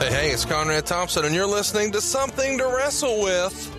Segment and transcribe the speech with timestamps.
[0.00, 3.76] Hey, hey, it's Conrad Thompson, and you're listening to Something to Wrestle with.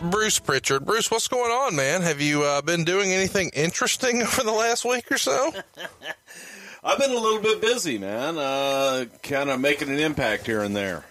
[0.00, 0.86] Bruce Prichard.
[0.86, 2.02] Bruce, what's going on, man?
[2.02, 5.52] Have you uh, been doing anything interesting over the last week or so?
[6.84, 8.38] I've been a little bit busy, man.
[8.38, 11.04] Uh, kind of making an impact here and there.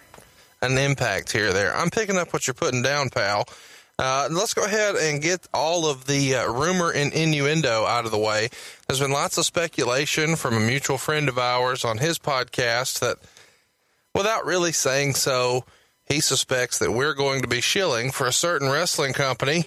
[0.62, 1.76] An impact here there.
[1.76, 3.46] I'm picking up what you're putting down, pal.
[4.00, 8.10] Uh, let's go ahead and get all of the uh, rumor and innuendo out of
[8.10, 8.48] the way.
[8.88, 13.18] There's been lots of speculation from a mutual friend of ours on his podcast that,
[14.14, 15.66] without really saying so,
[16.06, 19.66] he suspects that we're going to be shilling for a certain wrestling company.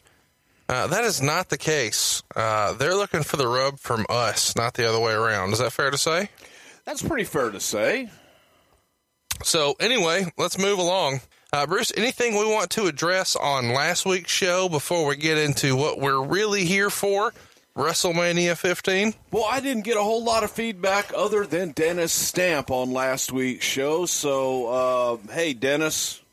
[0.67, 2.23] Uh, that is not the case.
[2.35, 5.53] Uh, they're looking for the rub from us, not the other way around.
[5.53, 6.31] Is that fair to say?
[6.85, 8.09] That's pretty fair to say.
[9.43, 11.21] So, anyway, let's move along.
[11.53, 15.75] Uh, Bruce, anything we want to address on last week's show before we get into
[15.75, 17.31] what we're really here for?
[17.77, 19.13] WrestleMania 15?
[19.29, 23.31] Well, I didn't get a whole lot of feedback other than Dennis Stamp on last
[23.31, 24.07] week's show.
[24.07, 26.23] So, uh, hey, Dennis,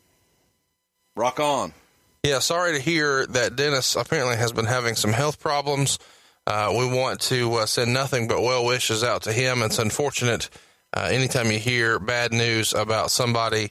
[1.14, 1.74] rock on.
[2.22, 5.98] Yeah, sorry to hear that Dennis apparently has been having some health problems.
[6.46, 9.60] Uh, we want to uh, send nothing but well wishes out to him.
[9.60, 10.48] It's unfortunate
[10.96, 13.68] uh, anytime you hear bad news about somebody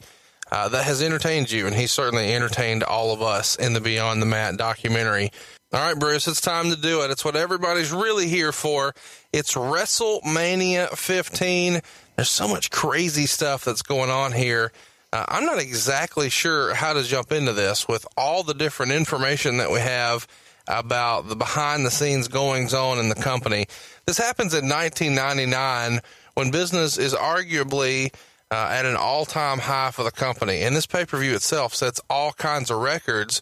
[0.52, 4.22] uh, that has entertained you, and he certainly entertained all of us in the Beyond
[4.22, 5.31] the Mat documentary.
[5.72, 7.11] All right, Bruce, it's time to do it.
[7.11, 8.94] It's what everybody's really here for.
[9.31, 11.81] It's WrestleMania 15.
[12.16, 14.72] There's so much crazy stuff that's going on here.
[15.14, 19.58] Uh, I'm not exactly sure how to jump into this with all the different information
[19.58, 20.28] that we have
[20.67, 23.66] about the behind the scenes goings on in the company.
[24.06, 26.01] This happens in 1999
[26.34, 28.13] when business is arguably
[28.52, 30.62] uh, at an all time high for the company.
[30.62, 33.42] And this pay per view itself sets all kinds of records.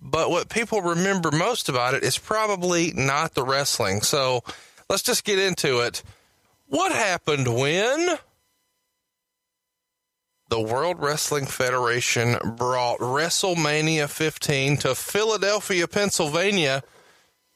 [0.00, 4.02] But what people remember most about it is probably not the wrestling.
[4.02, 4.42] So
[4.90, 6.02] let's just get into it.
[6.66, 8.18] What happened when
[10.50, 16.82] the World Wrestling Federation brought WrestleMania 15 to Philadelphia, Pennsylvania?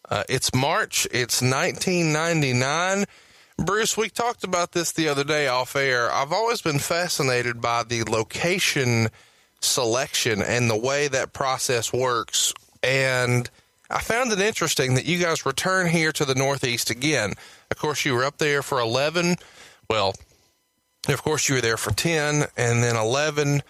[0.09, 3.05] Uh, it's March, it's 1999.
[3.59, 6.13] Bruce, we talked about this the other day off air.
[6.13, 9.09] I've always been fascinated by the location
[9.61, 12.55] selection and the way that process works.
[12.85, 13.51] And
[13.91, 17.35] I found it interesting that you guys return here to the Northeast again.
[17.71, 19.37] Of course, you were up there for 11.
[19.91, 20.15] Well,
[21.09, 23.63] of course, you were there for 10 and then 11.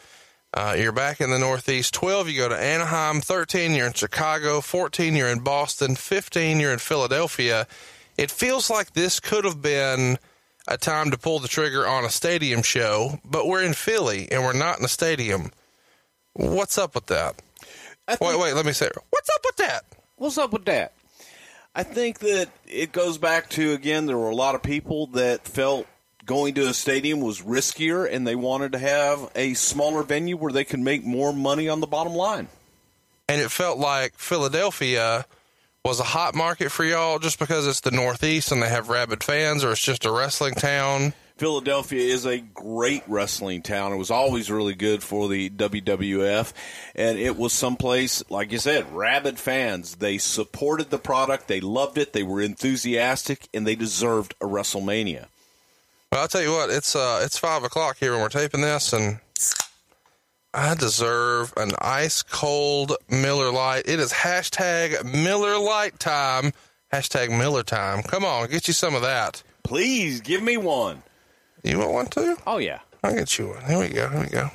[0.53, 1.94] Uh, you're back in the Northeast.
[1.94, 3.22] 12, you go to Anaheim.
[3.22, 4.60] 13, you're in Chicago.
[4.60, 5.94] 14, you're in Boston.
[5.94, 7.66] 15, you're in Philadelphia.
[8.19, 10.19] It feels like this could have been
[10.67, 14.43] a time to pull the trigger on a stadium show, but we're in Philly and
[14.43, 15.53] we're not in a stadium.
[16.34, 17.41] What's up with that?
[18.09, 19.84] Think, wait, wait, let me say, what's up with that?
[20.17, 20.93] What's up with that?
[21.75, 25.47] I think that it goes back to, again, there were a lot of people that
[25.47, 25.87] felt
[26.27, 30.53] going to a stadium was riskier and they wanted to have a smaller venue where
[30.53, 32.49] they could make more money on the bottom line.
[33.29, 35.25] And it felt like Philadelphia
[35.88, 39.25] was a hot market for y'all just because it's the Northeast and they have rabid
[39.25, 41.15] fans, or it's just a wrestling town?
[41.38, 43.93] Philadelphia is a great wrestling town.
[43.94, 46.53] It was always really good for the WWF,
[46.94, 49.97] and it was someplace, like you said, rabid fans.
[49.97, 55.28] They supported the product, they loved it, they were enthusiastic, and they deserved a WrestleMania.
[56.12, 58.93] Well, I'll tell you what, it's uh, it's five o'clock here when we're taping this,
[58.93, 59.20] and
[60.54, 63.86] I deserve an ice cold Miller Lite.
[63.86, 66.53] It is hashtag Miller Lite time.
[66.92, 68.03] Hashtag Miller time.
[68.03, 69.42] Come on, get you some of that.
[69.62, 71.03] Please give me one.
[71.62, 72.37] You want one too?
[72.47, 72.81] Oh yeah.
[73.04, 73.64] I'll get you one.
[73.64, 74.08] Here we go.
[74.08, 74.50] Here we go.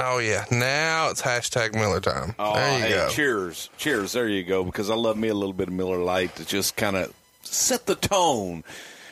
[0.00, 0.44] Oh yeah.
[0.50, 2.34] Now it's hashtag Miller time.
[2.38, 3.08] Oh, there you hey, go.
[3.10, 3.70] cheers.
[3.78, 4.12] Cheers.
[4.12, 4.64] There you go.
[4.64, 7.86] Because I love me a little bit of Miller Lite to just kind of set
[7.86, 8.64] the tone.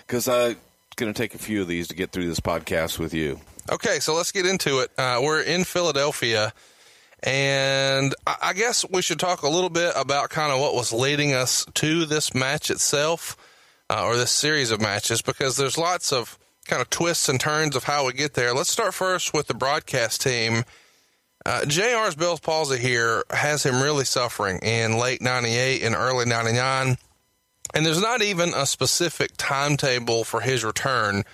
[0.06, 0.56] Because I'm
[0.96, 3.40] going to take a few of these to get through this podcast with you.
[3.70, 4.92] Okay, so let's get into it.
[4.96, 6.52] Uh, we're in Philadelphia,
[7.22, 11.32] and I, guess we should talk a little bit about kind of what was leading
[11.32, 13.36] us to this match itself,
[13.90, 17.74] uh, or this series of matches, because there's lots of kind of twists and turns
[17.74, 18.54] of how we get there.
[18.54, 20.64] Let's start first with the broadcast team.
[21.44, 26.98] Uh, JR's Bell's palsy here has him really suffering in late 98 and early 99.
[27.74, 31.24] And there's not even a specific timetable for his return.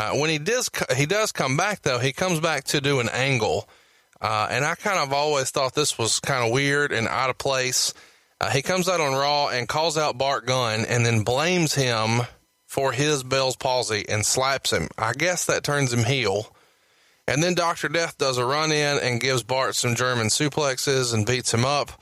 [0.00, 1.98] Uh, when he does, he does come back though.
[1.98, 3.68] He comes back to do an angle,
[4.18, 7.36] uh, and I kind of always thought this was kind of weird and out of
[7.36, 7.92] place.
[8.40, 12.22] Uh, he comes out on Raw and calls out Bart Gunn, and then blames him
[12.64, 14.88] for his Bell's palsy and slaps him.
[14.96, 16.50] I guess that turns him heel.
[17.26, 17.90] And then Dr.
[17.90, 21.92] Death does a run in and gives Bart some German suplexes and beats him up.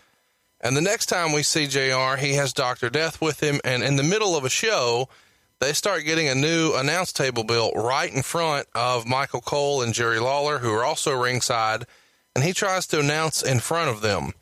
[0.60, 2.90] And the next time we see JR, he has Dr.
[2.90, 3.60] Death with him.
[3.64, 5.08] And in the middle of a show,
[5.60, 9.92] they start getting a new announce table built right in front of Michael Cole and
[9.92, 11.84] Jerry Lawler, who are also ringside.
[12.34, 14.32] And he tries to announce in front of them.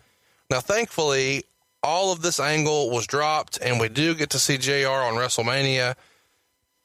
[0.50, 1.44] Now, thankfully,
[1.82, 5.94] all of this angle was dropped, and we do get to see JR on WrestleMania.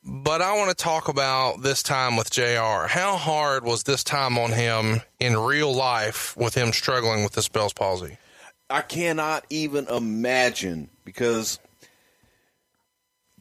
[0.04, 2.88] But I want to talk about this time with JR.
[2.88, 7.50] How hard was this time on him in real life with him struggling with this
[7.50, 8.18] Bell's palsy?
[8.70, 11.60] I cannot even imagine because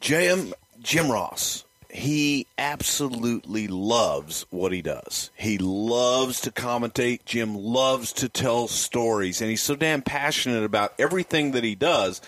[0.01, 0.53] Jim
[0.83, 5.31] Jim Ross, he absolutely loves what he does.
[5.35, 7.25] He loves to commentate.
[7.25, 12.21] Jim loves to tell stories, and he's so damn passionate about everything that he does.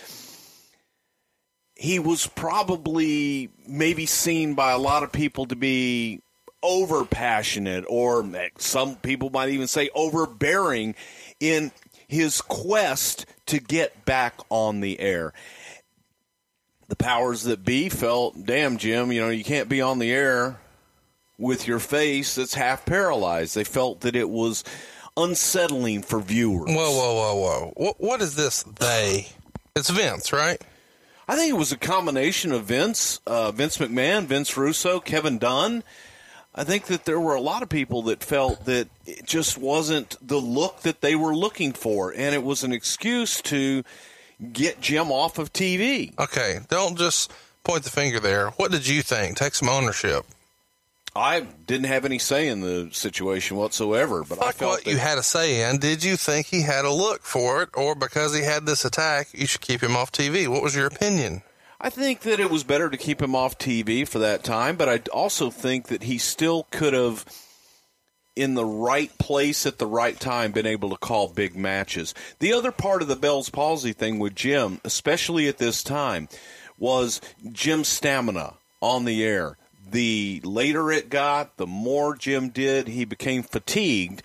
[1.75, 6.21] He was probably maybe seen by a lot of people to be
[6.63, 8.29] over passionate, or
[8.59, 10.95] some people might even say overbearing
[11.41, 11.73] in
[12.07, 15.33] his quest to get back on the air.
[16.93, 20.59] The powers that be felt, damn, Jim, you know, you can't be on the air
[21.39, 23.55] with your face that's half paralyzed.
[23.55, 24.63] They felt that it was
[25.17, 26.69] unsettling for viewers.
[26.69, 27.73] Whoa, whoa, whoa, whoa.
[27.79, 29.29] What, what is this they?
[29.75, 30.61] It's Vince, right?
[31.27, 35.83] I think it was a combination of Vince, uh, Vince McMahon, Vince Russo, Kevin Dunn.
[36.55, 40.19] I think that there were a lot of people that felt that it just wasn't
[40.21, 43.83] the look that they were looking for, and it was an excuse to
[44.53, 46.19] get Jim off of TV.
[46.19, 47.33] Okay, don't just
[47.65, 48.51] point the finger there.
[48.51, 49.37] What did you think?
[49.37, 50.25] Take some ownership.
[51.15, 54.91] I didn't have any say in the situation whatsoever, but Fuck I felt what that,
[54.91, 55.79] you had a say in.
[55.79, 59.29] Did you think he had a look for it, or because he had this attack,
[59.33, 60.49] you should keep him off TV?
[60.49, 61.43] What was your opinion?
[61.79, 64.89] I think that it was better to keep him off TV for that time, but
[64.89, 67.27] I also think that he still could have,
[68.35, 72.15] in the right place at the right time, been able to call big matches.
[72.39, 76.29] The other part of the Bell's palsy thing with Jim, especially at this time,
[76.79, 77.21] was
[77.53, 79.57] Jim's stamina on the air.
[79.91, 84.23] The later it got, the more Jim did, he became fatigued.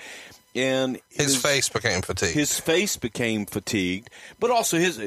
[0.56, 2.34] And His, face became fatigued.
[2.34, 4.10] his face became fatigued,
[4.40, 5.00] but also his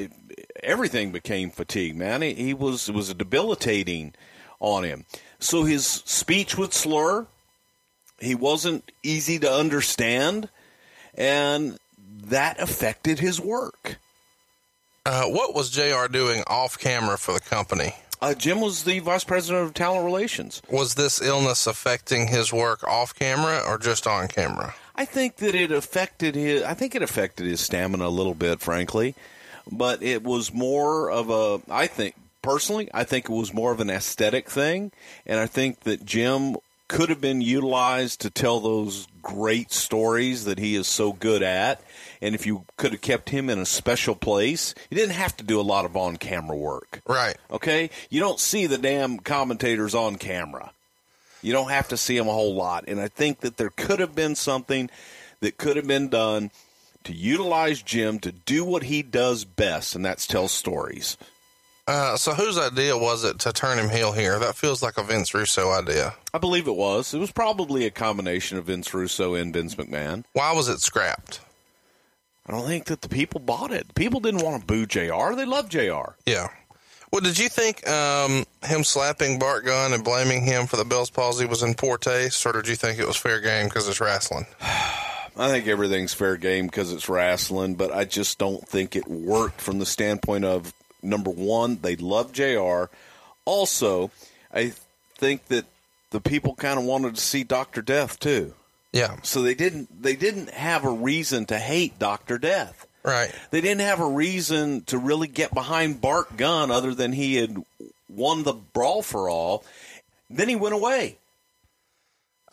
[0.63, 1.97] everything became fatigued.
[1.97, 4.13] Man, he, he was it was debilitating
[4.61, 5.05] on him.
[5.39, 7.27] So his speech would slur.
[8.21, 10.47] He wasn't easy to understand,
[11.15, 11.77] and
[12.25, 13.97] that affected his work.
[15.05, 17.95] uh, what was JR doing off camera for the company?
[18.21, 20.61] Uh, Jim was the vice president of talent relations.
[20.69, 24.75] Was this illness affecting his work off camera or just on camera?
[24.95, 26.61] I think that it affected his.
[26.61, 29.15] I think it affected his stamina a little bit, frankly,
[29.71, 31.61] but it was more of a.
[31.73, 32.13] I think
[32.43, 34.91] personally, I think it was more of an aesthetic thing,
[35.25, 36.57] and I think that Jim
[36.91, 41.81] could have been utilized to tell those great stories that he is so good at.
[42.21, 45.43] And if you could have kept him in a special place, you didn't have to
[45.45, 46.99] do a lot of on camera work.
[47.07, 47.37] Right.
[47.49, 47.91] Okay?
[48.09, 50.73] You don't see the damn commentators on camera.
[51.41, 52.83] You don't have to see them a whole lot.
[52.89, 54.89] And I think that there could have been something
[55.39, 56.51] that could have been done
[57.05, 61.15] to utilize Jim to do what he does best, and that's tell stories.
[61.87, 64.39] Uh, so whose idea was it to turn him heel here?
[64.39, 66.13] That feels like a Vince Russo idea.
[66.33, 67.13] I believe it was.
[67.13, 70.23] It was probably a combination of Vince Russo and Vince McMahon.
[70.33, 71.41] Why was it scrapped?
[72.45, 73.93] I don't think that the people bought it.
[73.95, 75.35] People didn't want to boo JR.
[75.35, 76.15] They love JR.
[76.25, 76.47] Yeah.
[77.11, 81.09] Well, did you think um, him slapping Bart Gunn and blaming him for the Bell's
[81.09, 83.99] palsy was in poor taste, or did you think it was fair game because it's
[83.99, 84.45] wrestling?
[84.61, 89.61] I think everything's fair game because it's wrestling, but I just don't think it worked
[89.61, 92.85] from the standpoint of number one, they love JR.
[93.45, 94.11] Also,
[94.53, 94.73] I
[95.17, 95.65] think that
[96.11, 98.53] the people kind of wanted to see Doctor Death too,
[98.91, 99.17] Yeah.
[99.23, 100.01] so they didn't.
[100.03, 102.85] They didn't have a reason to hate Doctor Death.
[103.03, 103.33] Right.
[103.49, 107.57] They didn't have a reason to really get behind Bart Gunn other than he had
[108.09, 109.63] won the brawl for all.
[110.29, 111.17] Then he went away.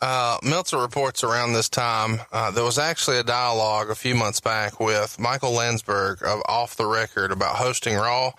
[0.01, 4.39] Uh, Meltzer reports around this time uh, there was actually a dialogue a few months
[4.39, 8.31] back with Michael Landsberg of Off the Record about hosting Raw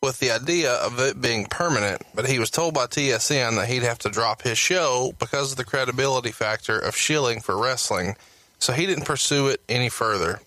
[0.00, 3.82] with the idea of it being permanent, but he was told by TSN that he'd
[3.82, 8.14] have to drop his show because of the credibility factor of shilling for wrestling,
[8.60, 10.40] so he didn't pursue it any further.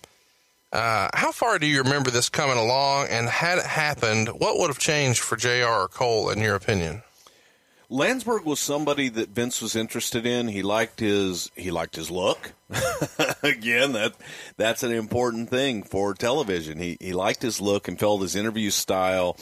[0.72, 4.68] Uh, how far do you remember this coming along, and had it happened, what would
[4.68, 7.02] have changed for JR or Cole, in your opinion?
[7.92, 10.48] Landsberg was somebody that Vince was interested in.
[10.48, 12.52] He liked his he liked his look.
[13.42, 14.14] Again, that
[14.56, 16.78] that's an important thing for television.
[16.78, 19.36] He he liked his look and felt his interview style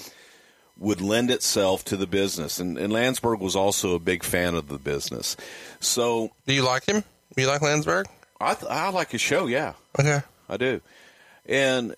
[0.78, 2.58] would lend itself to the business.
[2.58, 5.36] And, and Landsberg was also a big fan of the business.
[5.78, 7.04] So, do you like him?
[7.36, 8.06] You like Landsberg?
[8.40, 9.46] I I like his show.
[9.46, 10.22] Yeah, Okay.
[10.48, 10.80] I do.
[11.46, 11.94] And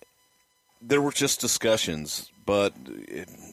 [0.81, 2.73] there were just discussions, but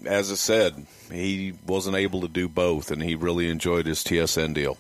[0.06, 4.54] as I said, he wasn't able to do both, and he really enjoyed his TSN
[4.54, 4.78] deal.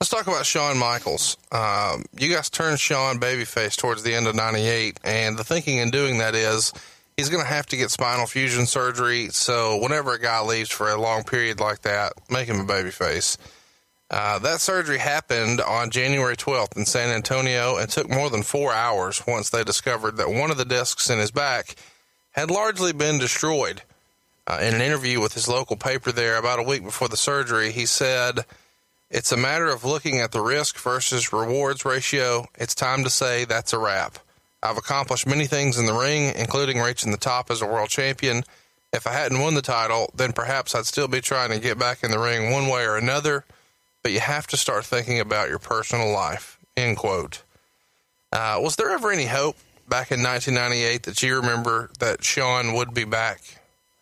[0.00, 1.36] Let's talk about Shawn Michaels.
[1.52, 5.90] Um, you guys turned Shawn babyface towards the end of '98, and the thinking in
[5.90, 6.72] doing that is
[7.16, 9.28] he's going to have to get spinal fusion surgery.
[9.28, 13.36] So whenever a guy leaves for a long period like that, make him a babyface.
[14.10, 18.70] Uh, that surgery happened on January 12th in San Antonio and took more than four
[18.72, 21.76] hours once they discovered that one of the discs in his back
[22.32, 23.82] had largely been destroyed.
[24.46, 27.70] Uh, in an interview with his local paper there about a week before the surgery,
[27.70, 28.40] he said,
[29.10, 32.46] It's a matter of looking at the risk versus rewards ratio.
[32.56, 34.18] It's time to say that's a wrap.
[34.62, 38.44] I've accomplished many things in the ring, including reaching the top as a world champion.
[38.92, 42.04] If I hadn't won the title, then perhaps I'd still be trying to get back
[42.04, 43.44] in the ring one way or another
[44.02, 46.58] but you have to start thinking about your personal life.
[46.76, 47.42] End quote.
[48.32, 49.56] Uh, was there ever any hope
[49.92, 53.42] back in 1998 that you remember that Shawn would be back?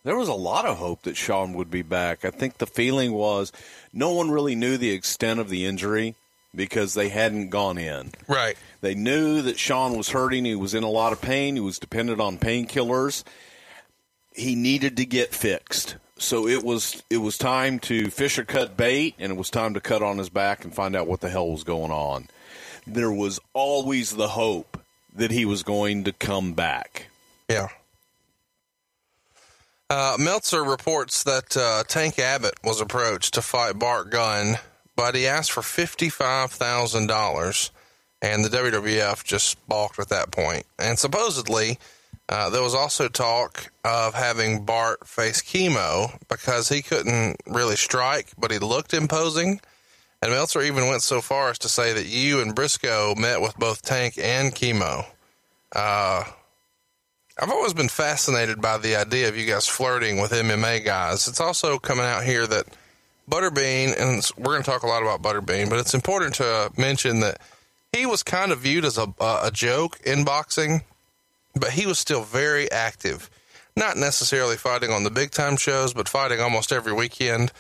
[0.05, 2.25] There was a lot of hope that Shawn would be back.
[2.25, 3.51] I think the feeling was
[3.93, 6.15] no one really knew the extent of the injury
[6.55, 8.13] because they hadn't gone in.
[8.29, 8.57] Right.
[8.83, 10.45] They knew that Shawn was hurting.
[10.45, 11.57] He was in a lot of pain.
[11.57, 13.25] He was dependent on painkillers.
[14.33, 15.97] He needed to get fixed.
[16.19, 19.75] So it was it was time to fish or cut bait, and it was time
[19.75, 22.29] to cut on his back and find out what the hell was going on.
[22.87, 24.80] There was always the hope
[25.15, 27.07] that he was going to come back.
[27.49, 27.69] Yeah.
[29.89, 34.59] Uh, Meltzer reports that uh, Tank Abbott was approached to fight Bart Gunn,
[34.95, 37.71] but he asked for $55,000,
[38.23, 40.65] and the WWF just balked at that point.
[40.79, 41.81] And supposedly,
[42.29, 48.29] uh, there was also talk of having Bart face Kimo because he couldn't really strike,
[48.39, 49.61] but he looked imposing.
[50.23, 53.57] And Meltzer even went so far as to say that you and Brisco met with
[53.57, 55.05] both Tank and Kimo.
[55.75, 56.25] Uh,
[57.39, 61.27] I've always been fascinated by the idea of you guys flirting with MMA guys.
[61.27, 62.67] It's also coming out here that
[63.31, 67.21] Butterbean, and we're going to talk a lot about Butterbean, but it's important to mention
[67.21, 67.41] that
[67.93, 70.83] he was kind of viewed as a, a joke in boxing,
[71.55, 73.31] but he was still very active.
[73.77, 77.53] Not necessarily fighting on the big time shows, but fighting almost every weekend,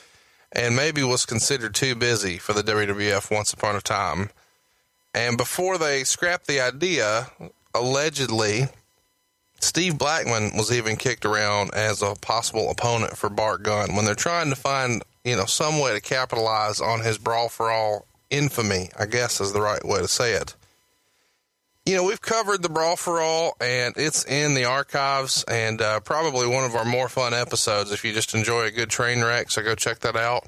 [0.53, 4.31] and maybe was considered too busy for the WWF once upon a time.
[5.15, 7.29] And before they scrapped the idea,
[7.75, 8.69] allegedly,
[9.61, 14.15] Steve Blackman was even kicked around as a possible opponent for Bart Gunn when they're
[14.15, 18.91] trying to find, you know, some way to capitalize on his brawl for all infamy,
[18.99, 20.55] I guess is the right way to say it.
[21.87, 26.01] You know, we've covered the Brawl for All, and it's in the archives, and uh,
[26.01, 29.51] probably one of our more fun episodes if you just enjoy a good train wreck.
[29.51, 30.47] So go check that out.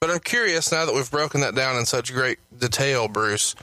[0.00, 3.54] But I'm curious now that we've broken that down in such great detail, Bruce.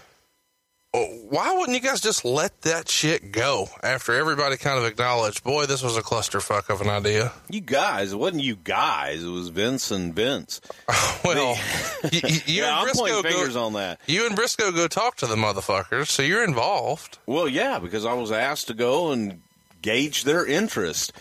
[1.30, 5.66] Why wouldn't you guys just let that shit go after everybody kind of acknowledged, boy,
[5.66, 7.32] this was a clusterfuck of an idea?
[7.50, 9.24] You guys, it wasn't you guys.
[9.24, 10.62] It was Vince and Vince.
[11.26, 11.58] Well,
[12.12, 14.00] you, you, yeah, and I'm Brisco pointing go, fingers on that.
[14.06, 17.18] you and Brisco go talk to the motherfuckers, so you're involved.
[17.26, 19.42] Well, yeah, because I was asked to go and
[19.82, 21.14] gauge their interest.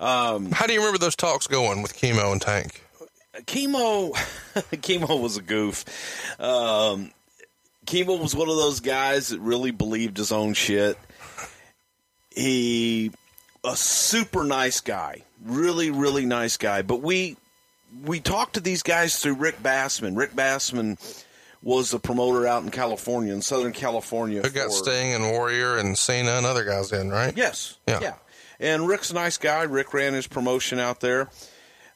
[0.00, 2.84] Um, How do you remember those talks going with Kimo and Tank?
[3.46, 4.12] Kimo,
[4.82, 5.84] Kimo was a goof.
[6.40, 7.12] Um,
[7.86, 10.96] Kimo was one of those guys that really believed his own shit.
[12.30, 13.10] He,
[13.64, 16.82] a super nice guy, really, really nice guy.
[16.82, 17.36] But we,
[18.04, 20.16] we talked to these guys through Rick Bassman.
[20.16, 20.98] Rick Bassman
[21.62, 24.42] was a promoter out in California, in Southern California.
[24.42, 27.36] Who got for- Sting and Warrior and Cena and other guys in, right?
[27.36, 27.76] Yes.
[27.86, 28.14] Yeah.
[28.58, 29.64] And Rick's a nice guy.
[29.64, 31.28] Rick ran his promotion out there.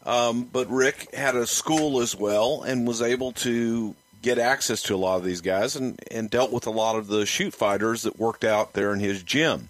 [0.05, 3.95] Um, but Rick had a school as well and was able to
[4.27, 7.07] get access to a lot of these guys and, and dealt with a lot of
[7.07, 9.69] the shoot fighters that worked out there in his gym.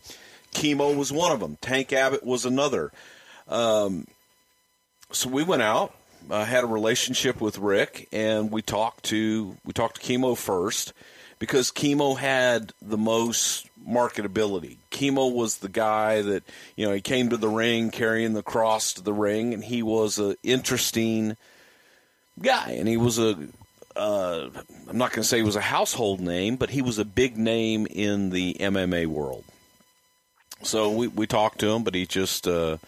[0.53, 1.59] Kimo was one of them.
[1.61, 2.91] Tank Abbott was another.
[3.49, 4.07] Um,
[5.13, 5.95] so we went out,
[6.31, 10.95] uh, had a relationship with Rick, and we talked to we talked to Kimo first
[11.39, 14.79] because Kimo had the most marketability.
[14.89, 16.45] Kimo was the guy that
[16.77, 19.83] you know he came to the ring carrying the cross to the ring, and he
[19.83, 21.37] was an interesting
[22.41, 23.37] guy, and he was a
[23.97, 24.51] uh,
[24.89, 27.37] I'm not going to say he was a household name, but he was a big
[27.37, 29.45] name in the MMA world.
[30.63, 32.79] So we we talked to him, but he just uh,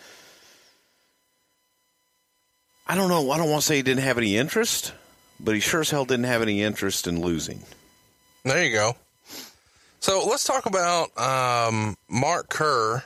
[2.86, 3.30] I don't know.
[3.30, 4.92] I don't want to say he didn't have any interest,
[5.38, 7.62] but he sure as hell didn't have any interest in losing.
[8.44, 8.96] There you go.
[10.00, 13.02] So let's talk about um, Mark Kerr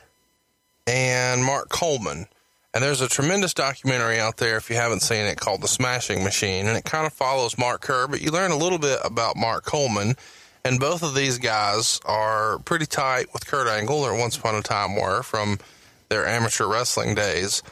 [0.87, 2.26] and Mark Coleman.
[2.75, 6.25] And there's a tremendous documentary out there, if you haven't seen it, called The Smashing
[6.25, 6.67] Machine.
[6.67, 9.64] And it kind of follows Mark Kerr, but you learn a little bit about Mark
[9.64, 10.17] Coleman.
[10.64, 14.62] And both of these guys are pretty tight with Kurt Angle, or once upon a
[14.62, 15.59] time were from
[16.09, 17.62] their amateur wrestling days.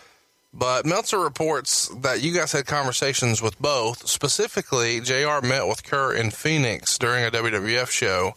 [0.53, 4.09] But Meltzer reports that you guys had conversations with both.
[4.09, 8.35] Specifically, JR met with Kerr in Phoenix during a WWF show.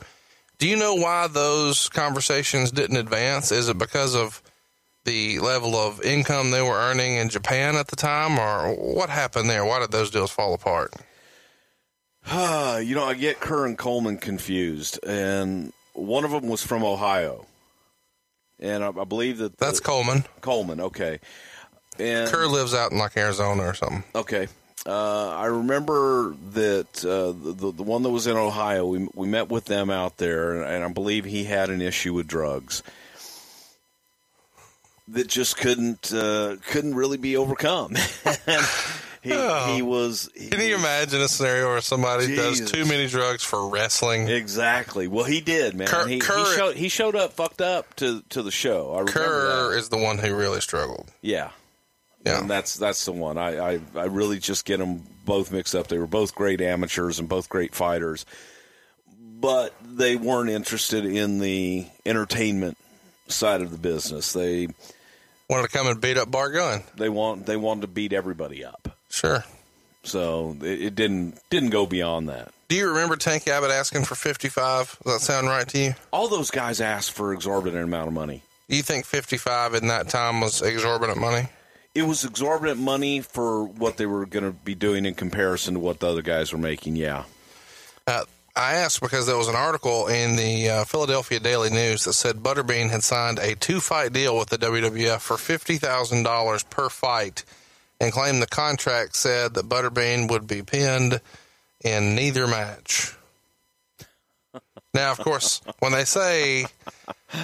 [0.60, 3.51] Do you know why those conversations didn't advance?
[3.51, 4.42] Is it because of
[5.05, 9.50] the level of income they were earning in Japan at the time, or what happened
[9.50, 9.65] there?
[9.65, 10.93] Why did those deals fall apart?
[12.31, 17.45] you know, I get Kerr and Coleman confused, and one of them was from Ohio,
[18.60, 20.24] and I, I believe that That's Coleman.
[20.41, 20.79] Coleman.
[20.79, 21.19] Okay,
[22.00, 24.03] and Kerr lives out in like Arizona or something.
[24.15, 24.48] Okay.
[24.86, 28.86] Uh, I remember that uh, the, the one that was in Ohio.
[28.86, 32.27] We we met with them out there, and I believe he had an issue with
[32.27, 32.83] drugs
[35.10, 37.95] that just couldn't uh, couldn't really be overcome.
[39.22, 39.74] he Oh.
[39.75, 40.29] he was.
[40.36, 44.27] He Can you was- imagine a scenario where somebody does too many drugs for wrestling?
[44.27, 45.07] Exactly.
[45.07, 45.88] Well, he did, man.
[45.88, 48.95] Kerr- he, Kerr- he showed he showed up fucked up to to the show.
[48.95, 49.77] I Kerr that.
[49.77, 51.12] is the one who really struggled.
[51.22, 51.51] Yeah.
[52.25, 52.39] Yeah.
[52.39, 53.38] And that's that's the one.
[53.38, 55.88] I, I I really just get them both mixed up.
[55.88, 58.25] They were both great amateurs and both great fighters,
[59.17, 62.77] but they weren't interested in the entertainment
[63.27, 64.31] side of the business.
[64.33, 64.67] They
[65.53, 66.83] Wanted to come and beat up Bart Gunn.
[66.98, 68.98] they want they wanted to beat everybody up.
[69.10, 69.43] Sure.
[70.03, 72.51] So it, it didn't didn't go beyond that.
[72.69, 74.98] Do you remember Tank Abbott asking for 55?
[75.03, 75.95] Does that sound right to you?
[76.12, 78.41] All those guys asked for exorbitant amount of money.
[78.67, 81.48] Do you think 55 in that time was exorbitant money?
[81.93, 85.79] It was exorbitant money for what they were going to be doing in comparison to
[85.79, 86.95] what the other guys were making.
[86.95, 87.25] Yeah.
[88.07, 88.24] Uh,
[88.55, 92.38] I asked because there was an article in the uh, Philadelphia Daily News that said
[92.38, 97.43] Butterbean had signed a two fight deal with the WWF for $50,000 per fight
[97.99, 101.19] and claimed the contract said that Butterbean would be pinned
[101.84, 103.15] in neither match.
[104.93, 106.67] Now, of course, when they say,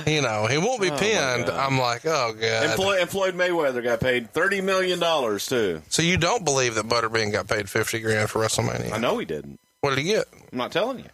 [0.06, 2.76] you know, he won't be pinned, I'm like, oh, God.
[2.76, 5.82] Floyd, and Floyd Mayweather got paid thirty million dollars too.
[5.90, 8.92] so you don't believe that Butterbean got paid 50 grand for WrestleMania?
[8.92, 9.60] I know he didn't.
[9.82, 10.26] What did he get?
[10.52, 11.06] I'm not telling you.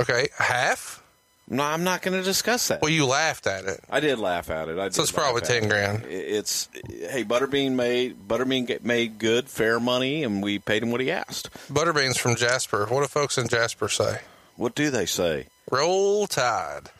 [0.00, 1.02] Okay, half?
[1.48, 2.80] No, I'm not going to discuss that.
[2.80, 3.80] Well, you laughed at it.
[3.90, 4.78] I did laugh at it.
[4.78, 5.68] I did So it's probably 10 it.
[5.68, 6.04] grand.
[6.06, 6.68] It's
[7.10, 11.10] hey, Butterbean made Butterbean get, made good, fair money, and we paid him what he
[11.10, 11.50] asked.
[11.70, 12.86] Butterbean's from Jasper.
[12.86, 14.20] What do folks in Jasper say?
[14.56, 15.46] What do they say?
[15.70, 16.90] Roll Tide.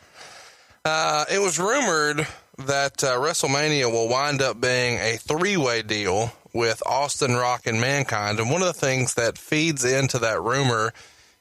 [0.85, 6.31] Uh, it was rumored that uh, WrestleMania will wind up being a three way deal
[6.53, 8.39] with Austin, Rock, and Mankind.
[8.39, 10.93] And one of the things that feeds into that rumor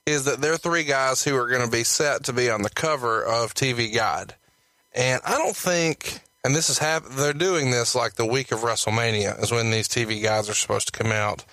[0.07, 2.70] is that they're three guys who are going to be set to be on the
[2.70, 4.35] cover of TV Guide.
[4.94, 8.61] And I don't think, and this is hap- they're doing this like the week of
[8.61, 11.44] WrestleMania is when these TV guides are supposed to come out.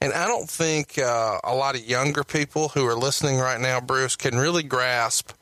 [0.00, 3.80] And I don't think uh, a lot of younger people who are listening right now,
[3.80, 5.32] Bruce, can really grasp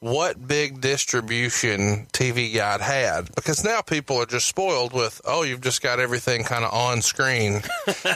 [0.00, 5.60] what big distribution TV Guide had because now people are just spoiled with, oh, you've
[5.60, 7.62] just got everything kind of on screen.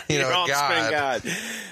[0.08, 0.90] You know, guide.
[0.90, 1.22] guide.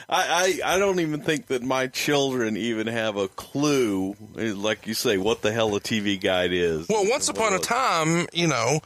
[0.09, 4.87] I, I I don't even think that my children even have a clue, eh, like
[4.87, 6.88] you say, what the hell a TV guide is.
[6.88, 8.81] Well, once upon a time, you know,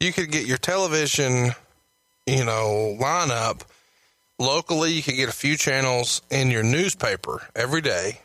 [0.00, 1.52] you could get your television,
[2.26, 3.62] you know, lineup
[4.38, 4.92] locally.
[4.92, 8.20] You could get a few channels in your newspaper every day.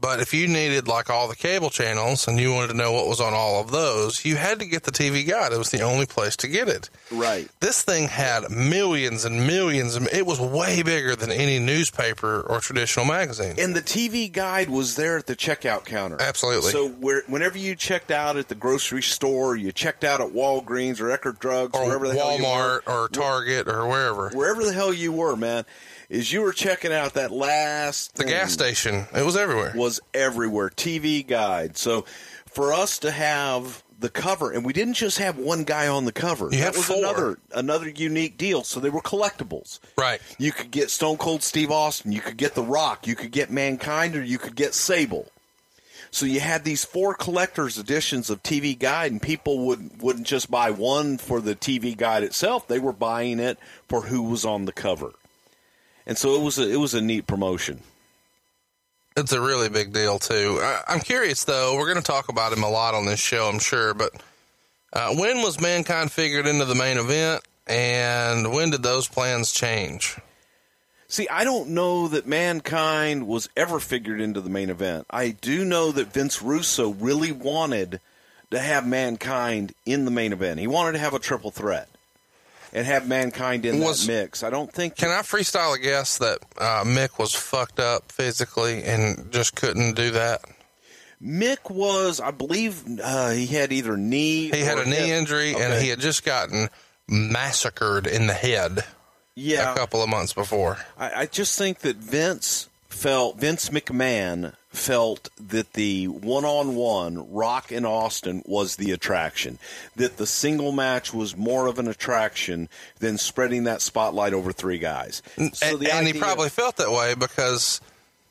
[0.00, 3.08] But if you needed like all the cable channels and you wanted to know what
[3.08, 5.52] was on all of those, you had to get the TV guide.
[5.52, 6.88] It was the only place to get it.
[7.10, 7.48] Right.
[7.60, 9.96] This thing had millions and millions.
[9.96, 13.56] Of, it was way bigger than any newspaper or traditional magazine.
[13.58, 16.16] And the TV guide was there at the checkout counter.
[16.20, 16.70] Absolutely.
[16.70, 21.00] So where, whenever you checked out at the grocery store, you checked out at Walgreens
[21.00, 24.30] or Eckerd Drugs, or wherever the hell you were, Walmart or Target or wherever.
[24.30, 25.64] wherever the hell you were, man,
[26.08, 29.06] is you were checking out that last The gas station.
[29.14, 29.72] It was everywhere.
[29.74, 30.70] was everywhere.
[30.70, 31.76] TV guide.
[31.76, 32.04] So
[32.46, 36.12] for us to have the cover, and we didn't just have one guy on the
[36.12, 36.44] cover.
[36.46, 36.98] You that had was four.
[36.98, 38.62] another another unique deal.
[38.64, 39.80] So they were collectibles.
[39.96, 40.20] Right.
[40.38, 43.50] You could get Stone Cold Steve Austin, you could get The Rock, you could get
[43.50, 45.30] Mankind, or you could get Sable.
[46.10, 50.50] So you had these four collectors editions of TV Guide, and people would wouldn't just
[50.50, 54.64] buy one for the TV Guide itself; they were buying it for who was on
[54.64, 55.12] the cover.
[56.08, 57.82] And so it was a it was a neat promotion.
[59.16, 60.58] It's a really big deal too.
[60.60, 61.76] I, I'm curious though.
[61.76, 63.92] We're going to talk about him a lot on this show, I'm sure.
[63.92, 64.14] But
[64.92, 70.18] uh, when was mankind figured into the main event, and when did those plans change?
[71.08, 75.06] See, I don't know that mankind was ever figured into the main event.
[75.10, 78.00] I do know that Vince Russo really wanted
[78.50, 80.60] to have mankind in the main event.
[80.60, 81.88] He wanted to have a triple threat
[82.72, 84.42] and have mankind in was, that mix.
[84.42, 84.96] I don't think.
[84.96, 89.94] Can I freestyle a guess that uh, Mick was fucked up physically and just couldn't
[89.94, 90.42] do that?
[91.22, 94.50] Mick was, I believe, uh, he had either knee.
[94.50, 95.08] He had a knee hip.
[95.08, 95.64] injury, okay.
[95.64, 96.68] and he had just gotten
[97.08, 98.84] massacred in the head.
[99.34, 100.78] Yeah, a couple of months before.
[100.98, 107.86] I, I just think that Vince felt Vince McMahon felt that the one-on-one Rock and
[107.86, 109.58] Austin was the attraction.
[109.96, 114.78] That the single match was more of an attraction than spreading that spotlight over three
[114.78, 115.22] guys.
[115.36, 117.80] So and, and he probably felt that way because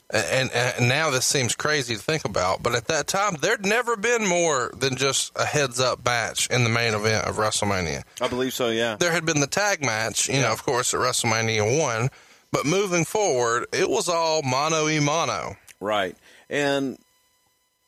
[0.09, 3.97] and, and, now this seems crazy to think about, but at that time, there'd never
[3.97, 8.03] been more than just a heads up match in the main event of WrestleMania.
[8.21, 8.95] I believe so, yeah.
[8.95, 10.43] There had been the tag match, you yeah.
[10.43, 12.09] know, of course, at WrestleMania 1,
[12.53, 15.57] but moving forward, it was all mono e mono.
[15.81, 16.15] Right.
[16.49, 16.97] And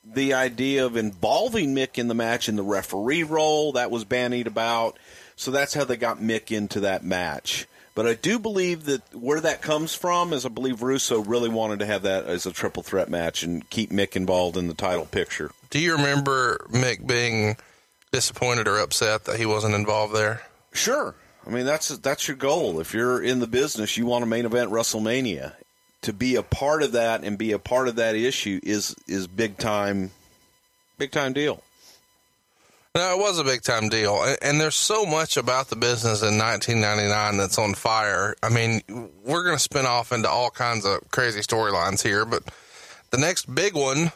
[0.04, 4.46] the idea of involving Mick in the match in the referee role, that was bandied
[4.46, 4.98] about.
[5.36, 7.66] So that's how they got Mick into that match.
[7.94, 11.80] But I do believe that where that comes from is I believe Russo really wanted
[11.80, 15.06] to have that as a triple threat match and keep Mick involved in the title
[15.06, 15.50] picture.
[15.70, 17.56] Do you remember Mick being
[18.12, 20.42] disappointed or upset that he wasn't involved there?
[20.72, 21.14] Sure.
[21.46, 22.80] I mean that's that's your goal.
[22.80, 25.54] If you're in the business, you want a main event WrestleMania.
[26.02, 29.26] To be a part of that and be a part of that issue is is
[29.26, 30.10] big time
[30.98, 31.62] big time deal.
[32.94, 34.20] No, it was a big time deal.
[34.42, 38.34] And there's so much about the business in 1999 that's on fire.
[38.42, 38.80] I mean,
[39.24, 42.42] we're going to spin off into all kinds of crazy storylines here, but
[43.10, 44.10] the next big one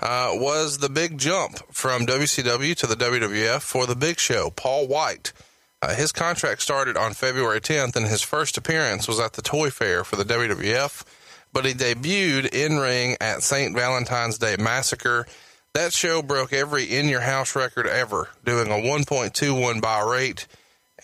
[0.00, 4.88] uh, was the big jump from WCW to the WWF for the big show, Paul
[4.88, 5.32] White.
[5.80, 9.70] Uh, his contract started on February 10th, and his first appearance was at the Toy
[9.70, 11.04] Fair for the WWF,
[11.52, 13.74] but he debuted in ring at St.
[13.74, 15.26] Valentine's Day Massacre
[15.74, 20.46] that show broke every in your house record ever, doing a 1.21 buy rate,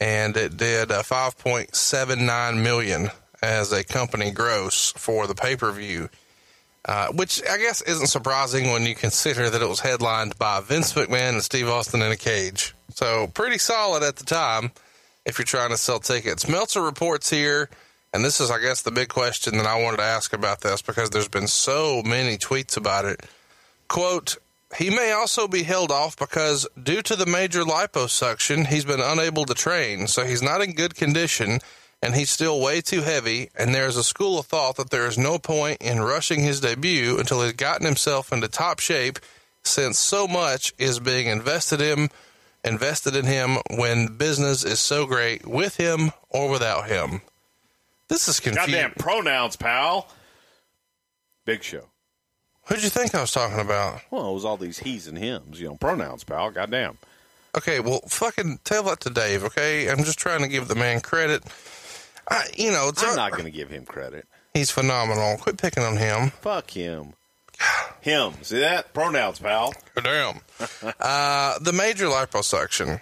[0.00, 3.10] and it did a 5.79 million
[3.42, 6.08] as a company gross for the pay per view.
[6.86, 10.92] Uh, which I guess isn't surprising when you consider that it was headlined by Vince
[10.92, 12.74] McMahon and Steve Austin in a cage.
[12.90, 14.70] So pretty solid at the time
[15.24, 16.46] if you're trying to sell tickets.
[16.46, 17.70] Meltzer reports here,
[18.14, 20.80] and this is, I guess, the big question that I wanted to ask about this
[20.80, 23.26] because there's been so many tweets about it.
[23.88, 24.36] Quote,
[24.78, 29.44] he may also be held off because, due to the major liposuction, he's been unable
[29.46, 31.58] to train, so he's not in good condition
[32.02, 33.50] and he's still way too heavy.
[33.58, 37.18] And there's a school of thought that there is no point in rushing his debut
[37.18, 39.18] until he's gotten himself into top shape,
[39.64, 42.10] since so much is being invested in
[42.62, 47.20] invested in him when business is so great with him or without him.
[48.08, 48.74] This is confusing.
[48.74, 50.08] Goddamn pronouns, pal.
[51.44, 51.88] Big show.
[52.66, 54.00] Who'd you think I was talking about?
[54.10, 56.50] Well, it was all these he's and hims, you know, pronouns, pal.
[56.50, 56.98] Goddamn.
[57.56, 59.88] Okay, well, fucking tell that to Dave, okay?
[59.88, 61.44] I'm just trying to give the man credit.
[62.28, 64.26] I, you know, I'm our, not going to give him credit.
[64.54, 65.36] He's phenomenal.
[65.38, 66.30] Quit picking on him.
[66.30, 67.12] Fuck him.
[68.00, 68.32] him.
[68.42, 68.92] See that?
[68.94, 69.74] Pronouns, pal.
[70.02, 70.40] Damn.
[71.00, 73.00] uh, the major liposuction.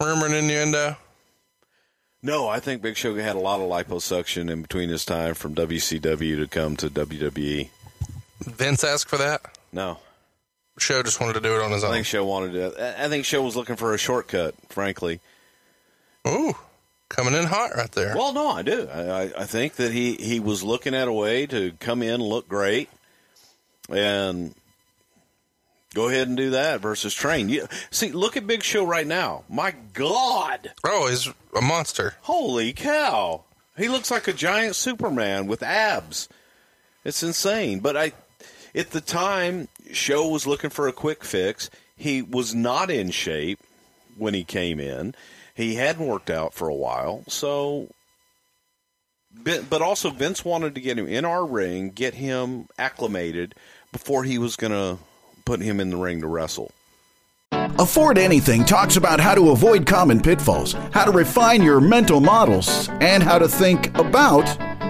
[0.00, 0.96] Rumor and innuendo?
[2.22, 5.54] No, I think Big Show had a lot of liposuction in between his time from
[5.54, 7.70] WCW to come to WWE.
[8.40, 9.56] Vince asked for that?
[9.72, 9.98] No.
[10.78, 11.90] Show just wanted to do it on his own.
[11.90, 13.02] I think Show wanted to.
[13.02, 15.20] I think Show was looking for a shortcut, frankly.
[16.28, 16.54] Ooh,
[17.08, 18.14] coming in hot right there.
[18.14, 18.88] Well, no, I do.
[18.88, 22.48] I, I think that he, he was looking at a way to come in, look
[22.48, 22.88] great,
[23.88, 24.54] and
[25.94, 27.48] go ahead and do that versus train.
[27.48, 29.44] You, see, look at Big Show right now.
[29.48, 30.72] My God.
[30.84, 32.14] Oh, he's a monster.
[32.22, 33.44] Holy cow.
[33.76, 36.28] He looks like a giant Superman with abs.
[37.04, 37.80] It's insane.
[37.80, 38.12] But I
[38.74, 41.70] at the time, Show was looking for a quick fix.
[41.96, 43.58] He was not in shape
[44.16, 45.14] when he came in.
[45.54, 47.88] He hadn't worked out for a while, so.
[49.32, 53.54] But also, Vince wanted to get him in our ring, get him acclimated
[53.92, 55.02] before he was going to
[55.50, 56.70] put him in the ring to wrestle.
[57.80, 62.88] Afford Anything talks about how to avoid common pitfalls, how to refine your mental models,
[63.00, 64.46] and how to think about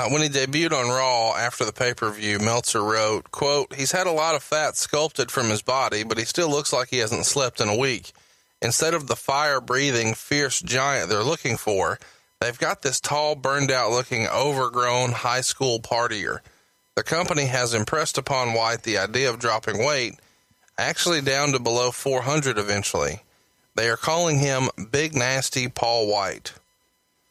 [0.00, 3.92] Uh, when he debuted on Raw after the pay per view, Meltzer wrote, "quote He's
[3.92, 6.98] had a lot of fat sculpted from his body, but he still looks like he
[6.98, 8.12] hasn't slept in a week.
[8.62, 11.98] Instead of the fire breathing, fierce giant they're looking for,
[12.40, 16.38] they've got this tall, burned out looking, overgrown high school partier.
[16.94, 20.14] The company has impressed upon White the idea of dropping weight,
[20.78, 23.20] actually down to below 400 eventually.
[23.74, 26.54] They are calling him Big Nasty Paul White."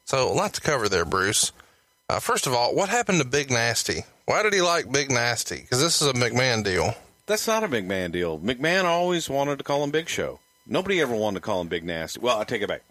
[0.05, 1.51] So, a lot to cover there, Bruce.
[2.09, 4.03] Uh, first of all, what happened to Big Nasty?
[4.25, 5.61] Why did he like Big Nasty?
[5.61, 6.95] Because this is a McMahon deal.
[7.27, 8.39] That's not a McMahon deal.
[8.39, 10.39] McMahon always wanted to call him Big Show.
[10.65, 12.19] Nobody ever wanted to call him Big Nasty.
[12.19, 12.81] Well, I take it back.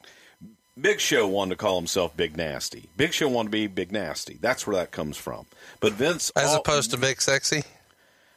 [0.80, 2.88] Big Show wanted to call himself Big Nasty.
[2.96, 4.38] Big Show wanted to be Big Nasty.
[4.40, 5.46] That's where that comes from.
[5.80, 7.64] But Vince, As al- opposed to Big Sexy?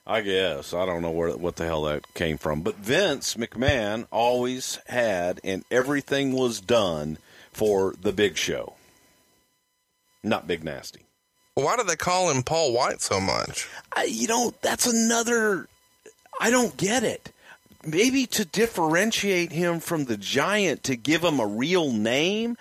[0.07, 2.61] I guess I don't know where what the hell that came from.
[2.61, 7.19] But Vince McMahon always had, and everything was done
[7.53, 8.73] for the Big Show,
[10.23, 11.05] not Big Nasty.
[11.55, 13.67] Why do they call him Paul White so much?
[13.95, 15.67] I, you know, that's another.
[16.39, 17.31] I don't get it.
[17.85, 22.57] Maybe to differentiate him from the giant, to give him a real name.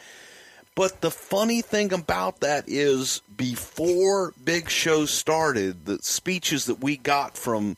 [0.74, 6.96] But the funny thing about that is, before Big Show started, the speeches that we
[6.96, 7.76] got from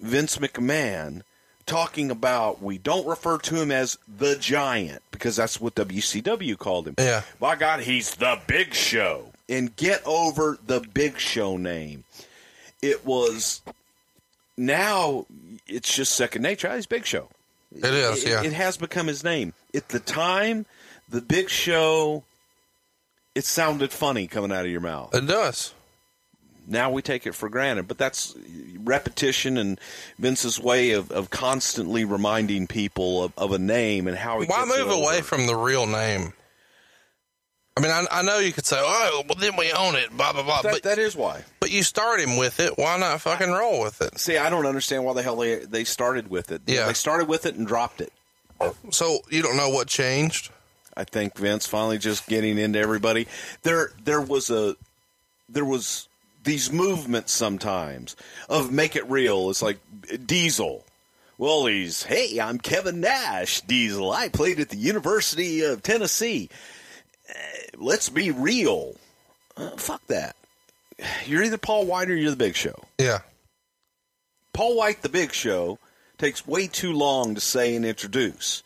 [0.00, 1.22] Vince McMahon
[1.66, 6.88] talking about we don't refer to him as the giant because that's what WCW called
[6.88, 6.94] him.
[6.98, 7.22] Yeah.
[7.40, 9.32] By God, he's the Big Show.
[9.48, 12.04] And get over the Big Show name.
[12.82, 13.62] It was
[14.56, 15.26] now
[15.66, 16.74] it's just second nature.
[16.74, 17.28] He's Big Show.
[17.74, 18.42] It is, It, yeah.
[18.42, 19.52] it has become his name.
[19.74, 20.66] At the time,
[21.08, 22.24] the Big Show,
[23.34, 25.14] it sounded funny coming out of your mouth.
[25.14, 25.74] It does.
[26.66, 28.36] Now we take it for granted, but that's
[28.78, 29.80] repetition and
[30.18, 34.40] Vince's way of, of constantly reminding people of, of a name and how.
[34.40, 36.32] He Why move away from the real name?
[37.76, 40.32] I mean, I, I know you could say, "Oh, well, then we own it," blah
[40.32, 40.62] blah blah.
[40.62, 41.44] That, but that is why.
[41.60, 42.78] but you start him with it.
[42.78, 44.18] Why not fucking roll with it?
[44.18, 46.62] See, I don't understand why the hell they they started with it.
[46.66, 46.86] Yeah.
[46.86, 48.12] they started with it and dropped it.
[48.90, 50.50] So you don't know what changed.
[50.96, 53.26] I think Vince finally just getting into everybody.
[53.62, 54.76] There there was a
[55.50, 56.08] there was
[56.46, 58.16] these movements sometimes
[58.48, 59.50] of make it real.
[59.50, 59.78] It's like
[60.24, 60.84] Diesel.
[61.36, 63.60] Well, he's hey, I'm Kevin Nash.
[63.60, 64.10] Diesel.
[64.10, 66.48] I played at the University of Tennessee.
[67.28, 67.34] Uh,
[67.76, 68.94] let's be real.
[69.54, 70.34] Uh, fuck that.
[71.26, 72.84] You're either Paul White or you're the Big Show.
[72.98, 73.18] Yeah.
[74.54, 75.78] Paul White, the Big Show,
[76.16, 78.62] takes way too long to say and introduce.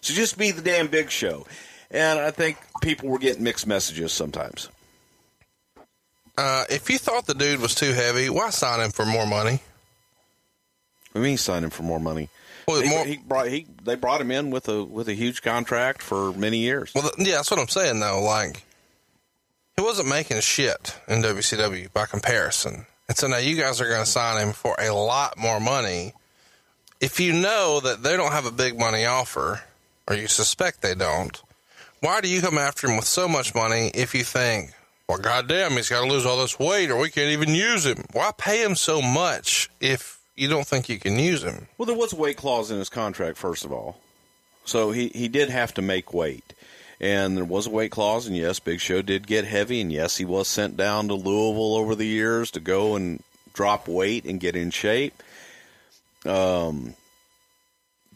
[0.00, 1.46] So just be the damn Big Show.
[1.90, 4.68] And I think people were getting mixed messages sometimes.
[6.38, 9.60] Uh, if you thought the dude was too heavy, why sign him for more money?
[11.14, 12.28] I mean, he's him for more money.
[12.66, 15.42] Well, He, more, he brought he they brought him in with a with a huge
[15.42, 16.92] contract for many years.
[16.94, 18.22] well, yeah, that's what I'm saying though.
[18.22, 18.62] Like,
[19.76, 24.04] he wasn't making shit in WCW by comparison, and so now you guys are going
[24.04, 26.14] to sign him for a lot more money.
[27.00, 29.62] If you know that they don't have a big money offer,
[30.06, 31.42] or you suspect they don't,
[32.00, 34.70] why do you come after him with so much money if you think,
[35.08, 38.04] well, goddamn, he's got to lose all this weight, or we can't even use him?
[38.12, 41.68] Why pay him so much if you don't think you can use him?
[41.76, 44.00] Well, there was a weight clause in his contract, first of all.
[44.64, 46.54] So he, he did have to make weight.
[47.00, 50.18] And there was a weight clause, and yes, Big Show did get heavy, and yes,
[50.18, 54.38] he was sent down to Louisville over the years to go and drop weight and
[54.38, 55.20] get in shape.
[56.24, 56.94] Um,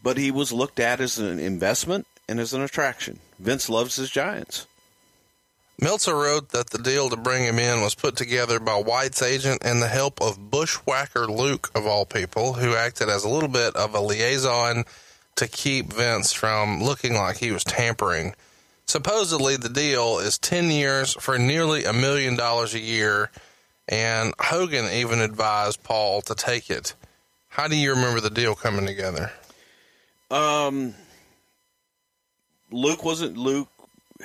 [0.03, 3.18] but he was looked at as an investment and as an attraction.
[3.40, 4.66] Vince loves his Giants.
[5.78, 9.62] Meltzer wrote that the deal to bring him in was put together by White's agent
[9.62, 13.76] and the help of Bushwhacker Luke, of all people, who acted as a little bit
[13.76, 14.84] of a liaison
[15.36, 18.34] to keep Vince from looking like he was tampering.
[18.86, 23.30] Supposedly, the deal is 10 years for nearly a million dollars a year,
[23.86, 26.94] and Hogan even advised Paul to take it.
[27.48, 29.30] How do you remember the deal coming together?
[30.30, 30.94] Um,
[32.70, 33.68] Luke wasn't Luke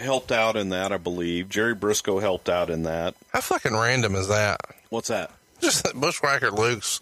[0.01, 1.49] helped out in that, I believe.
[1.49, 3.15] Jerry Brisco helped out in that.
[3.33, 4.59] How fucking random is that?
[4.89, 5.31] What's that?
[5.61, 6.99] just that Bushwhacker Luke's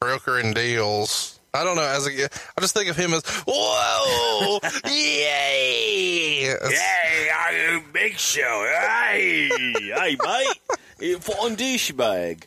[0.00, 1.38] brokering deals.
[1.52, 1.82] I don't know.
[1.82, 7.28] As a, I just think of him as whoa, yay, yay!
[7.32, 8.66] I Big Show.
[8.80, 9.48] Hey,
[9.78, 11.22] hey, mate.
[11.22, 12.44] Fun douchebag.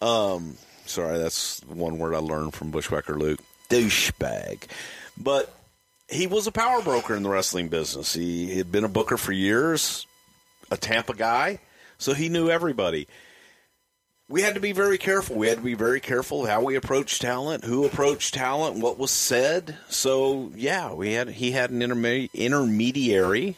[0.00, 3.40] Um, sorry, that's one word I learned from Bushwhacker Luke.
[3.68, 4.62] Douchebag.
[5.16, 5.52] But
[6.08, 8.14] he was a power broker in the wrestling business.
[8.14, 10.06] He had been a booker for years,
[10.70, 11.60] a Tampa guy,
[11.98, 13.08] so he knew everybody.
[14.28, 15.36] We had to be very careful.
[15.36, 19.10] We had to be very careful how we approached talent, who approached talent, what was
[19.10, 19.76] said.
[19.90, 23.56] So yeah, we had he had an interme- intermediary,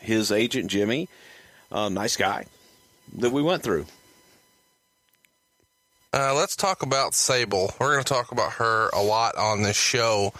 [0.00, 1.08] his agent Jimmy,
[1.70, 2.46] a nice guy
[3.18, 3.86] that we went through.
[6.14, 7.74] Uh, let's talk about Sable.
[7.78, 10.32] We're going to talk about her a lot on this show.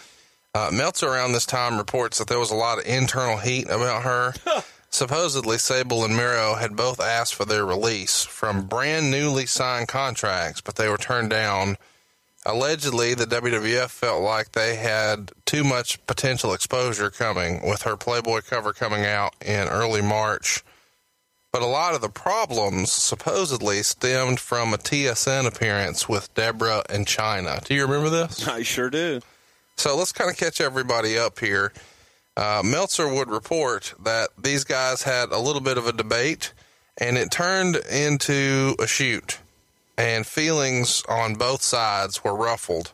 [0.57, 4.05] Uh, Meltzer around this time reports that there was a lot of internal heat about
[4.05, 4.33] her.
[4.88, 10.62] Supposedly, Sable and Mero had both asked for their release from brand newly signed contracts,
[10.62, 11.77] but they were turned down.
[12.47, 18.40] Allegedly, the WWF felt like they had too much potential exposure coming with her Playboy
[18.40, 20.64] cover coming out in early March.
[21.53, 27.07] But a lot of the problems supposedly stemmed from a TSN appearance with Deborah and
[27.07, 27.62] Chyna.
[27.62, 28.49] Do you remember this?
[28.49, 29.21] I sure do.
[29.77, 31.73] So let's kind of catch everybody up here.
[32.37, 36.53] Uh, Meltzer would report that these guys had a little bit of a debate
[36.99, 39.39] and it turned into a shoot,
[39.99, 42.93] and feelings on both sides were ruffled.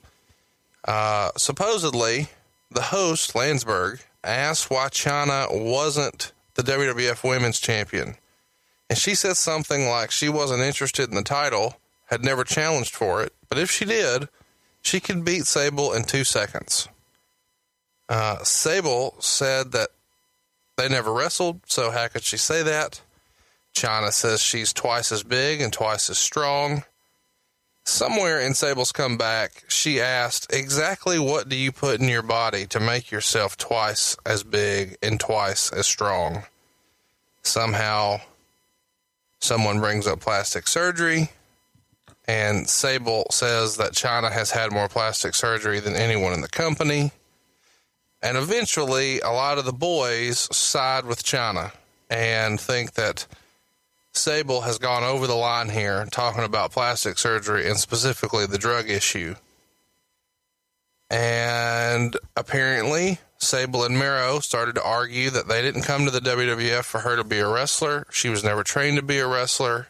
[0.85, 2.29] Uh, supposedly,
[2.71, 8.17] the host, Landsberg, asked why Chyna wasn't the WWF Women's Champion.
[8.91, 13.23] And she said something like she wasn't interested in the title, had never challenged for
[13.23, 14.29] it, but if she did,
[14.83, 16.89] she could beat Sable in two seconds.
[18.09, 19.91] Uh, Sable said that
[20.77, 23.01] they never wrestled, so how could she say that?
[23.75, 26.85] Chyna says she's twice as big and twice as strong.
[27.85, 32.79] Somewhere in Sable's comeback, she asked, Exactly what do you put in your body to
[32.79, 36.45] make yourself twice as big and twice as strong?
[37.43, 38.21] Somehow,
[39.41, 41.31] someone brings up plastic surgery,
[42.27, 47.13] and Sable says that Chyna has had more plastic surgery than anyone in the company.
[48.23, 51.73] And eventually, a lot of the boys side with Chyna
[52.09, 53.27] and think that
[54.13, 58.89] Sable has gone over the line here talking about plastic surgery and specifically the drug
[58.89, 59.35] issue.
[61.11, 66.85] And apparently, Sable and Mero started to argue that they didn't come to the WWF
[66.85, 68.07] for her to be a wrestler.
[68.11, 69.89] She was never trained to be a wrestler.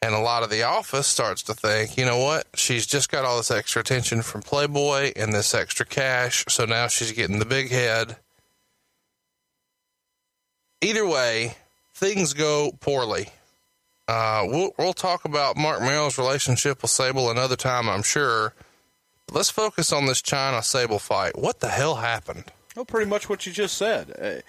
[0.00, 2.46] And a lot of the office starts to think, you know what?
[2.54, 6.44] She's just got all this extra attention from Playboy and this extra cash.
[6.48, 8.16] So now she's getting the big head.
[10.80, 11.56] Either way,
[11.94, 13.30] things go poorly.
[14.06, 18.54] Uh, we'll, we'll talk about Mark Mero's relationship with Sable another time, I'm sure.
[19.26, 21.36] But let's focus on this Chyna Sable fight.
[21.36, 22.44] What the hell happened?
[22.76, 24.12] Well, pretty much what you just said.
[24.16, 24.48] Uh,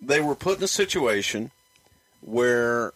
[0.00, 1.50] they were put in a situation
[2.20, 2.92] where,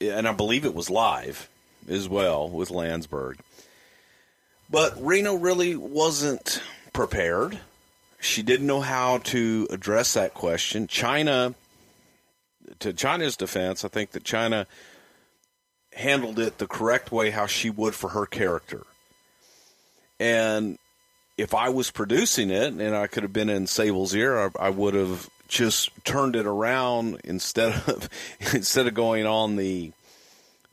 [0.00, 1.48] and I believe it was live
[1.88, 3.38] as well with Landsberg,
[4.70, 6.60] but Rena really wasn't
[6.92, 7.58] prepared.
[8.20, 10.86] She didn't know how to address that question.
[10.86, 11.54] Chyna,
[12.80, 14.66] to Chyna's defense, I think that Chyna
[15.92, 18.82] handled it the correct way, how she would for her character.
[20.18, 20.78] And
[21.36, 24.70] if I was producing it and I could have been in Sable's ear, I, I
[24.70, 28.08] would have just turned it around instead of
[28.54, 29.92] instead of going on the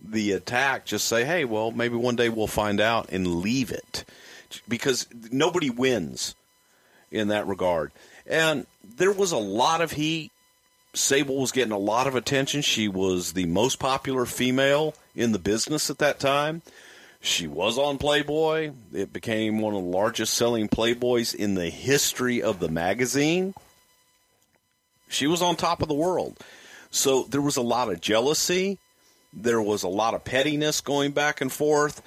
[0.04, 0.86] the attack.
[0.86, 4.06] Just say, hey, well, maybe one day we'll find out and leave it
[4.68, 6.36] because nobody wins
[7.12, 7.92] in that regard.
[8.28, 8.66] And
[8.98, 10.32] there was a lot of heat
[10.96, 12.62] Sable was getting a lot of attention.
[12.62, 16.62] She was the most popular female in the business at that time.
[17.20, 18.74] She was on Playboy.
[18.94, 23.56] It became one of the largest selling Playboys in the history of the magazine.
[25.14, 26.38] She was on top of the world.
[26.92, 28.78] So there was a lot of jealousy.
[29.32, 32.02] There was a lot of pettiness going back and forth.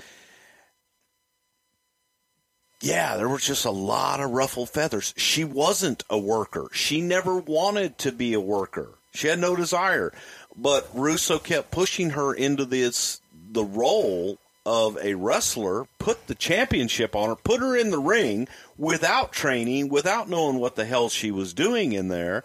[2.81, 5.15] Yeah, there was just a lot of ruffled feathers.
[5.17, 6.69] She wasn't a worker.
[6.73, 8.91] She never wanted to be a worker.
[9.15, 10.13] She had no desire.
[10.57, 17.15] But Russo kept pushing her into this the role of a wrestler, put the championship
[17.15, 21.31] on her, put her in the ring without training, without knowing what the hell she
[21.31, 22.43] was doing in there,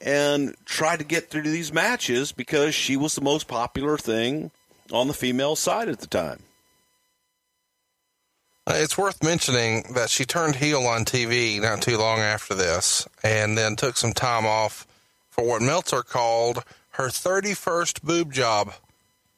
[0.00, 4.50] and tried to get through these matches because she was the most popular thing
[4.92, 6.40] on the female side at the time.
[8.68, 13.06] Uh, it's worth mentioning that she turned heel on TV not too long after this
[13.22, 14.86] and then took some time off
[15.30, 18.72] for what Meltzer called her 31st boob job.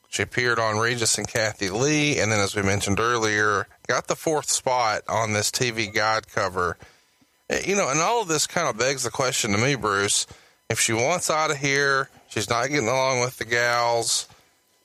[0.09, 4.17] She appeared on Regis and Kathie Lee, and then, as we mentioned earlier, got the
[4.17, 6.79] fourth spot on this TV guide cover.
[7.51, 10.27] Uh, you know, and all of this kind of begs the question to me, Bruce.
[10.71, 14.29] If she wants out of here, she's not getting along with the gals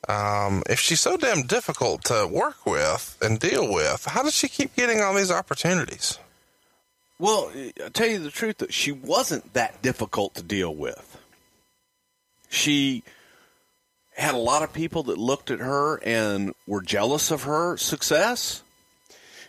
[0.07, 4.49] um, if she's so damn difficult to work with and deal with, how does she
[4.49, 6.19] keep getting all these opportunities?
[7.19, 11.17] Well, I'll tell you the truth, that she wasn't that difficult to deal with.
[12.49, 13.03] She
[14.15, 18.61] had a lot of people that looked at her and were jealous of her success.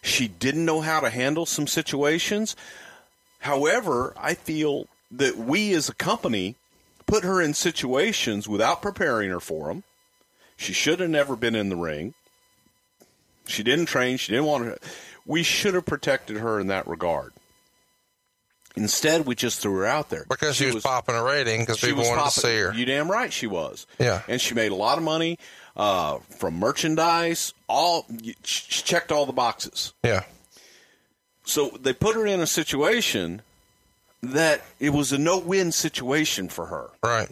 [0.02, 2.54] She didn't know how to handle some situations.
[3.40, 4.86] However, I feel
[5.16, 6.56] that we as a company
[7.06, 9.84] put her in situations without preparing her for them
[10.56, 12.14] she should have never been in the ring.
[13.46, 14.16] She didn't train.
[14.16, 14.88] She didn't want to.
[15.26, 17.32] We should have protected her in that regard.
[18.76, 21.88] Instead, we just threw her out there because she, was, popping a rating because she
[21.88, 22.74] people was wanted popping- to see her.
[22.74, 23.86] You damn right she was.
[23.98, 24.22] Yeah.
[24.26, 25.38] and she made a lot of money
[25.76, 27.54] uh, from merchandise.
[27.68, 28.06] All
[28.42, 29.92] she checked all the boxes.
[30.02, 30.24] yeah,
[31.44, 33.42] So they put her in a situation
[34.32, 36.90] that it was a no-win situation for her.
[37.02, 37.28] right.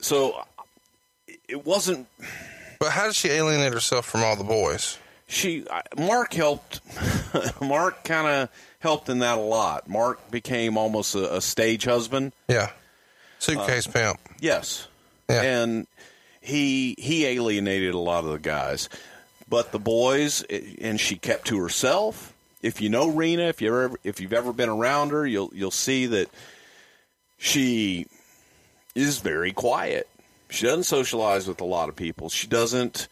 [0.00, 0.44] So
[1.48, 2.06] it wasn't.
[2.78, 4.98] But how did she alienate herself from all the boys?
[5.26, 6.80] She Mark helped.
[7.60, 8.48] Mark kind of
[8.80, 9.88] helped in that a lot.
[9.88, 12.32] Mark became almost a, a stage husband.
[12.48, 12.70] Yeah,
[13.38, 14.20] suitcase uh, pimp.
[14.40, 14.86] Yes.
[15.30, 15.42] Yeah.
[15.42, 15.86] And
[16.40, 18.90] he he alienated a lot of the guys.
[19.48, 22.33] But the boys and she kept to herself.
[22.64, 25.70] If you know Rena, if you ever if you've ever been around her, you'll you'll
[25.70, 26.28] see that
[27.36, 28.06] she
[28.94, 30.08] is very quiet.
[30.48, 32.28] She doesn't socialize with a lot of people.
[32.28, 33.08] She doesn't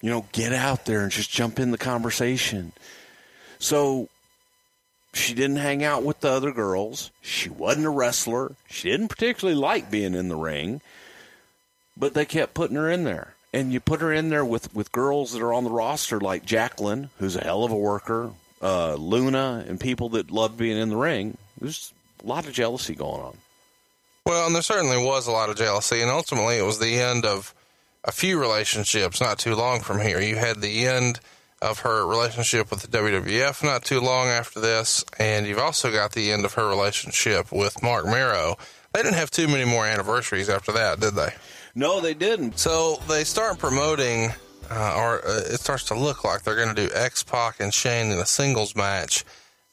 [0.00, 2.72] you know, get out there and just jump in the conversation.
[3.58, 4.08] So
[5.12, 7.10] she didn't hang out with the other girls.
[7.20, 8.54] She wasn't a wrestler.
[8.68, 10.80] She didn't particularly like being in the ring,
[11.96, 13.34] but they kept putting her in there.
[13.52, 16.44] And you put her in there with, with girls that are on the roster like
[16.44, 20.90] Jacqueline, who's a hell of a worker, uh, Luna, and people that love being in
[20.90, 21.38] the ring.
[21.60, 21.92] There's
[22.22, 23.38] a lot of jealousy going on.
[24.26, 27.24] Well, and there certainly was a lot of jealousy, and ultimately it was the end
[27.24, 27.54] of
[28.04, 30.20] a few relationships not too long from here.
[30.20, 31.20] You had the end
[31.60, 36.12] of her relationship with the WWF not too long after this, and you've also got
[36.12, 38.56] the end of her relationship with Mark Mero.
[38.92, 41.34] They didn't have too many more anniversaries after that, did they?
[41.78, 42.58] No, they didn't.
[42.58, 44.32] So they start promoting,
[44.68, 47.72] uh, or uh, it starts to look like they're going to do X Pac and
[47.72, 49.24] Shane in a singles match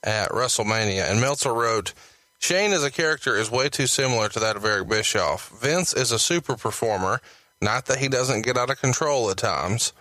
[0.04, 1.10] at WrestleMania.
[1.10, 1.96] And Meltzer wrote,
[2.38, 5.50] Shane as a character is way too similar to that of Eric Bischoff.
[5.60, 7.22] Vince is a super performer,
[7.60, 9.92] not that he doesn't get out of control at times.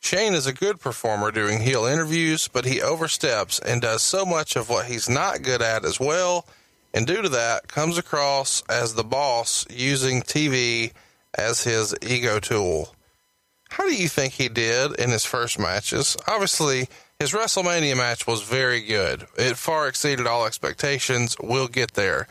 [0.00, 4.56] Shane is a good performer doing heel interviews, but he oversteps and does so much
[4.56, 6.46] of what he's not good at as well,
[6.94, 10.92] and due to that, comes across as the boss using TV
[11.34, 12.94] as his ego tool.
[13.70, 16.16] How do you think he did in his first matches?
[16.26, 19.26] Obviously, his WrestleMania match was very good.
[19.38, 21.36] It far exceeded all expectations.
[21.40, 22.28] We'll get there.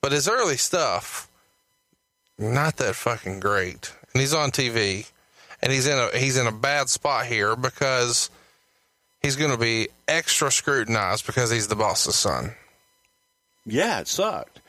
[0.00, 1.28] But his early stuff,
[2.38, 3.94] not that fucking great.
[4.12, 5.06] And he's on TV
[5.62, 8.30] and he's in a he's in a bad spot here because
[9.22, 12.52] he's going to be extra scrutinized because he's the boss's son.
[13.64, 14.60] Yeah, it sucked.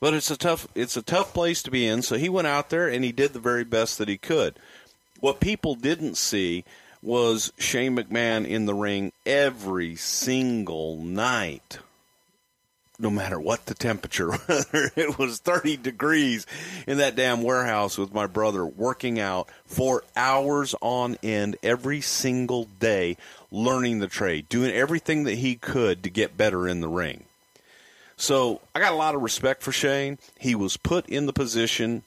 [0.00, 2.70] But it's a tough it's a tough place to be in, so he went out
[2.70, 4.58] there and he did the very best that he could.
[5.20, 6.64] What people didn't see
[7.02, 11.78] was Shane McMahon in the ring every single night.
[12.98, 16.46] No matter what the temperature, whether it was 30 degrees
[16.86, 22.64] in that damn warehouse with my brother working out for hours on end every single
[22.78, 23.16] day,
[23.50, 27.24] learning the trade, doing everything that he could to get better in the ring.
[28.20, 30.18] So I got a lot of respect for Shane.
[30.38, 32.02] He was put in the position,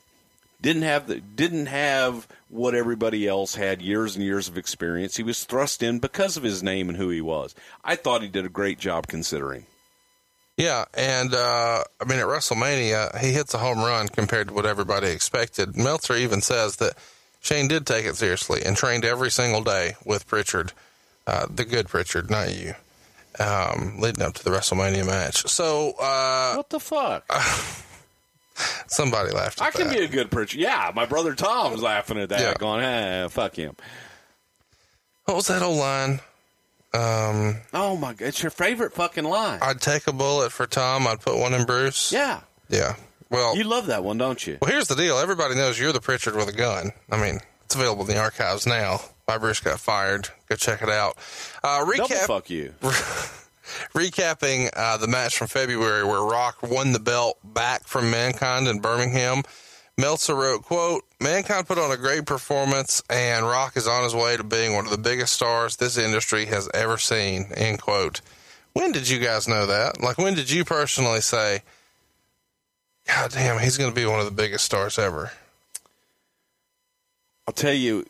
[0.62, 5.18] didn't have the didn't have what everybody else had years and years of experience.
[5.18, 7.56] He was thrust in because of his name and who he was.
[7.84, 9.66] I thought he did a great job considering.
[10.56, 14.68] Yeah, and uh, I mean at WrestleMania, he hits a home run compared to what
[14.68, 15.76] everybody expected.
[15.76, 16.94] Meltzer even says that
[17.42, 20.74] Shane did take it seriously and trained every single day with Prichard,
[21.26, 22.76] uh, the good Prichard, not you,
[23.40, 25.48] um, leading up to the WrestleMania match.
[25.48, 27.26] So uh, What the fuck?
[28.88, 29.62] somebody laughed.
[29.62, 29.98] At I can that.
[29.98, 30.58] be a good preacher.
[30.60, 32.54] Yeah, my brother Tom was laughing at that, Yeah.
[32.58, 33.76] going, "Eh, fuck him."
[35.26, 36.20] What was that old line?
[36.94, 39.60] Um, Oh my god, it's your favorite fucking line.
[39.62, 41.08] I'd take a bullet for Tom.
[41.08, 42.12] I'd put one in Bruce.
[42.12, 42.96] yeah, Yeah.
[43.30, 44.60] Well, you love that one, don't you?
[44.62, 45.18] well, here's the deal.
[45.18, 46.92] Everybody knows you're the Prichard with a gun.
[47.10, 49.02] I mean, it's available in the archives now.
[49.26, 50.30] Why Bruce got fired.
[50.50, 51.18] Go check it out.
[51.64, 52.28] Uh, Double recap.
[52.28, 52.74] fuck you.
[53.94, 58.80] recapping uh, the match from February where Rock won the belt back from Mankind in
[58.80, 59.44] Birmingham.
[59.98, 64.36] Meltzer wrote, quote, Mankind put on a great performance and Rock is on his way
[64.36, 68.22] to being one of the biggest stars this industry has ever seen, end quote.
[68.74, 70.02] When did you guys know that?
[70.02, 71.62] Like, when did you personally say,
[73.08, 75.32] God damn, he's going to be one of the biggest stars ever?
[77.48, 78.06] I'll tell you,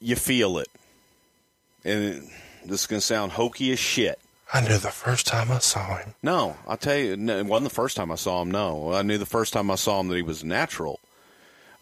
[0.00, 0.68] you feel it,
[1.84, 2.22] and it,
[2.64, 4.18] this is gonna sound hokey as shit.
[4.52, 6.14] I knew the first time I saw him.
[6.22, 8.50] No, I'll tell you, no, it wasn't the first time I saw him.
[8.50, 11.00] No, I knew the first time I saw him that he was natural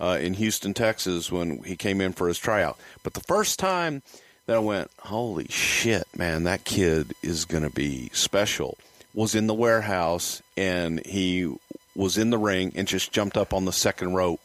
[0.00, 2.78] uh, in Houston, Texas, when he came in for his tryout.
[3.02, 4.02] But the first time
[4.46, 8.78] that I went, holy shit, man, that kid is going to be special,
[9.14, 11.54] was in the warehouse, and he
[11.94, 14.40] was in the ring and just jumped up on the second rope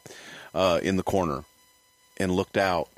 [0.53, 1.43] uh, in the corner
[2.17, 2.89] and looked out.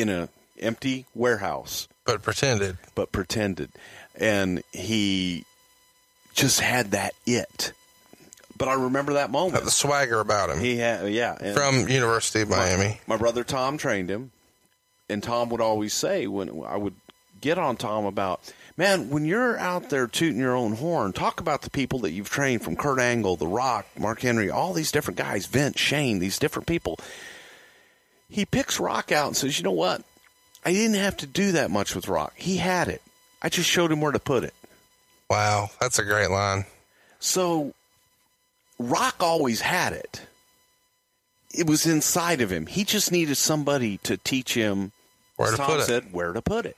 [0.00, 0.28] In a
[0.60, 2.78] empty warehouse, But pretended.
[2.94, 3.70] but pretended,
[4.14, 5.44] and he
[6.34, 7.72] just had that it.
[8.56, 9.64] But I remember that Had moment.
[9.64, 10.60] the swagger about him.
[10.60, 13.00] He had, yeah, from University of Miami.
[13.06, 14.32] My brother Tom trained him,
[15.08, 16.94] and Tom would always say when I would
[17.40, 21.62] get on Tom about, man, when you're out there tooting your own horn, talk about
[21.62, 25.16] the people that you've trained from Kurt Angle, The Rock, Mark Henry, all these different
[25.16, 26.98] guys, Vince, Shane, these different people.
[28.30, 30.02] He picks Rock out and says, you know what?
[30.64, 32.32] I didn't have to do that much with Rock.
[32.36, 33.02] He had it.
[33.42, 34.54] I just showed him where to put it.
[35.28, 36.64] Wow, that's a great line.
[37.18, 37.74] So
[38.78, 40.22] Rock always had it.
[41.52, 42.66] It was inside of him.
[42.66, 44.92] He just needed somebody to teach him
[45.36, 45.84] Where to Tom put it.
[45.84, 46.76] said, where to put it.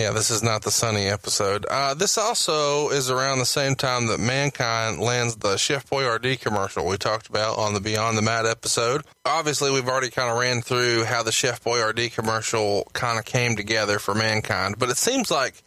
[0.00, 1.66] Yeah, this is not the sunny episode.
[1.66, 6.86] Uh, this also is around the same time that Mankind lands the Chef Boyardee commercial
[6.86, 9.02] we talked about on the Beyond the Mat episode.
[9.26, 13.56] Obviously, we've already kind of ran through how the Chef Boyardee commercial kind of came
[13.56, 15.62] together for Mankind, but it seems like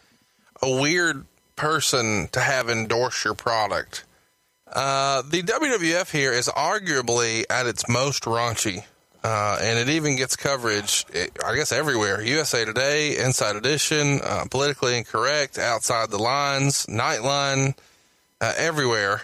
[0.63, 4.03] a weird person to have endorse your product.
[4.65, 8.83] Uh, the WWF here is arguably at its most raunchy.
[9.23, 12.21] Uh, and it even gets coverage, eh, I guess, everywhere.
[12.21, 17.73] USA Today, Inside Edition, uh, Politically Incorrect, Outside the Lines, Nightline,
[18.41, 19.21] uh, everywhere.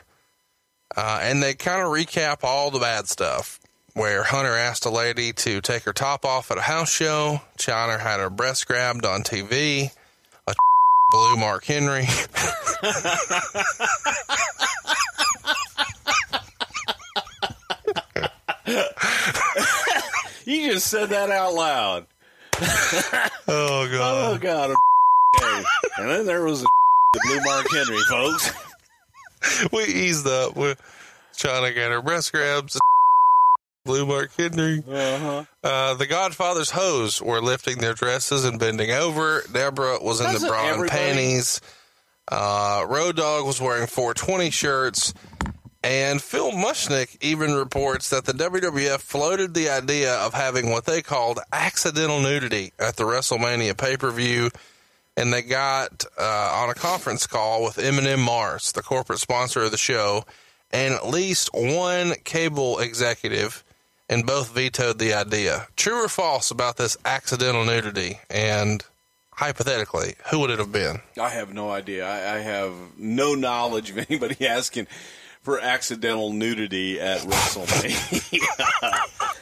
[0.95, 3.59] Uh, and they kind of recap all the bad stuff.
[3.93, 7.99] Where Hunter asked a lady to take her top off at a house show, Chyna
[7.99, 9.91] had her breast grabbed on TV,
[10.47, 10.55] a
[11.11, 12.07] blue Mark Henry.
[20.49, 22.07] You just said that out loud.
[23.51, 24.35] Oh, God.
[24.35, 24.75] Oh God!
[25.97, 26.61] and then there was
[27.13, 28.51] the Blue Mark Henry, folks.
[29.71, 30.55] we eased up.
[30.55, 30.75] We're
[31.35, 32.79] trying to get her breast grabs.
[33.85, 34.83] Blue Mark Henry.
[34.87, 35.45] Uh-huh.
[35.63, 39.41] Uh, the Godfather's hoes were lifting their dresses and bending over.
[39.51, 41.61] Debra was in the Doesn't bra and everybody- panties.
[42.31, 45.13] Uh, Road Dogg was wearing 420 shirts.
[45.83, 51.01] And Phil Mushnick even reports that the WWF floated the idea of having what they
[51.01, 54.49] called accidental nudity at the WrestleMania pay per view.
[55.15, 59.71] And they got uh, on a conference call with M&M Mars, the corporate sponsor of
[59.71, 60.23] the show,
[60.71, 63.63] and at least one cable executive,
[64.09, 65.67] and both vetoed the idea.
[65.75, 68.19] True or false about this accidental nudity?
[68.29, 68.83] And
[69.31, 71.01] hypothetically, who would it have been?
[71.19, 72.05] I have no idea.
[72.07, 74.87] I, I have no knowledge of anybody asking
[75.49, 78.93] for accidental nudity at WrestleMania.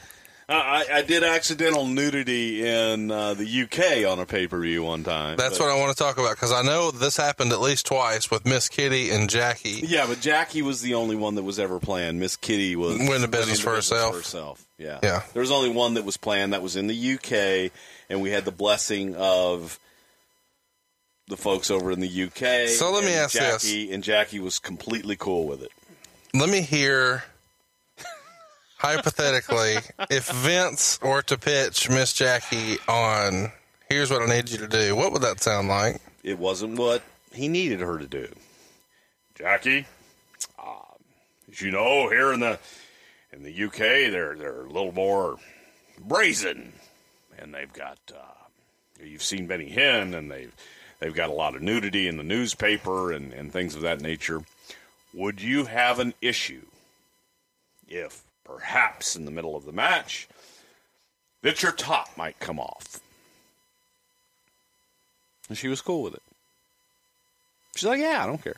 [0.49, 5.03] I, I did accidental nudity in uh, the UK on a pay per view one
[5.03, 5.35] time.
[5.35, 7.87] That's but- what I want to talk about because I know this happened at least
[7.87, 9.81] twice with Miss Kitty and Jackie.
[9.85, 12.21] Yeah, but Jackie was the only one that was ever planned.
[12.21, 14.15] Miss Kitty was Went was business for herself.
[14.15, 14.65] herself.
[14.77, 15.23] Yeah, Yeah.
[15.33, 16.53] There was only one that was planned.
[16.53, 17.69] That was in the UK,
[18.09, 19.77] and we had the blessing of
[21.27, 22.69] the folks over in the UK.
[22.69, 23.63] So let me ask this.
[23.63, 25.71] Jackie, and Jackie was completely cool with it.
[26.39, 27.23] Let me hear,
[28.77, 29.77] hypothetically,
[30.11, 33.51] if Vince were to pitch Miss Jackie on,
[33.89, 35.99] here's what I need you to do, what would that sound like?
[36.23, 37.01] It wasn't what
[37.33, 38.27] he needed her to do.
[39.33, 39.87] Jackie,
[40.63, 40.75] um,
[41.51, 42.59] as you know, here in the
[43.33, 45.37] in the UK, they're they're a little more
[45.99, 46.71] brazen,
[47.39, 50.53] and they've got uh, you've seen Benny Hill, and they've
[50.99, 54.43] they've got a lot of nudity in the newspaper and, and things of that nature.
[55.17, 56.61] Would you have an issue
[57.87, 60.27] if perhaps in the middle of the match
[61.41, 62.99] that your top might come off?
[65.49, 66.21] And she was cool with it.
[67.75, 68.57] She's like, yeah, I don't care.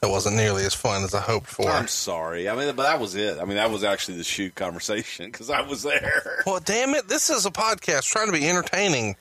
[0.00, 1.68] That wasn't nearly as fun as I hoped for.
[1.68, 2.48] I'm sorry.
[2.48, 3.38] I mean, but that was it.
[3.40, 6.42] I mean, that was actually the shoot conversation because I was there.
[6.46, 9.16] Well, damn it, this is a podcast trying to be entertaining.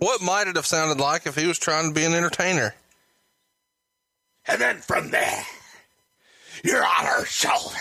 [0.00, 2.74] What might it have sounded like if he was trying to be an entertainer?
[4.48, 5.44] And then from there,
[6.64, 7.76] you're on her shoulder,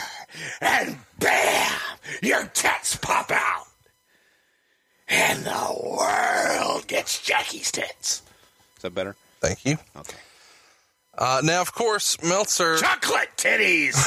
[0.62, 1.72] and bam,
[2.22, 3.68] your tits pop out.
[5.08, 8.22] And the world gets Jackie's tits.
[8.76, 9.16] Is that better?
[9.40, 9.78] Thank you.
[9.96, 10.18] Okay.
[11.18, 12.78] Uh, now, of course, Meltzer.
[12.78, 13.94] Chocolate titties!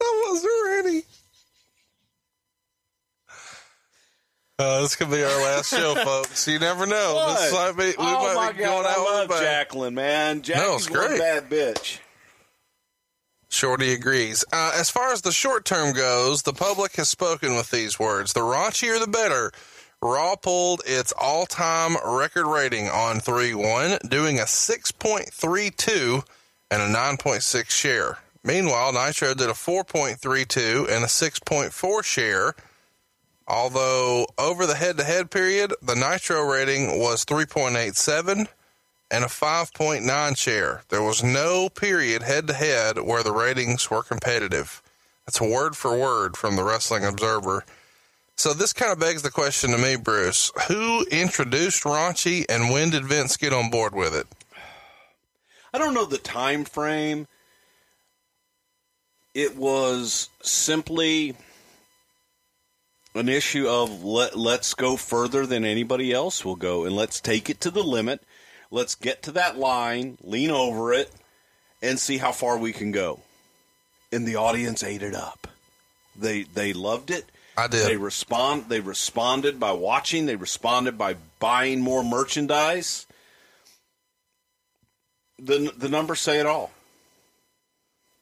[0.00, 1.02] I wasn't ready.
[4.58, 6.48] Uh, this could be our last show, folks.
[6.48, 7.36] You never know.
[7.38, 9.40] This might be, we oh might my be God, going out I with love.
[9.40, 10.42] Jacqueline, man.
[10.42, 11.18] Jackie's it's great.
[11.18, 12.00] bad bitch.
[13.48, 14.44] Shorty agrees.
[14.52, 18.32] Uh, as far as the short term goes, the public has spoken with these words.
[18.32, 19.52] The raunchier, the better.
[20.02, 26.24] Raw pulled its all time record rating on 3 1, doing a 6.32
[26.70, 28.18] and a 9.6 share.
[28.44, 32.54] Meanwhile, Nitro did a 4.32 and a 6.4 share.
[33.48, 38.46] Although over the head to head period, the Nitro rating was 3.87
[39.10, 40.82] and a 5.9 share.
[40.90, 44.82] There was no period head to head where the ratings were competitive.
[45.24, 47.64] That's word for word from the Wrestling Observer.
[48.36, 52.90] So this kind of begs the question to me, Bruce: Who introduced raunchy, and when
[52.90, 54.26] did Vince get on board with it?
[55.72, 57.26] I don't know the time frame.
[59.34, 61.34] It was simply
[63.14, 67.50] an issue of let let's go further than anybody else will go, and let's take
[67.50, 68.22] it to the limit.
[68.70, 71.10] Let's get to that line, lean over it,
[71.82, 73.20] and see how far we can go.
[74.12, 75.48] And the audience ate it up.
[76.16, 77.30] They they loved it.
[77.56, 77.86] I did.
[77.86, 78.66] They respond.
[78.68, 80.26] They responded by watching.
[80.26, 83.06] They responded by buying more merchandise.
[85.38, 86.70] The the numbers say it all.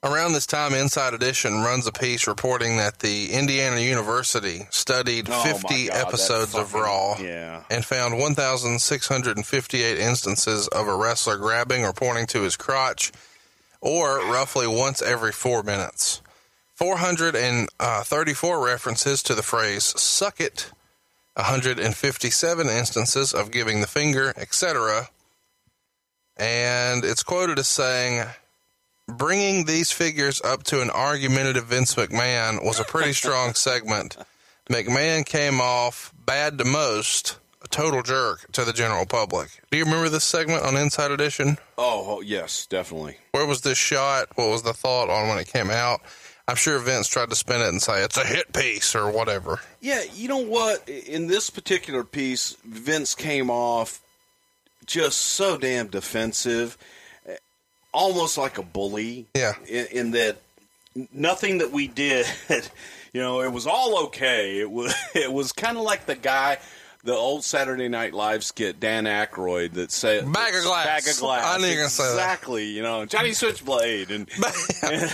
[0.07, 5.42] Around this time, Inside Edition runs a piece reporting that the Indiana University studied Oh,
[5.42, 7.64] 50 God, episodes of Raw yeah.
[7.68, 13.11] and found 1,658 instances of a wrestler grabbing or pointing to his crotch,
[13.80, 16.22] or roughly once every four minutes.
[16.76, 20.70] 434 uh, references to the phrase suck it,
[21.34, 25.09] 157 instances of giving the finger, etc.
[26.36, 28.24] And it's quoted as saying,
[29.09, 34.16] bringing these figures up to an argumentative Vince McMahon was a pretty strong segment.
[34.70, 39.48] McMahon came off bad to most, a total jerk to the general public.
[39.70, 41.59] Do you remember this segment on Inside Edition?
[41.78, 43.18] Oh, yes, definitely.
[43.32, 44.28] Where was this shot?
[44.34, 46.00] What was the thought on when it came out?
[46.48, 49.61] I'm sure Vince tried to spin it and say it's a hit piece or whatever.
[49.80, 50.88] Yeah, you know what?
[50.88, 54.00] In this particular piece, Vince came off
[54.84, 56.78] just so damn defensive,
[57.97, 59.26] almost like a bully.
[59.34, 59.55] Yeah.
[59.68, 60.36] In, in that
[61.12, 62.26] nothing that we did,
[63.12, 64.61] you know, it was all okay.
[64.61, 66.59] It was it was kind of like the guy.
[67.05, 70.86] The old Saturday Night Live skit, Dan Aykroyd, that said Bag of glass.
[70.86, 71.55] Bag of glass.
[71.55, 72.11] I knew you were gonna say that.
[72.14, 72.64] exactly.
[72.64, 74.28] You know, Johnny Switchblade, and,
[74.82, 75.12] and,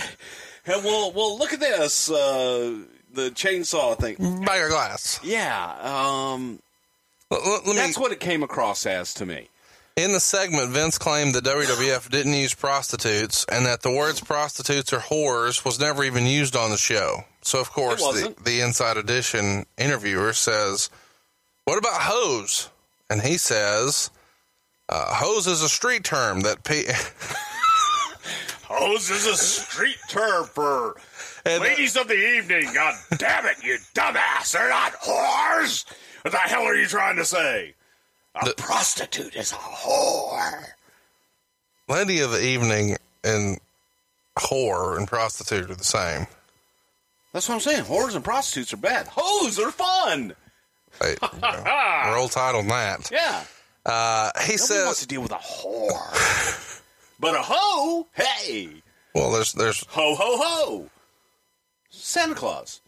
[0.65, 2.79] and well, well, look at this, uh,
[3.13, 4.15] the chainsaw thing.
[4.43, 5.19] Bag of glass.
[5.23, 6.57] Yeah, um,
[7.29, 9.49] Let, let- let me, that's what it came across as to me.
[9.95, 14.91] In the segment, Vince claimed the WWF didn't use prostitutes and that the words prostitutes
[14.91, 17.25] or whores was never even used on the show.
[17.43, 20.89] So, of course, the, the Inside Edition interviewer says,
[21.65, 22.69] What about hose?
[23.09, 24.09] And he says,
[24.89, 26.63] uh, Hose is a street term that.
[26.63, 26.85] Pe-
[28.63, 30.95] Hose is a street term for
[31.45, 32.73] and, ladies of the evening.
[32.73, 34.53] God damn it, you dumbass!
[34.53, 35.85] They're not whores.
[36.23, 37.75] What the hell are you trying to say?
[38.41, 40.65] A The- prostitute is a whore.
[41.87, 43.59] Lady of the Evening and
[44.37, 46.27] whore and prostitute are the same.
[47.33, 47.83] That's what I'm saying.
[47.85, 49.07] Whores and prostitutes are bad.
[49.07, 50.35] Hoes are fun.
[51.01, 51.63] Hey, you know,
[52.13, 53.09] roll on that.
[53.11, 53.43] Yeah.
[53.85, 56.81] Uh, he Nobody says, wants to deal with a whore.
[57.19, 58.69] but a hoe, hey,
[59.13, 60.89] well, there's, there's, ho ho ho.
[61.89, 62.81] Santa Claus.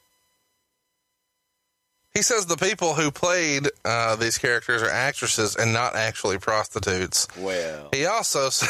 [2.16, 7.28] He says the people who played uh, these characters are actresses and not actually prostitutes.
[7.38, 8.62] Well, He also s-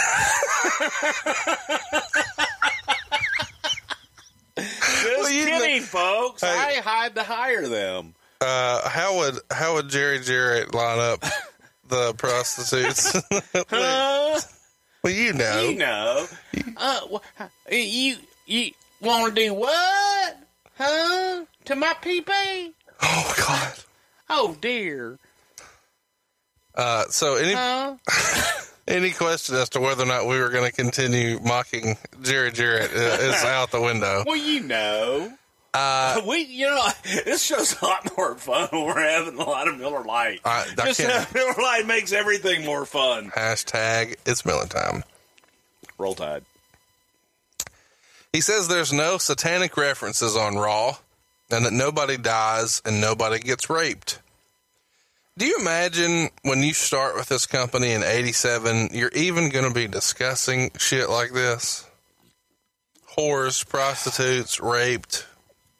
[4.57, 6.41] just know- kidding, folks.
[6.41, 6.47] Hey.
[6.49, 8.13] I had to hire them.
[8.41, 11.23] uh, how would how would Jerry Jarrett line up
[11.87, 13.15] the prostitutes?
[13.69, 14.39] Huh?
[15.03, 16.25] well, you know, You know.
[16.77, 17.19] Uh,
[17.71, 18.71] you you
[19.01, 20.37] want to do what?
[20.77, 21.45] Huh?
[21.65, 22.21] To my pee
[23.07, 23.73] oh God.
[24.29, 25.17] Oh dear.
[26.73, 27.95] Uh, so any Huh?
[28.87, 32.91] any question as to whether or not we were going to continue mocking Jerry Jarrett
[32.91, 34.23] uh, is out the window.
[34.25, 35.31] Well, you know.
[35.73, 36.87] Uh, we, you know,
[37.25, 40.39] this show's a lot more fun when we're having a lot of Miller Lite.
[40.45, 43.29] I- I Just Miller Lite makes everything more fun.
[43.31, 45.03] hashtag it's Miller time.
[45.97, 46.43] Roll Tide.
[48.33, 50.97] He says there's no satanic references on Raw
[51.51, 54.19] and that nobody dies and nobody gets raped.
[55.37, 59.73] Do you imagine when you start with this company in 87, you're even going to
[59.73, 61.85] be discussing shit like this?
[63.17, 65.25] Whores, prostitutes, raped,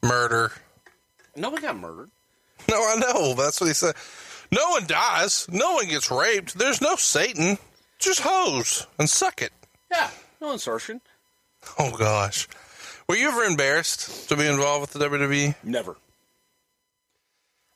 [0.04, 0.52] murder.
[1.38, 2.12] Nobody got murdered.
[2.70, 3.34] No, I know.
[3.34, 3.96] That's what he said.
[4.52, 5.48] No one dies.
[5.50, 6.58] No one gets raped.
[6.58, 7.58] There's no Satan.
[8.00, 9.52] Just hoes and suck it.
[9.92, 10.10] Yeah,
[10.42, 11.02] no insertion.
[11.80, 12.48] Oh, gosh.
[13.08, 15.56] Were you ever embarrassed to be involved with the WWE?
[15.64, 15.96] Never.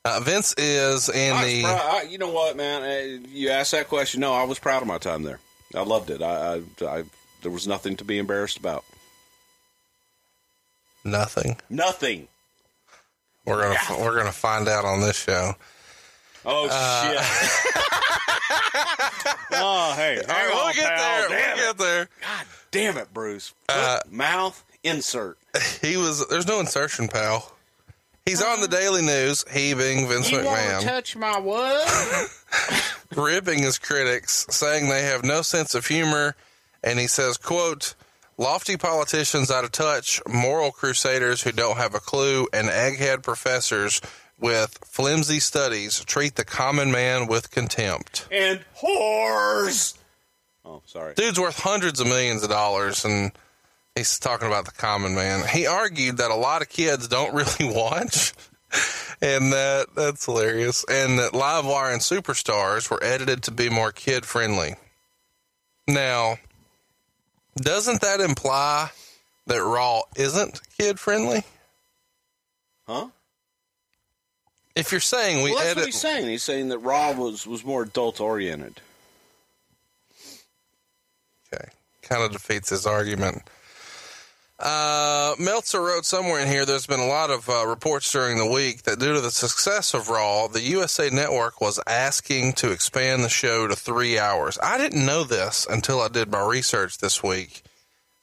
[0.06, 1.64] Uh, Vince is in I the.
[1.64, 3.26] prou- I- you know what, man?
[3.32, 4.22] You asked that question.
[4.22, 5.40] No, I was proud of my time there.
[5.76, 6.22] I loved it.
[6.24, 7.04] I, I, I
[7.44, 8.84] there was nothing to be embarrassed about.
[11.04, 11.58] Nothing.
[11.70, 12.28] Nothing.
[13.46, 15.54] We're gonna we're gonna find out on this show.
[16.46, 17.20] Oh Uh, shit.
[19.54, 20.98] oh hey, hang we'll on, get pal.
[20.98, 21.30] there.
[21.30, 21.78] Damn We'll it.
[21.78, 22.10] get there.
[22.22, 23.54] God damn it, Bruce.
[23.68, 25.38] Uh, mouth, insert.
[25.82, 26.28] He was.
[26.28, 27.52] There's no insertion, pal.
[28.26, 28.80] He's on the uh-huh.
[28.80, 29.44] Daily News.
[29.52, 30.84] He being Vince McMahon.
[30.84, 32.30] touch my what?
[33.16, 36.36] ripping his critics, saying they have no sense of humor,
[36.84, 37.96] and he says, quote,
[38.38, 44.02] lofty politicians out of touch, moral crusaders who don't have a clue, and egghead professors
[44.40, 48.28] with flimsy studies treat the common man with contempt.
[48.32, 49.98] and whores.
[50.64, 51.14] Oh, sorry.
[51.16, 53.32] Dude's worth hundreds of millions of dollars, and
[54.00, 55.48] he's talking about the common man.
[55.48, 58.34] He argued that a lot of kids don't really watch,
[59.22, 64.26] and that that's hilarious, and that Livewire and Superstars were edited to be more kid
[64.26, 64.76] friendly.
[65.88, 66.38] Now,
[67.56, 68.92] doesn't that imply
[69.48, 71.44] that Raw isn't kid friendly?
[72.88, 73.08] Huh?
[74.76, 76.28] If you're saying we Well, that's edit, what he's saying.
[76.28, 78.80] He's saying that Raw was was more adult oriented.
[81.52, 81.70] Okay.
[82.02, 83.42] Kind of defeats his argument.
[84.60, 88.46] Uh, Meltzer wrote somewhere in here there's been a lot of uh, reports during the
[88.46, 93.24] week that due to the success of Raw, the USA Network was asking to expand
[93.24, 94.60] the show to three hours.
[94.62, 97.64] I didn't know this until I did my research this week.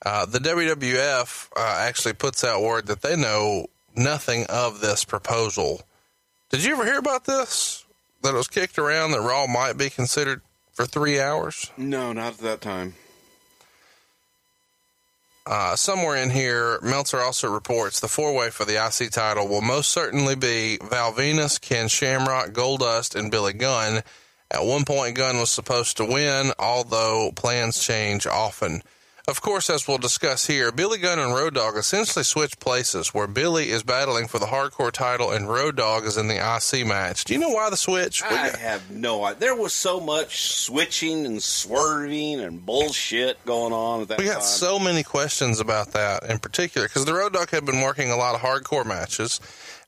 [0.04, 5.80] Uh, the WWF uh, actually puts out word that they know nothing of this proposal.
[6.50, 7.86] Did you ever hear about this?
[8.22, 11.70] That it was kicked around that Raw might be considered for three hours?
[11.78, 12.94] No, not at that time.
[15.46, 19.62] Uh, somewhere in here, Meltzer also reports the four way for the IC title will
[19.62, 24.02] most certainly be Val Venis, Ken Shamrock, Goldust, and Billy Gunn.
[24.50, 28.82] At one point, Gunn was supposed to win, although plans change often.
[29.28, 33.26] Of course, as we'll discuss here, Billy Gunn and Road Dogg essentially switch places, where
[33.26, 37.24] Billy is battling for the hardcore title and Road Dogg is in the IC match.
[37.24, 38.22] Do you know why the switch?
[38.22, 39.40] I got- have no idea.
[39.40, 44.34] There was so much switching and swerving and bullshit going on at that We got
[44.34, 44.42] time.
[44.42, 48.16] so many questions about that in particular because the Road Dogg had been working a
[48.16, 49.40] lot of hardcore matches,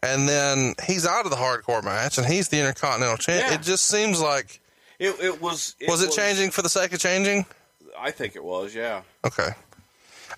[0.02, 3.52] and then he's out of the hardcore match and he's the Intercontinental Champion.
[3.52, 3.54] Yeah.
[3.60, 4.60] It just seems like
[4.98, 5.76] it, it was.
[5.86, 7.46] was it changing for the sake of changing?
[8.00, 8.74] I think it was.
[8.74, 9.02] Yeah.
[9.24, 9.50] Okay,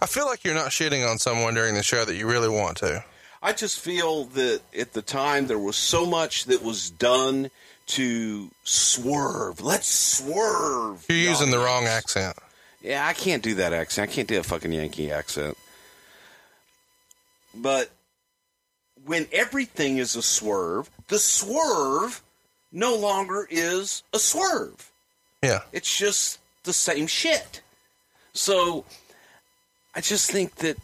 [0.01, 2.77] I feel like you're not shitting on someone during the show that you really want
[2.79, 3.05] to.
[3.43, 7.51] I just feel that at the time there was so much that was done
[7.89, 9.61] to swerve.
[9.63, 11.05] Let's swerve.
[11.09, 12.37] You're using the wrong accent.
[12.83, 14.11] Yeah, I can't do that accent.
[14.11, 15.57] I can't do a fucking Yankee accent.
[17.55, 17.91] But
[19.05, 22.23] when everything is a swerve, the swerve
[22.73, 24.91] no longer is a swerve.
[25.43, 27.61] Yeah, It's just the same shit.
[28.33, 28.85] So
[29.95, 30.77] I just think that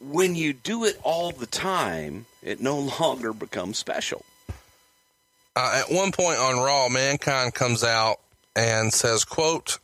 [0.00, 4.24] when you do it all the time, it no longer becomes special.
[5.56, 8.18] uh, at one point on Raw, Mankind comes out
[8.54, 9.78] and says, "quote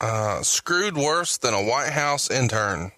[0.00, 2.92] uh, Screwed worse than a White House intern."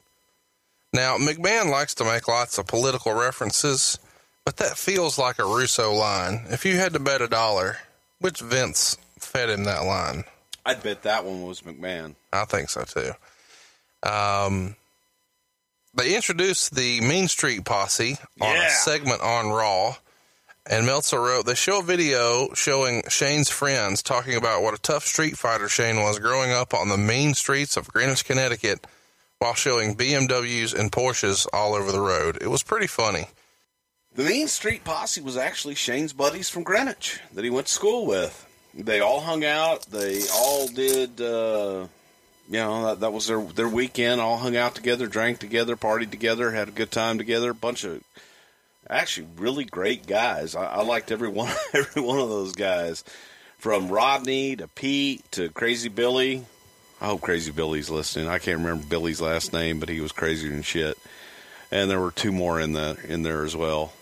[0.93, 3.99] Now McMahon likes to make lots of political references,
[4.45, 6.47] but that feels like a Russo line.
[6.51, 7.79] If you had to bet a dollar,
[8.19, 10.25] which Vince fed him that line?
[10.67, 12.15] I'd bet that one was McMahon.
[12.33, 13.13] I think so too.
[14.09, 14.77] Um,
[15.95, 18.67] they introduced the Mean Street Posse on Yeah.
[18.67, 19.97] a segment on Raw,
[20.67, 25.07] and Meltzer wrote they show a video showing Shane's friends talking about what a tough
[25.07, 28.87] street fighter Shane was growing up on the mean streets of Greenwich, Connecticut,
[29.39, 32.39] while showing BMWs and Porsches all over the road.
[32.41, 33.29] It was pretty funny.
[34.15, 38.07] The Mean Street Posse was actually Shane's buddies from Greenwich that he went to school
[38.07, 38.46] with.
[38.77, 39.83] They all hung out.
[39.87, 41.87] They all did, uh,
[42.49, 44.21] you know, that, that was their their weekend.
[44.21, 47.51] All hung out together, drank together, partied together, had a good time together.
[47.51, 48.03] A bunch of
[48.89, 50.55] actually really great guys.
[50.55, 53.03] I, I liked every one every one of those guys,
[53.59, 56.45] from Rodney to Pete to Crazy Billy.
[57.01, 58.29] I hope Crazy Billy's listening.
[58.29, 60.99] I can't remember Billy's last name, but he was crazier than shit.
[61.71, 63.95] And there were two more in the in there as well.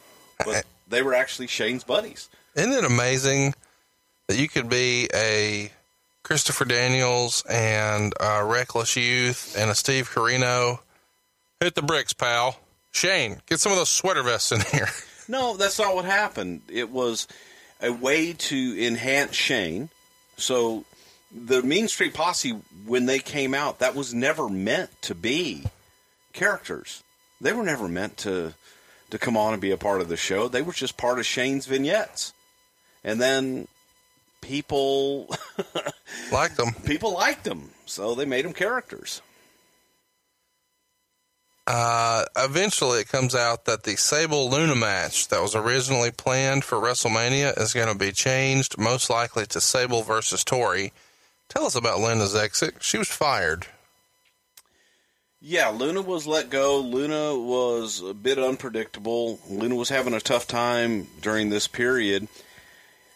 [0.45, 2.29] But they were actually Shane's buddies.
[2.57, 3.55] Isn't it amazing
[4.29, 5.71] that you could be a
[6.23, 10.81] Christopher Daniels and a Reckless Youth and a Steve Corino?
[11.61, 12.59] Hit the bricks, pal.
[12.93, 14.89] Shane, get some of those sweater vests in here.
[15.27, 16.61] No, that's not what happened.
[16.69, 17.27] It was
[17.81, 19.89] a way to enhance Shane.
[20.37, 20.85] So
[21.35, 22.51] the Mean Street Posse,
[22.85, 25.65] when they came out, that was never meant to be
[26.35, 27.03] characters.
[27.41, 28.53] They were never meant to
[29.11, 30.49] to come on and be a part of the show.
[30.49, 32.33] They were just part of Shane's vignettes.
[33.05, 33.69] And then
[34.45, 35.29] people
[36.33, 36.73] Like them.
[36.85, 39.21] people liked them, so they made them characters.
[41.67, 46.77] Uh, eventually it comes out that the Sable Luna match that was originally planned for
[46.77, 50.93] WrestleMania is going to be changed, most likely to Sable versus Tori.
[51.49, 52.77] Tell us about Luna's exit.
[52.81, 53.67] She was fired.
[55.41, 56.79] Yeah, Luna was let go.
[56.81, 59.39] Luna was a bit unpredictable.
[59.49, 62.29] Luna was having a tough time during this period.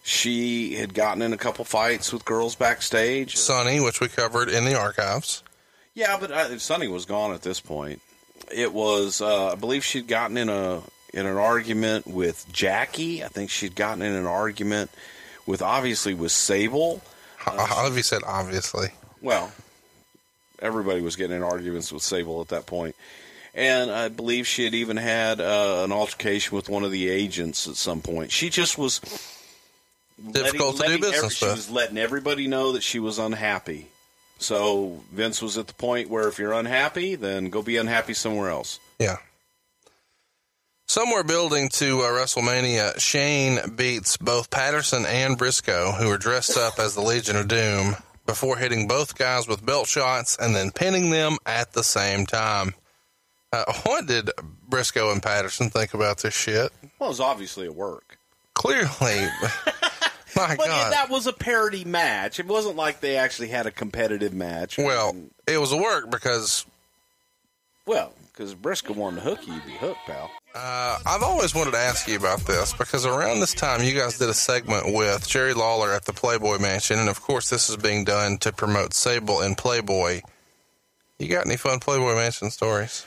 [0.08, 3.36] She had gotten in a couple fights with girls backstage.
[3.36, 5.42] Sunny, which we covered in the archives.
[5.92, 8.00] Yeah, but uh, Sunny was gone at this point.
[8.50, 10.80] It was, uh, I believe, she'd gotten in a
[11.12, 13.22] in an argument with Jackie.
[13.22, 14.90] I think she'd gotten in an argument
[15.44, 17.02] with obviously with Sable.
[17.46, 18.88] Uh, you said obviously.
[19.20, 19.52] Well,
[20.58, 22.96] everybody was getting in arguments with Sable at that point.
[23.54, 27.68] And I believe she had even had uh, an altercation with one of the agents
[27.68, 28.32] at some point.
[28.32, 29.02] She just was
[30.32, 33.88] difficult letting, to do business every, She was letting everybody know that she was unhappy.
[34.38, 38.50] So Vince was at the point where if you're unhappy, then go be unhappy somewhere
[38.50, 38.78] else.
[38.98, 39.16] Yeah.
[40.86, 46.78] Somewhere building to uh, WrestleMania, Shane beats both Patterson and Brisco, who are dressed up
[46.78, 47.94] as the Legion of Doom,
[48.24, 52.74] before hitting both guys with belt shots and then pinning them at the same time.
[53.52, 54.30] Uh, what did
[54.68, 56.70] Brisco and Patterson think about this shit?
[56.98, 58.18] Well, it was obviously a work.
[58.54, 58.88] Clearly.
[60.38, 60.92] My but God.
[60.92, 62.38] that was a parody match.
[62.38, 64.78] It wasn't like they actually had a competitive match.
[64.78, 65.16] Well,
[65.46, 66.64] it was a work because.
[67.86, 70.30] Well, because Brisco won the hook, you'd be hooked, pal.
[70.54, 74.18] Uh, I've always wanted to ask you about this because around this time you guys
[74.18, 77.76] did a segment with Jerry Lawler at the Playboy Mansion, and of course this is
[77.76, 80.20] being done to promote Sable and Playboy.
[81.18, 83.04] You got any fun Playboy Mansion stories?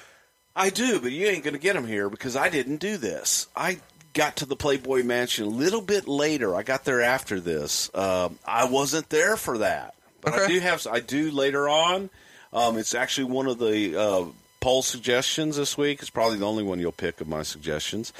[0.56, 3.48] I do, but you ain't going to get them here because I didn't do this.
[3.56, 3.80] I
[4.14, 6.56] got to the Playboy Mansion a little bit later.
[6.56, 7.90] I got there after this.
[7.96, 10.44] Um, I wasn't there for that, but Okay.
[10.44, 10.88] I do have.
[10.88, 12.10] I do later on.
[12.54, 14.26] Um, it's actually one of the uh,
[14.60, 16.02] poll suggestions this week.
[16.02, 18.12] It's probably the only one you'll pick of my suggestions.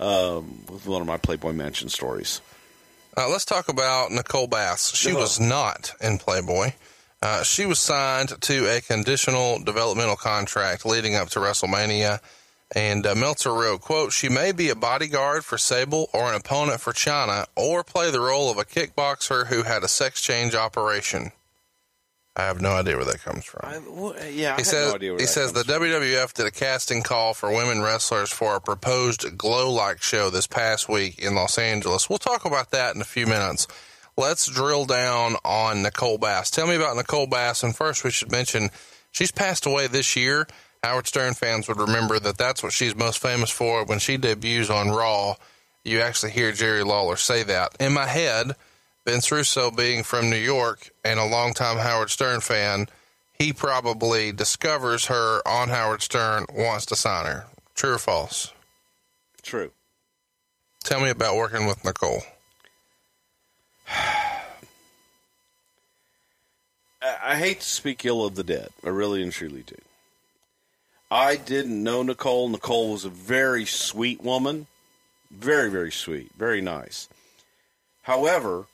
[0.00, 2.40] Um, with one of my Playboy Mansion stories.
[3.16, 4.94] Uh, let's talk about Nicole Bass.
[4.94, 5.18] She Uh-huh.
[5.18, 6.70] was not in Playboy.
[7.20, 12.20] Uh, she was signed to a conditional developmental contract leading up to WrestleMania.
[12.74, 16.80] And uh, Meltzer wrote, quote, she may be a bodyguard for Sable or an opponent
[16.80, 21.32] for Chyna or play the role of a kickboxer who had a sex change operation.
[22.36, 23.60] I have no idea where that comes from.
[23.64, 25.82] I, well, yeah, He says no idea where he says the from.
[25.82, 30.46] WWF did a casting call for women wrestlers for a proposed glow like show this
[30.46, 32.08] past week in Los Angeles.
[32.08, 33.66] We'll talk about that in a few minutes.
[34.16, 36.50] Let's drill down on Nicole Bass.
[36.50, 37.64] Tell me about Nicole Bass.
[37.64, 38.70] And first, we should mention
[39.10, 40.46] she's passed away this year.
[40.82, 43.84] Howard Stern fans would remember that that's what she's most famous for.
[43.84, 45.34] When she debuts on Raw,
[45.84, 47.76] you actually hear Jerry Lawler say that.
[47.80, 48.52] In my head,
[49.06, 52.86] Vince Russo being from New York and a longtime Howard Stern fan,
[53.38, 57.46] he probably discovers her on Howard Stern, wants to sign her.
[57.74, 58.52] True or false?
[59.42, 59.70] True.
[60.84, 62.22] Tell me about working with Nicole.
[67.00, 68.68] I, I hate to speak ill of the dead.
[68.84, 69.76] I really and truly do.
[71.10, 72.48] I didn't know Nicole.
[72.48, 74.66] Nicole was a very sweet woman.
[75.30, 76.30] Very, very sweet.
[76.36, 77.08] Very nice.
[78.02, 78.66] However,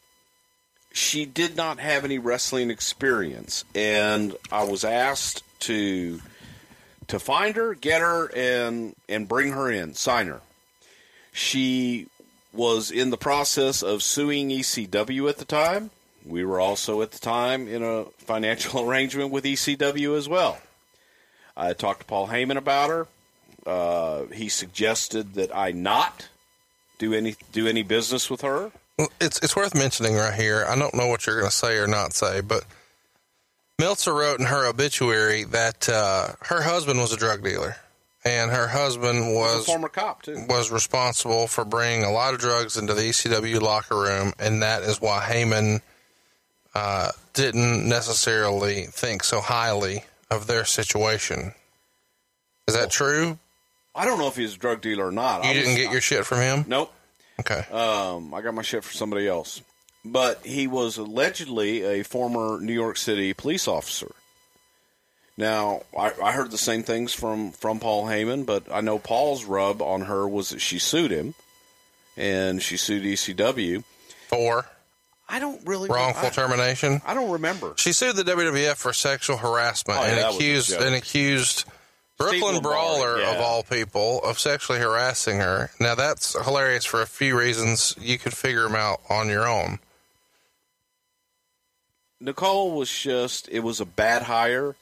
[0.93, 3.64] she did not have any wrestling experience.
[3.74, 6.20] And I was asked to
[7.09, 10.41] to find her, get her, and and bring her in, sign her.
[11.32, 12.07] She
[12.53, 15.91] was in the process of suing ECW at the time.
[16.24, 20.59] We were also at the time in a financial arrangement with ECW as well.
[21.57, 23.07] I talked to Paul Heyman about her.
[23.66, 26.28] Uh, he suggested that I not
[26.98, 28.72] do any do any business with her.
[28.98, 30.66] Well, It's it's worth mentioning right here.
[30.68, 32.64] I don't know what you're going to say or not say, but
[33.78, 37.76] Meltzer wrote in her obituary that uh, her husband was a drug dealer,
[38.24, 40.44] and her husband was a former cop too.
[40.48, 44.82] was responsible for bringing a lot of drugs into the ECW locker room, and that
[44.82, 45.80] is why Heyman
[46.74, 51.55] uh, didn't necessarily think so highly of their situation.
[52.66, 53.39] Is that true?
[53.95, 55.45] I don't know if he's a drug dealer or not.
[55.45, 56.64] You I didn't was- get your shit from him?
[56.68, 56.93] nope.
[57.41, 57.64] Okay.
[57.72, 59.61] Um, I got my shit from somebody else.
[60.05, 64.12] But he was allegedly a former New York City police officer.
[65.37, 69.45] Now, I, I heard the same things from, from Paul Heyman, but I know Paul's
[69.45, 71.35] rub on her was that she sued him,
[72.16, 73.83] and she sued ECW.
[74.29, 74.66] For
[75.29, 77.01] I don't really wrongful I, termination.
[77.07, 77.75] I don't remember.
[77.77, 80.81] She sued the WWF for sexual harassment Oh, yeah, and that accused joke.
[80.83, 81.64] and accused
[82.18, 83.35] Brooklyn Lombardi, Brawler yeah.
[83.35, 85.70] of all people of sexually harassing her.
[85.81, 87.95] Now that's hilarious for a few reasons.
[87.99, 89.79] You could figure them out on your own.
[92.20, 94.77] Nicole was just, it was a bad hire.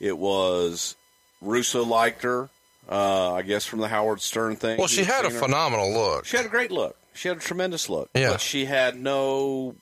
[0.00, 0.96] It was,
[1.40, 2.48] Russo liked her.
[2.90, 4.78] Uh, I guess from the Howard Stern thing.
[4.78, 5.38] Well, she You've had a her.
[5.38, 6.24] phenomenal look.
[6.24, 6.96] She had a great look.
[7.18, 8.10] She had a tremendous look.
[8.14, 8.30] Yeah.
[8.30, 9.74] But she had no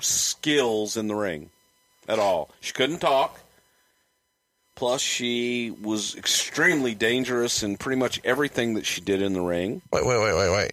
[0.00, 1.50] skills in the ring
[2.08, 2.48] at all.
[2.62, 3.38] She couldn't talk.
[4.74, 9.82] Plus, she was extremely dangerous in pretty much everything that she did in the ring.
[9.92, 10.72] Wait, wait, wait, wait, wait.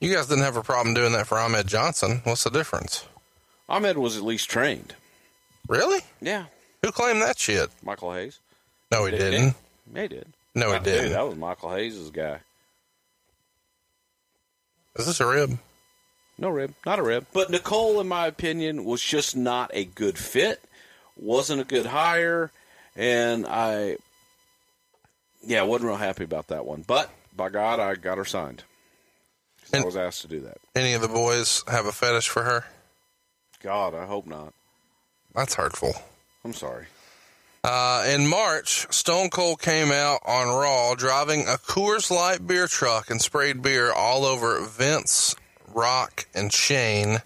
[0.00, 2.20] You guys didn't have a problem doing that for Ahmed Johnson.
[2.24, 3.06] What's the difference?
[3.68, 4.94] Ahmed was at least trained.
[5.68, 6.00] Really?
[6.20, 6.46] Yeah.
[6.82, 7.70] Who claimed that shit?
[7.84, 8.40] Michael Hayes.
[8.90, 9.54] No, he Did didn't.
[9.94, 10.26] Yeah, he did.
[10.56, 11.12] No, he didn't.
[11.12, 12.40] that was Michael Hayes' guy.
[14.98, 15.58] Is this a rib?
[16.38, 17.26] No rib, not a rib.
[17.32, 20.62] But Nicole, in my opinion, was just not a good fit.
[21.16, 22.50] Wasn't a good hire,
[22.94, 23.96] and I,
[25.42, 26.84] yeah, wasn't real happy about that one.
[26.86, 28.64] But by God, I got her signed.
[29.62, 30.58] 'Cause I was asked to do that.
[30.74, 32.66] Any of the boys have a fetish for her?
[33.60, 34.52] God, I hope not.
[35.34, 35.94] That's hurtful.
[36.44, 36.86] I'm sorry.
[37.68, 43.10] Uh, in March, Stone Cold came out on Raw driving a Coors Light beer truck
[43.10, 45.34] and sprayed beer all over Vince,
[45.74, 47.18] Rock, and Shane.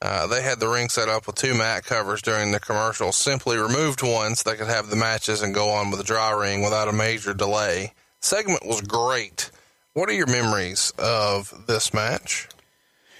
[0.00, 3.10] Uh, they had the ring set up with two mat covers during the commercial.
[3.10, 6.30] Simply removed one so they could have the matches and go on with the dry
[6.30, 7.92] ring without a major delay.
[8.20, 9.50] Segment was great.
[9.94, 12.48] What are your memories of this match?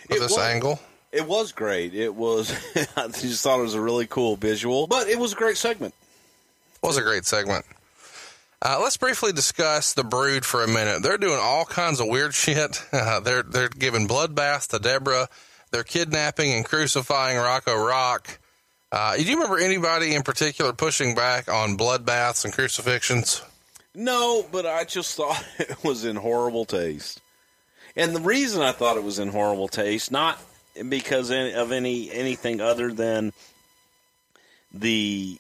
[0.09, 0.79] Of It this was- angle?
[1.11, 1.93] It was great.
[1.93, 2.51] It was.
[2.97, 5.93] I just thought it was a really cool visual, but it was a great segment.
[6.83, 7.65] Was a great segment.
[8.61, 11.03] Uh, let's briefly discuss the Brood for a minute.
[11.03, 12.83] They're doing all kinds of weird shit.
[12.93, 15.29] Uh, they're they're giving bloodbaths to Debra.
[15.71, 18.39] They're kidnapping and crucifying Rocco Rock.
[18.91, 23.43] Uh, do you remember anybody in particular pushing back on bloodbaths and crucifixions?
[23.95, 27.21] No, but I just thought it was in horrible taste.
[27.97, 30.39] And the reason I thought it was in horrible taste, not
[30.89, 33.33] because of any anything other than
[34.73, 35.39] the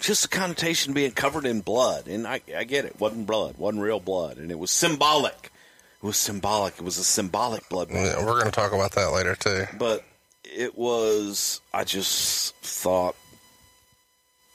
[0.00, 2.06] just the connotation being covered in blood.
[2.06, 5.50] And I, I get it, wasn't blood, wasn't real blood, and it was symbolic.
[6.02, 6.74] It was symbolic.
[6.74, 7.88] It was a symbolic blood.
[7.90, 9.64] Yeah, we're going to talk about that later too.
[9.78, 10.04] But
[10.44, 11.60] it was.
[11.74, 13.16] I just thought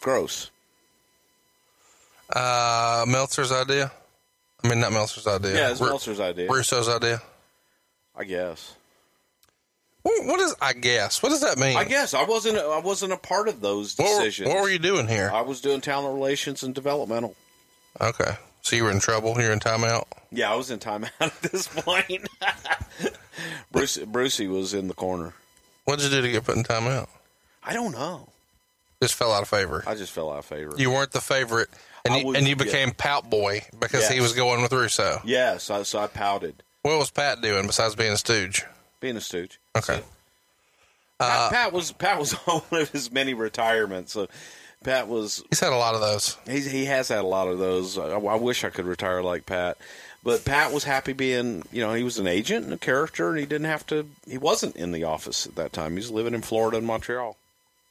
[0.01, 0.49] gross.
[2.33, 3.91] Uh, Meltzer's idea.
[4.63, 5.55] I mean, not Meltzer's idea.
[5.55, 6.47] Yeah, it's Meltzer's idea.
[6.47, 7.21] Russo's idea.
[8.15, 8.75] I guess.
[10.03, 10.53] What, what is?
[10.61, 11.23] I guess.
[11.23, 11.77] What does that mean?
[11.77, 12.57] I guess I wasn't.
[12.57, 14.49] I wasn't a part of those What decisions.
[14.49, 15.31] what were you doing here?
[15.33, 17.35] I was doing talent relations and developmental.
[18.01, 19.39] Okay, so you were in trouble.
[19.39, 20.05] You're in timeout.
[20.31, 22.27] Yeah, I was in timeout at this point.
[23.71, 25.33] Bruce, Brucey was in the corner.
[25.85, 27.07] What did you do to get put in timeout?
[27.63, 28.29] I don't know.
[29.01, 29.83] Just fell out of favor.
[29.85, 30.73] I just fell out of favor.
[30.77, 31.69] You weren't the favorite,
[32.05, 32.63] and you, and you yeah.
[32.63, 35.21] became Pout Boy because he was going with Russo.
[35.25, 38.63] yeah, so, so I pouted, What was Pat doing besides being a stooge?
[39.01, 39.59] being a stooge.
[39.77, 40.01] Okay.
[41.19, 44.13] Uh, Pat, Pat was Pat was on one of his many retirements.
[44.13, 44.27] So
[44.83, 46.37] Pat was He's had a lot of those.
[46.47, 47.97] he's, he has had a lot of those.
[47.97, 49.77] I, I wish I could retire like Pat,
[50.23, 53.39] but Pat was happy being you know he was an agent and a character, and
[53.39, 54.07] he didn't have to.
[54.27, 55.91] He wasn't in the office at that time.
[55.93, 57.37] He was living in Florida and Montreal.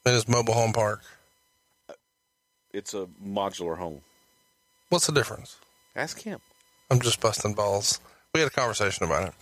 [0.04, 1.00] in his mobile home park.
[1.88, 1.94] Uh,
[2.72, 4.00] it's a modular home.
[4.90, 5.56] What's the difference?
[5.96, 6.40] Ask him.
[6.90, 7.98] I'm just busting balls.
[8.34, 9.34] We had a conversation about it.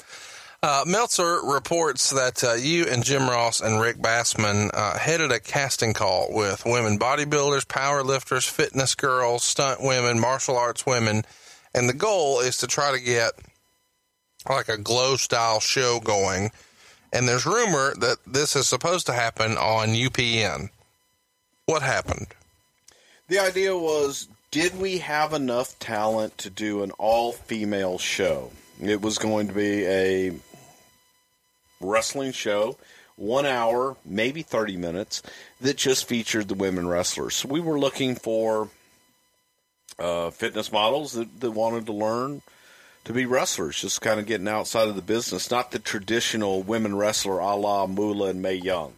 [0.63, 5.41] Uh, Meltzer reports that uh, you and Jim Ross and Rick Bassman uh, headed a
[5.41, 11.25] casting call with women bodybuilders, power lifters, fitness girls, stunt women, martial arts women,
[11.75, 13.33] and the goal is to try to get
[14.51, 16.51] like a GLOW style show going.
[17.11, 20.69] And there's rumor that this is supposed to happen on UPN.
[21.65, 22.27] What happened?
[23.29, 28.51] The idea was did we have enough talent to do an all female show?
[28.83, 30.33] It was going to be a
[31.81, 32.77] wrestling show,
[33.17, 35.23] one hour, maybe 30 minutes,
[35.61, 37.37] that just featured the women wrestlers.
[37.37, 38.69] So we were looking for
[39.99, 42.43] uh, fitness models that, that wanted to learn
[43.05, 46.97] to be wrestlers, just kind of getting outside of the business, not the traditional women
[46.97, 48.93] wrestler a la Moolah and Mae Young.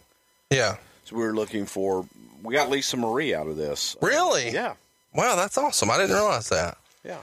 [0.50, 0.76] Yeah.
[1.04, 2.06] So we were looking for,
[2.42, 3.96] we got Lisa Marie out of this.
[4.02, 4.50] Really?
[4.50, 4.74] Yeah.
[5.14, 5.90] Wow, that's awesome.
[5.90, 6.78] I didn't realize that.
[7.04, 7.20] Yeah.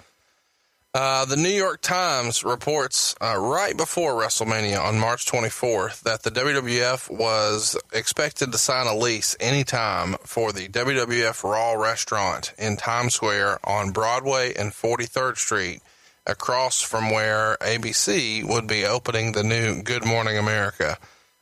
[0.91, 6.31] Uh, the New York Times reports uh, right before WrestleMania on March 24th that the
[6.31, 13.13] WWF was expected to sign a lease anytime for the WWF Raw restaurant in Times
[13.13, 15.81] Square on Broadway and 43rd Street,
[16.25, 20.97] across from where ABC would be opening the new Good Morning America.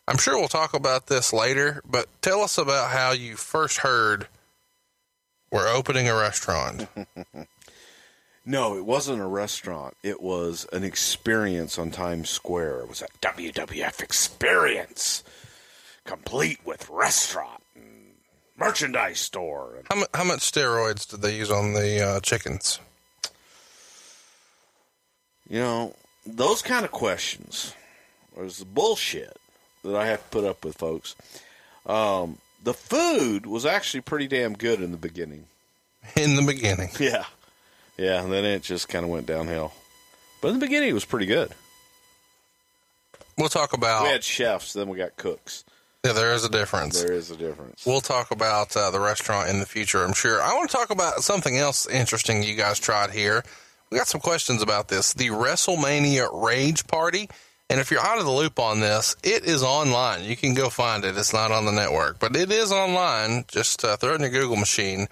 [0.09, 4.27] I'm sure we'll talk about this later, but tell us about how you first heard
[5.49, 6.89] we're opening a restaurant.
[8.49, 9.97] No, it wasn't a restaurant.
[10.03, 12.79] It was an experience on Times Square.
[12.79, 15.21] It was a WWF experience,
[16.05, 18.13] complete with restaurant and
[18.55, 19.83] merchandise store.
[19.89, 22.79] How, mu- how much steroids did they use on the uh, chickens?
[25.49, 25.95] You know,
[26.25, 27.73] those kind of questions,
[28.33, 29.35] or the bullshit
[29.83, 31.17] that I have to put up with, folks.
[31.85, 35.47] Um, the food was actually pretty damn good in the beginning.
[36.15, 36.91] In the beginning.
[37.01, 37.25] Yeah.
[37.97, 39.73] Yeah, and then it just kind of went downhill.
[40.41, 41.51] But in the beginning, it was pretty good.
[43.37, 44.03] We'll talk about.
[44.03, 45.63] We had chefs, then we got cooks.
[46.03, 47.01] yeah, there is a difference.
[47.01, 47.85] There is a difference.
[47.85, 50.41] We'll talk about uh, the restaurant in the future, I'm sure.
[50.41, 53.43] I want to talk about something else interesting you guys tried here.
[53.91, 55.13] We got some questions about this.
[55.13, 57.29] The WrestleMania Rage Party.
[57.69, 60.23] And if you're out of the loop on this, it is online.
[60.23, 61.17] You can go find it.
[61.17, 63.43] It's not on the network, but it is online.
[63.49, 65.07] Just uh, throw it in your Google machine.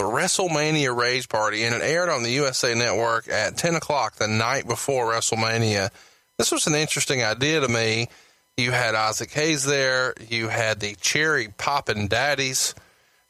[0.00, 4.28] The WrestleMania Rage Party, and it aired on the USA Network at 10 o'clock the
[4.28, 5.90] night before WrestleMania.
[6.38, 8.08] This was an interesting idea to me.
[8.56, 10.14] You had Isaac Hayes there.
[10.26, 12.74] You had the Cherry Poppin' Daddies.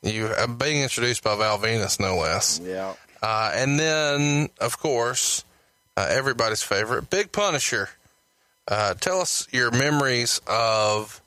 [0.04, 2.60] You uh, being introduced by Val Venis, no less.
[2.62, 2.94] yeah.
[3.20, 5.44] Uh, and then, of course,
[5.96, 7.88] uh, everybody's favorite, Big Punisher.
[8.68, 11.20] Uh, tell us your memories of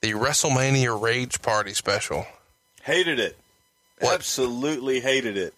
[0.00, 2.24] the WrestleMania Rage Party special.
[2.84, 3.36] Hated it.
[4.00, 4.14] What?
[4.14, 5.54] Absolutely hated it.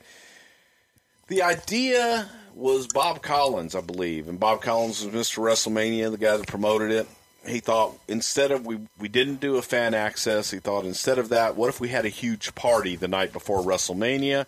[1.29, 5.39] The idea was Bob Collins, I believe, and Bob Collins was Mr.
[5.43, 7.09] WrestleMania, the guy that promoted it.
[7.47, 11.31] He thought instead of we we didn't do a fan access, he thought instead of
[11.31, 14.45] that, what if we had a huge party the night before WrestleMania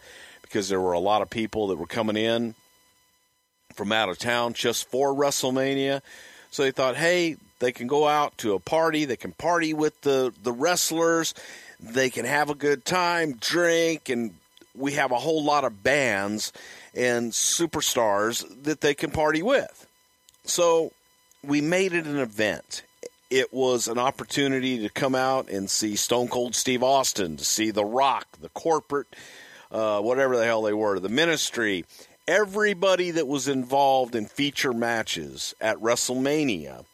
[0.53, 2.55] because there were a lot of people that were coming in
[3.75, 6.03] from out of town just for WrestleMania.
[6.51, 9.99] So they thought, hey, they can go out to a party, they can party with
[10.03, 11.33] the the wrestlers,
[11.83, 14.35] they can have a good time, drink, and
[14.75, 16.53] we have a whole lot of bands
[16.95, 19.87] and superstars that they can party with.
[20.45, 20.93] So
[21.45, 22.85] we made it an event.
[23.31, 27.71] It was an opportunity to come out and see Stone Cold Steve Austin, to see
[27.71, 29.09] The Rock, the corporate,
[29.71, 31.85] uh, whatever the hell they were, the ministry,
[32.29, 36.85] everybody that was involved in feature matches at WrestleMania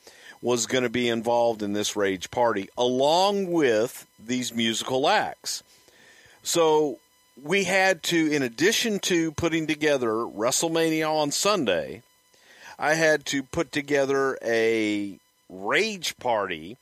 [0.41, 5.63] was going to be involved in this rage party, along with these musical acts.
[6.43, 6.99] So
[7.43, 12.03] we had to, in addition to putting together WrestleMania on Sunday,
[12.79, 15.19] I had to put together a
[15.49, 16.77] rage party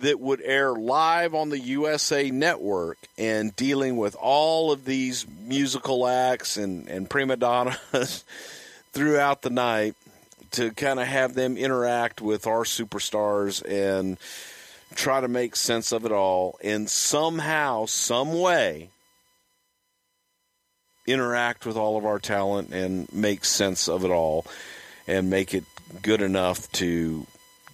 [0.00, 6.06] that would air live on the USA Network and dealing with all of these musical
[6.06, 8.24] acts and, and prima donnas
[8.92, 9.94] throughout the night
[10.54, 14.18] to kind of have them interact with our superstars and
[14.94, 18.90] try to make sense of it all and somehow, some way,
[21.06, 24.46] interact with all of our talent and make sense of it all
[25.06, 25.64] and make it
[26.02, 27.26] good enough to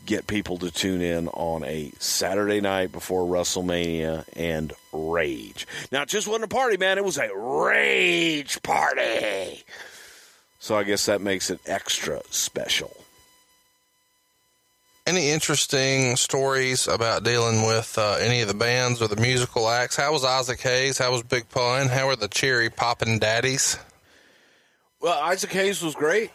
[0.07, 5.67] get people to tune in on a Saturday night before WrestleMania and rage.
[5.93, 6.99] Now, it just wasn't a party, man.
[6.99, 9.65] It was a rage party.
[10.61, 12.95] So I guess that makes it extra special.
[15.07, 19.97] Any interesting stories about dealing with uh, any of the bands or the musical acts?
[19.97, 20.99] How was Isaac Hayes?
[20.99, 21.89] How was Big Pun?
[21.89, 23.79] How were the Cherry Poppin' Daddies?
[25.01, 26.31] Well, Isaac Hayes was great.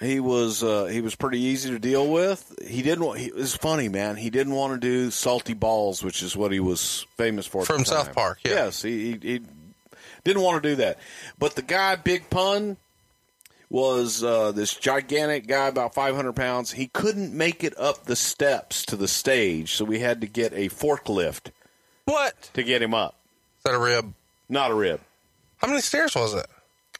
[0.00, 2.54] He was uh, he was pretty easy to deal with.
[2.66, 3.04] He didn't.
[3.04, 4.16] Want, he, it was funny, man.
[4.16, 7.84] He didn't want to do salty balls, which is what he was famous for From
[7.84, 8.12] South.
[8.14, 8.52] Park, yeah.
[8.52, 9.40] Yes, he, he, he
[10.24, 10.98] didn't want to do that.
[11.38, 12.76] But the guy, Big Pun,
[13.70, 16.72] was uh, this gigantic guy, about 500 pounds.
[16.72, 20.52] He couldn't make it up the steps to the stage, so we had to get
[20.54, 21.50] a forklift
[22.06, 22.50] What?
[22.54, 23.14] to get him up.
[23.58, 24.14] Is that a rib?
[24.48, 25.00] Not a rib.
[25.58, 26.46] How many stairs was it?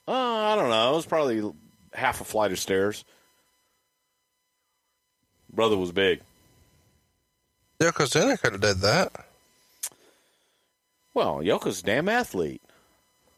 [0.06, 0.92] Uh, I don't know.
[0.92, 1.50] It was probably
[1.94, 3.04] half a flight of stairs.
[5.52, 6.20] Brother was big.
[7.80, 9.12] Yokozuna could have did that.
[11.14, 12.60] Well, Yoko's a damn athlete.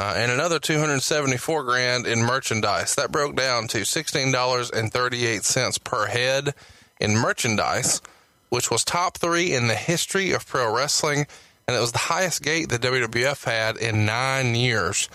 [0.00, 2.94] uh, and another 274 grand in merchandise.
[2.94, 6.54] That broke down to $16.38 per head
[6.98, 8.00] in merchandise,
[8.48, 11.26] which was top three in the history of pro wrestling.
[11.68, 15.10] And it was the highest gate the WWF had in nine years.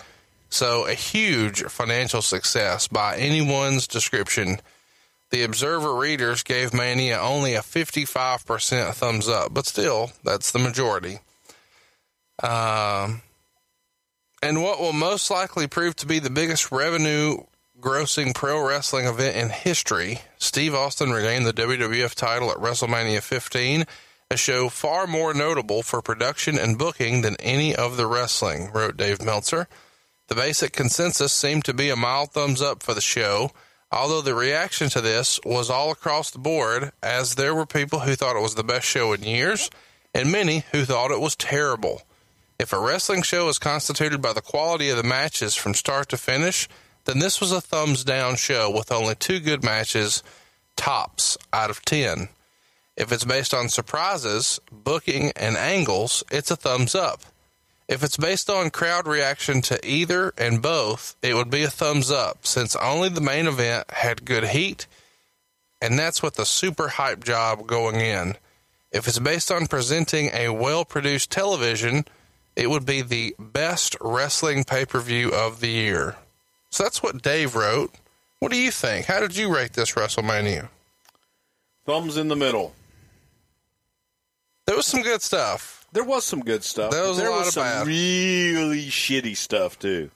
[0.50, 4.60] So a huge financial success by anyone's description.
[5.30, 11.18] The Observer readers gave Mania only a 55% thumbs up, but still, that's the majority.
[12.40, 13.22] Um,
[14.42, 17.38] And what will most likely prove to be the biggest revenue
[17.80, 23.84] grossing pro wrestling event in history, Steve Austin regained the WWF title at WrestleMania 15,
[24.30, 28.96] a show far more notable for production and booking than any of the wrestling, wrote
[28.96, 29.68] Dave Meltzer.
[30.28, 33.52] The basic consensus seemed to be a mild thumbs up for the show,
[33.92, 38.16] although the reaction to this was all across the board, as there were people who
[38.16, 39.70] thought it was the best show in years,
[40.12, 42.02] and many who thought it was terrible.
[42.58, 46.16] If a wrestling show is constituted by the quality of the matches from start to
[46.16, 46.68] finish,
[47.04, 50.22] then this was a thumbs down show with only two good matches,
[50.74, 52.28] tops, out of 10.
[52.96, 57.20] If it's based on surprises, booking, and angles, it's a thumbs up.
[57.88, 62.10] If it's based on crowd reaction to either and both, it would be a thumbs
[62.10, 64.86] up since only the main event had good heat,
[65.80, 68.36] and that's with a super hype job going in.
[68.90, 72.06] If it's based on presenting a well produced television,
[72.56, 76.16] it would be the best wrestling pay per view of the year.
[76.70, 77.94] So that's what Dave wrote.
[78.38, 79.06] What do you think?
[79.06, 80.68] How did you rate this WrestleMania?
[81.86, 82.74] Thumbs in the middle.
[84.66, 85.86] There was some good stuff.
[85.92, 86.90] There was some good stuff.
[86.90, 87.86] There was a there lot was of some bad.
[87.86, 90.10] really shitty stuff too.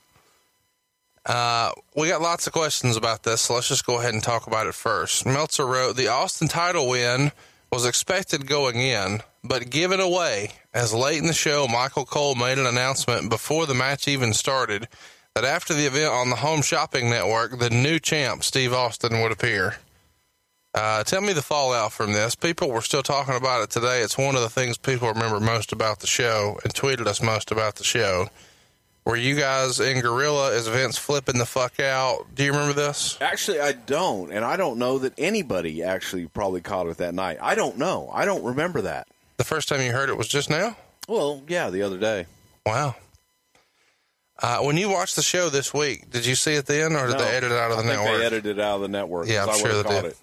[1.24, 4.46] Uh, we got lots of questions about this, so let's just go ahead and talk
[4.46, 5.24] about it first.
[5.26, 7.30] Meltzer wrote The Austin title win
[7.70, 12.58] was expected going in, but given away as late in the show, Michael Cole made
[12.58, 14.88] an announcement before the match even started
[15.34, 19.32] that after the event on the Home Shopping Network, the new champ, Steve Austin, would
[19.32, 19.76] appear.
[20.72, 22.36] Uh, tell me the fallout from this.
[22.36, 24.02] People were still talking about it today.
[24.02, 27.50] It's one of the things people remember most about the show and tweeted us most
[27.50, 28.28] about the show.
[29.04, 30.52] Were you guys in Gorilla?
[30.52, 32.26] Is Vince flipping the fuck out?
[32.34, 33.18] Do you remember this?
[33.20, 37.38] Actually, I don't, and I don't know that anybody actually probably caught it that night.
[37.40, 38.10] I don't know.
[38.12, 39.08] I don't remember that.
[39.40, 40.76] The first time you heard it was just now?
[41.08, 42.26] Well, yeah, the other day.
[42.66, 42.94] Wow.
[44.38, 47.16] Uh, when you watched the show this week, did you see it then, or did
[47.16, 48.18] No, they edit it out of the I think network?
[48.20, 49.28] They edited it out of the network.
[49.28, 50.10] Yeah, 'cause I'm I sure would've they caught did.
[50.12, 50.16] It.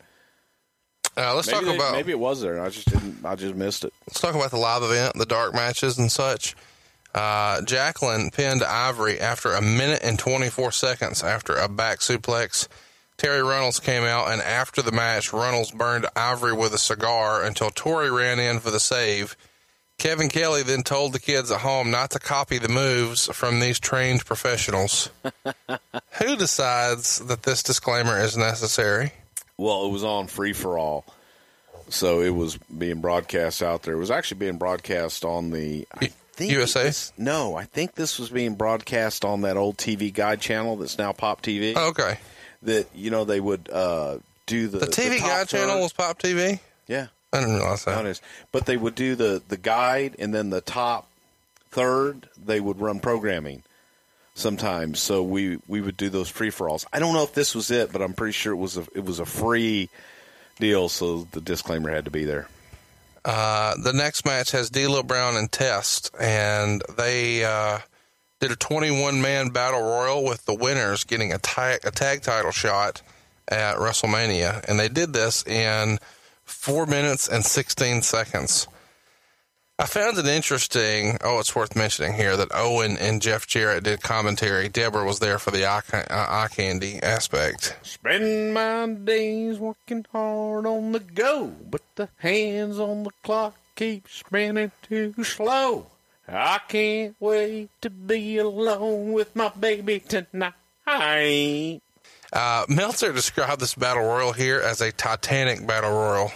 [1.18, 2.62] Uh, let's Maybe, talk they- about maybe it was there.
[2.64, 3.26] I just didn't.
[3.26, 3.94] I just missed it.
[4.08, 6.56] let's talk about the live event, the dark matches and such.
[7.16, 12.68] Uh, Jacqueline pinned Ivory after a minute and 24 seconds after a back suplex.
[13.18, 17.72] Terri Runnels came out, and after the match, Runnels burned Ivory with a cigar until
[17.72, 19.36] Tori ran in for the save.
[19.98, 23.80] Kevin Kelly then told the kids at home not to copy the moves from these
[23.80, 25.10] trained professionals.
[26.22, 29.14] Who decides that this disclaimer is necessary?
[29.58, 31.04] Well, it was on free for all,
[31.90, 33.96] so it was being broadcast out there.
[33.96, 36.84] It was actually being broadcast on the I think USA?
[36.84, 41.00] this- no, I think this was being broadcast on that old TV Guide channel that's
[41.00, 41.74] now Pop TV.
[41.76, 42.20] Oh, okay.
[42.64, 46.20] That you know they would uh, do the The TV top Guide channel was Pop
[46.22, 46.60] TV?
[46.88, 47.08] yeah.
[47.34, 48.06] I didn't realize it that.
[48.06, 48.22] is.
[48.54, 51.08] But they would do the, the guide and then the top
[51.72, 53.64] third, they would run programming
[54.34, 55.02] sometimes.
[55.02, 56.86] So we, we would do those free for alls.
[56.94, 59.04] I don't know if this was it, but I'm pretty sure it was a it
[59.04, 59.90] was a free
[60.58, 62.48] deal, so the disclaimer had to be there.
[63.26, 67.80] Uh, the next match has D'Lo Brown and Test, and they uh,
[68.40, 72.52] did a 21 man battle royal with the winners getting a, tag a tag title
[72.52, 73.02] shot
[73.48, 76.00] at WrestleMania, and they did this in
[76.44, 78.68] four minutes and 16 seconds.
[79.80, 81.20] I found it interesting.
[81.24, 84.70] Oh, it's worth mentioning here that Owen and Jeff Jarrett did commentary.
[84.70, 87.78] Debra was there for the eye, uh, eye candy aspect.
[87.84, 94.08] Spend my days working hard on the go, but the hands on the clock keep
[94.10, 95.86] spinning too slow.
[96.28, 101.82] I can't wait to be alone with my baby tonight.
[102.34, 106.32] Uh, Meltzer described this battle royal here as a Titanic battle royal.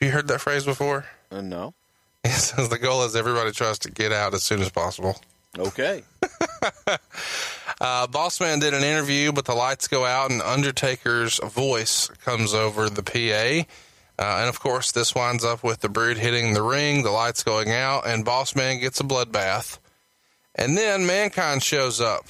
[0.00, 1.06] You heard that phrase before?
[1.30, 1.74] Uh, no.
[2.24, 5.20] He says the goal is everybody tries to get out as soon as possible.
[5.58, 6.02] Okay.
[7.80, 12.88] Uh, Bossman did an interview, but the lights go out and Undertaker's voice comes over
[12.88, 13.68] the PA.
[14.18, 17.42] Uh, and of course, this winds up with the brood hitting the ring, the lights
[17.42, 19.78] going out, and Boss Man gets a bloodbath.
[20.54, 22.26] And then Mankind shows up,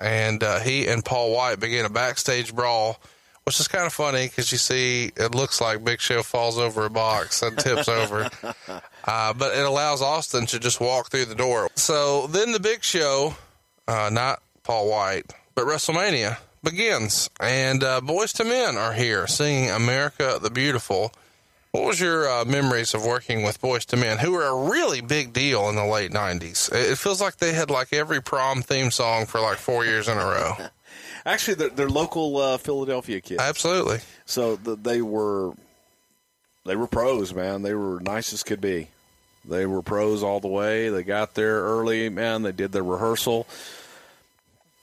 [0.00, 3.00] and uh, he and Paul White begin a backstage brawl,
[3.44, 6.84] which is kind of funny because you see it looks like Big Show falls over
[6.86, 8.28] a box and tips over.
[9.04, 11.70] Uh, but it allows Austin to just walk through the door.
[11.76, 13.34] So then the Big Show,
[13.86, 19.70] uh, not Paul White, but WrestleMania begins, and uh, Boyz II Men are here singing
[19.70, 21.10] "America the Beautiful."
[21.72, 25.02] What was your uh, memories of working with Boyz II Men, who were a really
[25.02, 26.72] big deal in the late '90s?
[26.72, 30.08] It it feels like they had like every prom theme song for like four years
[30.08, 30.54] in a row.
[31.26, 33.42] Actually, they're, they're local uh, Philadelphia kids.
[33.42, 33.98] Absolutely.
[34.24, 35.52] So the, they were
[36.64, 37.62] they were pros, man.
[37.62, 38.88] They were nice as could be.
[39.44, 40.88] They were pros all the way.
[40.88, 42.42] They got there early, man.
[42.42, 43.46] They did their rehearsal.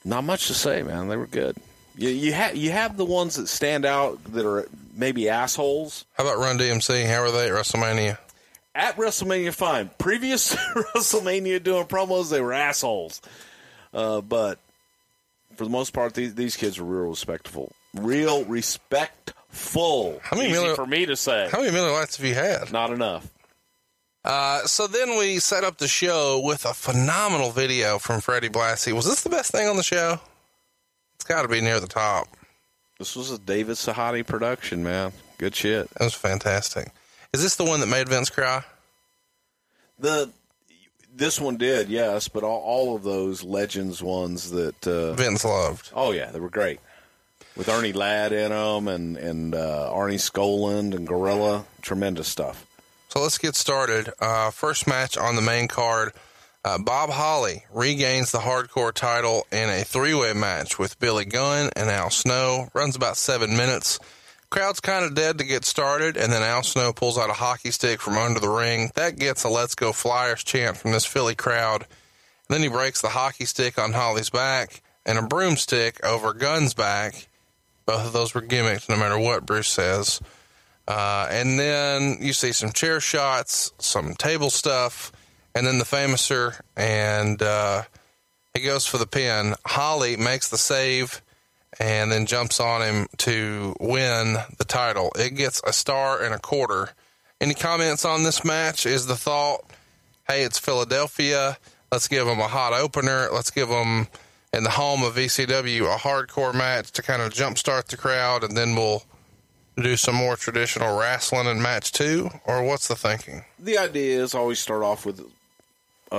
[0.03, 1.07] Not much to say, man.
[1.07, 1.57] They were good.
[1.97, 6.05] You you have you have the ones that stand out that are maybe assholes.
[6.13, 7.07] How about Run DMC?
[7.07, 8.17] How are they at WrestleMania?
[8.73, 9.89] At WrestleMania, fine.
[9.97, 13.21] Previous WrestleMania doing promos, they were assholes.
[13.93, 14.59] Uh, but
[15.55, 20.19] for the most part, these these kids were real respectful, real respectful.
[20.21, 21.47] How many Easy Miller- for me to say?
[21.49, 22.73] How many Miller Lights have you had?
[22.73, 23.25] Not enough.
[24.25, 28.91] Uh, so then we set up the show with a phenomenal video from Freddie Blassie.
[28.91, 30.19] Was this the best thing on the show?
[31.27, 32.27] Got to be near the top.
[32.99, 35.11] This was a David Sahadi production, man.
[35.37, 35.89] Good shit.
[35.91, 36.91] That was fantastic.
[37.33, 38.63] Is this the one that made Vince cry?
[39.99, 40.31] The
[41.13, 45.91] this one did, yes, but all, all of those legends ones that uh, Vince loved.
[45.93, 46.79] oh yeah, they were great
[47.55, 52.65] with Ernie Ladd in them and and uh, Arnie Skaaland and Gorilla, tremendous stuff.
[53.09, 54.11] So let's get started.
[54.19, 56.11] Uh, first match on the main card.
[56.65, 61.69] Uh, Bob Holly regains the hardcore title in a three way match with Billy Gunn
[61.75, 62.69] and Al Snow.
[62.73, 63.99] Runs about seven minutes.
[64.49, 67.69] Crowd's kind of dead to get started, and then Al Snow pulls out a hockey
[67.69, 68.89] stick from under the ring.
[68.95, 71.83] That gets a Let's Go Flyers chant from this Philly crowd.
[71.83, 76.73] And then he breaks the hockey stick on Holly's back and a broomstick over Gunn's
[76.73, 77.27] back.
[77.85, 80.19] Both of those were gimmicks, no matter what Bruce says.
[80.87, 85.11] Uh, and then you see some chair shots, some table stuff,
[85.55, 87.83] and then the famouser, and uh,
[88.53, 89.55] he goes for the pin.
[89.65, 91.21] Holly makes the save
[91.79, 95.11] and then jumps on him to win the title.
[95.17, 96.89] It gets a star and a quarter.
[97.41, 98.85] Any comments on this match?
[98.85, 99.61] Is the thought,
[100.27, 101.57] hey, it's Philadelphia.
[101.91, 103.29] Let's give them a hot opener.
[103.31, 104.07] Let's give them,
[104.53, 108.55] in the home of ECW, a hardcore match to kind of jumpstart the crowd, and
[108.55, 109.03] then we'll
[109.77, 112.29] do some more traditional wrestling in match two?
[112.45, 113.43] Or what's the thinking?
[113.59, 115.19] The idea is always start off with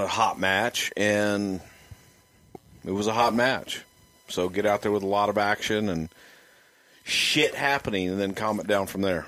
[0.03, 1.61] a hot match, and
[2.85, 3.83] it was a hot match.
[4.29, 6.09] So get out there with a lot of action and
[7.05, 9.27] shit happening, and then calm it down from there.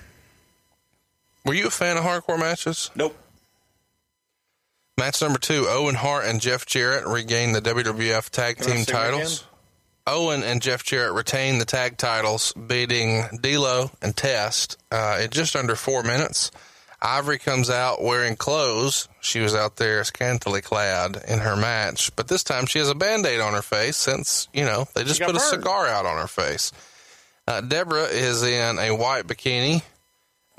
[1.45, 2.91] Were you a fan of hardcore matches?
[2.95, 3.17] Nope.
[4.99, 9.45] Match number two Owen Hart and Jeff Jarrett regain the WWF Tag Can Team titles.
[10.09, 15.55] Owen and Jeff Jarrett retain the tag titles, beating D'Lo and Test uh, in just
[15.55, 16.51] under four minutes.
[17.01, 19.09] Ivory comes out wearing clothes.
[19.21, 22.95] She was out there scantily clad in her match, but this time she has a
[22.95, 26.19] band aid on her face since, you know, they just put a cigar out on
[26.19, 26.73] her face.
[27.47, 29.83] Uh, Debra is in a white bikini,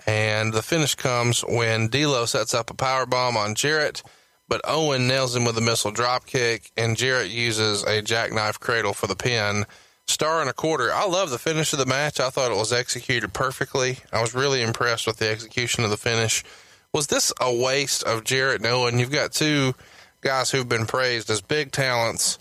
[0.08, 4.02] and the finish comes when D'Lo sets up a power bomb on Jarrett,
[4.48, 8.94] but Owen nails him with a missile drop kick, and Jarrett uses a jackknife cradle
[8.94, 9.66] for the pin.
[10.10, 10.92] Star and a quarter.
[10.92, 12.20] I love the finish of the match.
[12.20, 14.00] I thought it was executed perfectly.
[14.12, 16.44] I was really impressed with the execution of the finish.
[16.92, 18.98] Was this a waste of Jarrett Owen?
[18.98, 19.76] You've got two
[20.22, 22.40] guys who've been praised as big talents.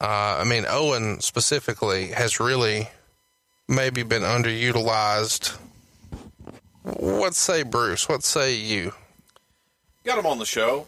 [0.00, 2.88] Uh, I mean, Owen specifically has really
[3.68, 5.56] maybe been underutilized.
[6.84, 8.08] What say Bruce?
[8.08, 8.92] What say you?
[10.04, 10.86] Got him on the show,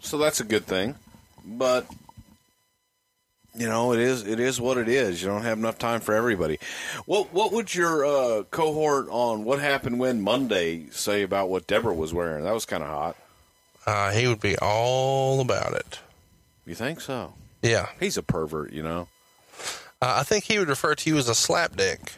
[0.00, 0.96] so that's a good thing.
[1.44, 1.86] But
[3.54, 5.22] you know, it is it is what it is.
[5.22, 6.58] You don't have enough time for everybody.
[7.04, 11.94] What what would your uh, cohort on what happened when Monday say about what Debra
[11.94, 12.44] was wearing?
[12.44, 13.16] That was kind of hot.
[13.86, 15.98] Uh, he would be all about it.
[16.66, 17.34] You think so?
[17.62, 17.88] Yeah.
[17.98, 19.08] He's a pervert, you know.
[20.00, 22.12] Uh, I think he would refer to you as a slap dick.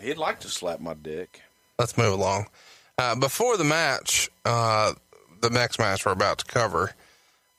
[0.00, 1.42] He'd like to slap my dick.
[1.78, 2.46] Let's move along.
[2.96, 4.92] Uh, before the match, uh,
[5.40, 6.92] the next match we're about to cover,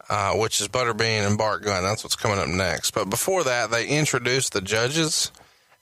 [0.09, 1.83] uh, which is Butterbean and Bart Gunn.
[1.83, 2.91] That's what's coming up next.
[2.91, 5.31] But before that, they introduced the judges,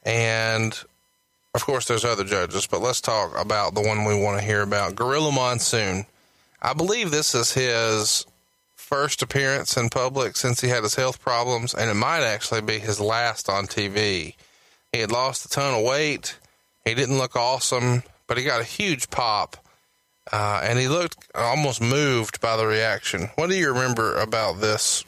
[0.03, 0.77] and
[1.53, 2.67] of course, there's other judges.
[2.67, 6.05] But let's talk about the one we want to hear about, Gorilla Monsoon.
[6.61, 8.25] I believe this is his
[8.75, 12.79] first appearance in public since he had his health problems, and it might actually be
[12.79, 14.35] his last on TV.
[14.91, 16.37] He had lost a ton of weight.
[16.85, 19.57] He didn't look awesome, but he got a huge pop,
[20.31, 23.29] uh, and he looked almost moved by the reaction.
[23.35, 25.03] What do you remember about this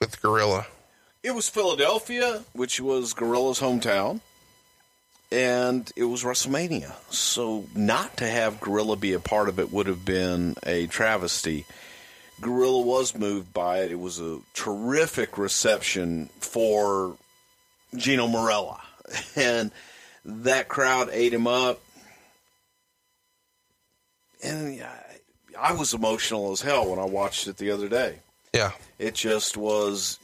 [0.00, 0.66] with Gorilla?
[1.22, 4.20] It was Philadelphia, which was Gorilla's hometown,
[5.32, 6.92] and it was WrestleMania.
[7.10, 11.66] So not to have Gorilla be a part of it would have been a travesty.
[12.40, 13.90] Gorilla was moved by it.
[13.90, 17.16] It was a terrific reception for
[17.96, 18.80] Gino Marella,
[19.36, 19.72] and
[20.24, 21.80] that crowd ate him up.
[24.42, 28.20] And I, I was emotional as hell when I watched it the other day.
[28.54, 30.18] Yeah, It just was.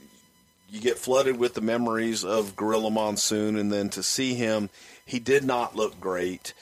[0.71, 4.71] You get flooded with the memories of Gorilla Monsoon, and then to see him,
[5.07, 6.53] he did not look great.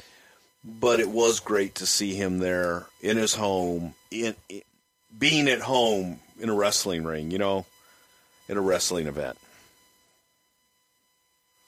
[0.65, 4.63] but it was great to see him there in his home, in, in
[5.19, 7.67] being at home in a wrestling ring, you know,
[8.49, 9.37] in a wrestling event.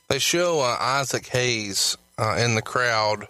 [0.09, 3.27] They show uh, Isaac Hayes uh, in the crowd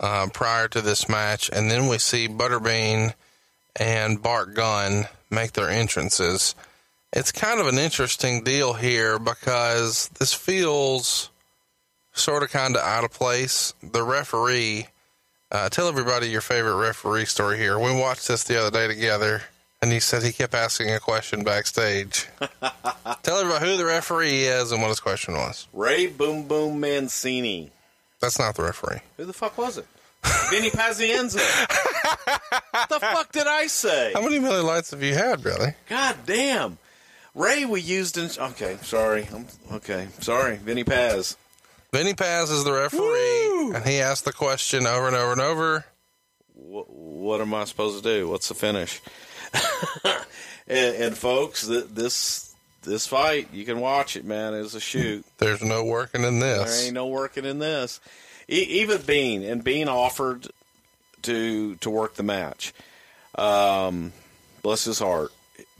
[0.00, 3.14] uh, prior to this match, and then we see Butterbean
[3.76, 6.54] and Bart Gunn make their entrances.
[7.12, 11.30] It's kind of an interesting deal here because this feels
[12.12, 13.74] sort of kind of out of place.
[13.82, 14.86] The referee,
[15.50, 17.78] uh, tell everybody your favorite referee story here.
[17.78, 19.42] We watched this the other day together,
[19.82, 22.28] and he said he kept asking a question backstage.
[23.22, 25.66] tell everybody who the referee is and what his question was.
[25.72, 27.70] Ray Boom Boom Mancini.
[28.20, 29.00] That's not the referee.
[29.16, 29.86] Who the fuck was it?
[30.50, 31.40] Vinny Pazienza.
[32.70, 34.12] what the fuck did I say?
[34.12, 35.74] How many Miller Lights have you had, Billy?
[35.88, 36.78] God damn.
[37.34, 38.28] Ray we used in.
[38.38, 39.26] Okay, sorry.
[39.32, 40.56] I'm, okay, sorry.
[40.56, 41.36] Vinny Paz.
[41.92, 43.72] Vinny Paz is the referee, Woo!
[43.74, 45.84] and he asked the question over and over and over.
[46.54, 48.28] What, what am I supposed to do?
[48.28, 49.00] What's the finish?
[50.68, 52.49] and, and folks, th- this
[52.82, 54.54] this fight, you can watch it, man.
[54.54, 55.24] It's a shoot.
[55.38, 56.76] There's no working in this.
[56.76, 58.00] There ain't no working in this.
[58.48, 60.48] E- even Bean and Bean offered
[61.22, 62.72] to to work the match.
[63.36, 64.12] Um,
[64.62, 65.30] bless his heart.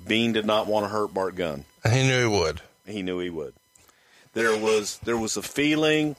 [0.07, 1.65] Bean did not want to hurt Bart Gunn.
[1.91, 2.61] He knew he would.
[2.87, 3.55] He knew he would.
[4.35, 6.17] There was there was a feeling.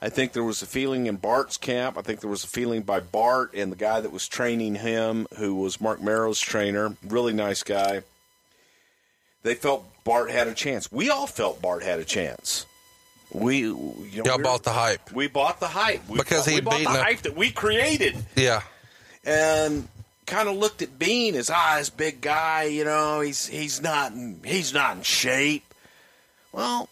[0.00, 1.98] I think there was a feeling in Bart's camp.
[1.98, 5.26] I think there was a feeling by Bart and the guy that was training him,
[5.38, 6.96] who was Mark Mero's trainer.
[7.04, 8.02] Really nice guy.
[9.42, 10.90] They felt Bart had a chance.
[10.90, 12.66] We all felt Bart had a chance.
[13.32, 15.12] We you know, we're- bought the hype.
[15.12, 18.62] we bought the hype we Because bought, he'd bought the hype that we created, Yeah.
[19.24, 19.86] and
[20.26, 22.64] kind of looked at Bean as ah, this big guy.
[22.64, 25.64] You know, he's he's not in, he's not in shape.
[26.52, 26.88] Well,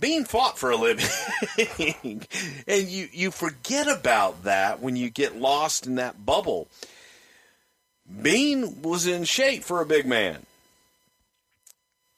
[0.00, 1.06] Bean fought for a living,
[2.68, 6.68] and you you forget about that when you get lost in that bubble.
[8.22, 10.44] Bean was in shape for a big man.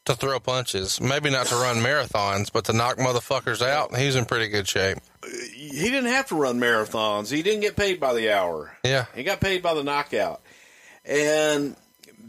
[0.06, 1.00] To throw punches.
[1.00, 4.98] Maybe not to run marathons, but to knock motherfuckers out, he's in pretty good shape.
[5.24, 7.30] He didn't have to run marathons.
[7.30, 8.76] He didn't get paid by the hour.
[8.84, 9.06] Yeah.
[9.16, 10.40] He got paid by the knockout.
[11.04, 11.74] And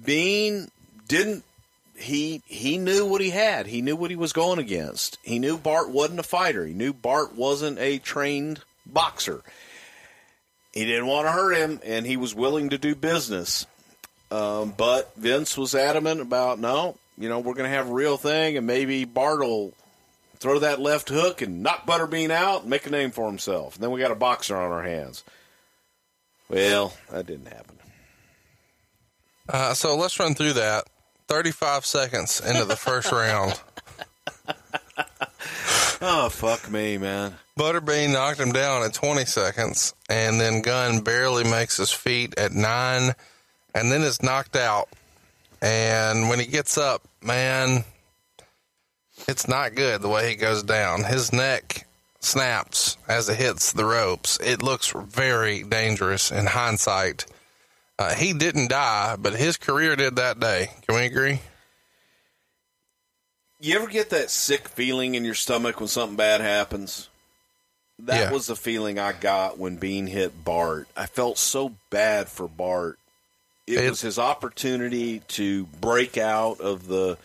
[0.04, 0.72] Bean
[1.08, 1.44] didn't
[1.98, 3.68] he he knew what he had.
[3.68, 5.18] He knew what he was going against.
[5.24, 6.66] He knew Bart wasn't a fighter.
[6.66, 9.42] He knew Bart wasn't a trained boxer.
[10.74, 13.66] He didn't want to hurt him and he was willing to do business.
[14.30, 18.18] Um, but Vince was adamant about no, you know, we're going to have a real
[18.18, 19.74] thing and maybe Bartle
[20.38, 23.76] throw that left hook and knock Butterbean out and make a name for himself.
[23.76, 25.24] And then we got a boxer on our hands.
[26.50, 27.78] Well, that didn't happen.
[29.50, 30.86] Uh, so let's run through that.
[31.28, 33.60] 35 seconds into the first round.
[36.00, 37.34] Oh, fuck me, man.
[37.58, 42.52] Butterbean knocked him down at 20 seconds, and then Gunn barely makes his feet at
[42.52, 43.16] nine,
[43.74, 44.90] and then is knocked out.
[45.62, 47.84] And when he gets up, man,
[49.28, 51.04] it's not good the way he goes down.
[51.04, 51.88] His neck
[52.20, 54.40] snaps as it hits the ropes.
[54.42, 57.26] It looks very dangerous in hindsight.
[58.00, 60.70] Uh, he didn't die, but his career did that day.
[60.88, 61.40] Can we agree?
[63.60, 67.10] You ever get that sick feeling in your stomach when something bad happens?
[68.00, 68.32] That Yeah.
[68.32, 70.88] was the feeling I got when Bean hit Bart.
[70.96, 73.00] I felt so bad for Bart.
[73.68, 77.18] It, was his opportunity to break out of the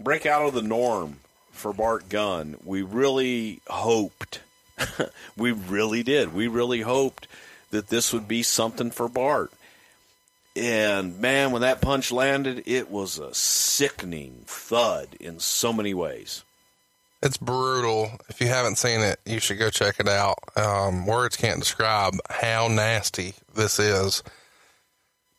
[0.00, 1.18] break out of the norm
[1.52, 2.56] for Bart Gunn.
[2.64, 4.40] We really hoped.
[5.36, 6.34] we really did.
[6.34, 7.28] We really hoped
[7.70, 9.52] that this would be something for Bart.
[10.56, 16.44] And man, when that punch landed, it was a sickening thud in so many ways.
[17.22, 18.12] It's brutal.
[18.28, 20.38] If you haven't seen it, you should go check it out.
[20.56, 24.22] Um, words can't describe how nasty this is.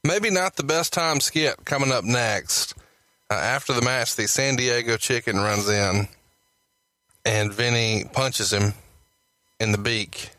[0.05, 2.73] Maybe not the best time skit coming up next.
[3.29, 6.07] Uh, after the match, the San Diego chicken runs in
[7.25, 8.73] and Vinny punches him
[9.59, 10.29] in the beak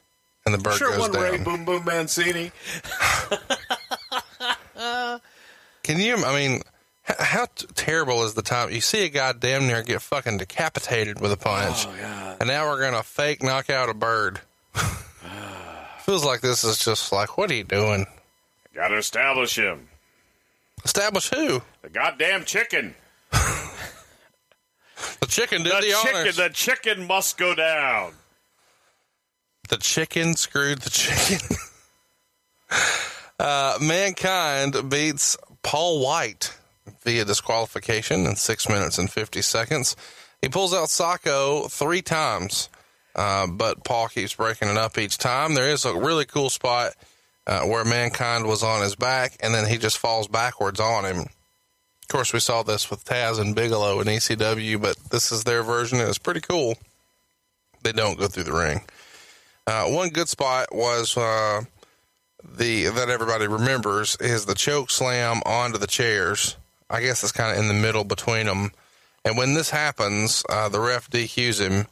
[0.45, 1.23] and the bird Sure, goes one down.
[1.23, 2.53] Ray Boom Boom Mancini.
[5.83, 6.63] Can you, I mean,
[7.09, 10.39] h- how t- terrible is the time you see a guy damn near get fucking
[10.39, 14.41] decapitated with a punch, Oh, and now we're gonna fake knock out a bird?
[16.01, 18.07] Feels like this is just like, what are you doing?
[18.77, 19.89] Got to establish him.
[20.85, 21.63] Establish who?
[21.83, 22.95] The goddamn chicken.
[25.21, 26.17] The chicken did The, the, chicken.
[26.17, 26.37] honors.
[26.37, 28.13] The chicken must go down.
[29.69, 31.57] the chicken screwed the chicken.
[33.39, 36.57] uh, Mankind beats Paul White
[37.05, 39.97] via disqualification in six minutes and 50 seconds.
[40.41, 42.69] He pulls out Socko three times.
[43.15, 45.55] uh, but Paul keeps breaking it up each time.
[45.55, 46.95] There is a really cool spot
[47.47, 51.19] uh, where Mankind was on his back, and then he just falls backwards on him.
[51.19, 55.63] Of course, we saw this with Taz and Bigelow in ECW, but this is their
[55.63, 56.01] version.
[56.01, 56.77] It was pretty cool.
[57.83, 58.83] They don't go through the ring.
[59.67, 61.63] Uh, one good spot was uh,
[62.45, 66.57] the that everybody remembers is the choke slam onto the chairs.
[66.89, 68.71] I guess it's kind of in the middle between them.
[69.25, 71.87] And when this happens, uh, the ref DQs him.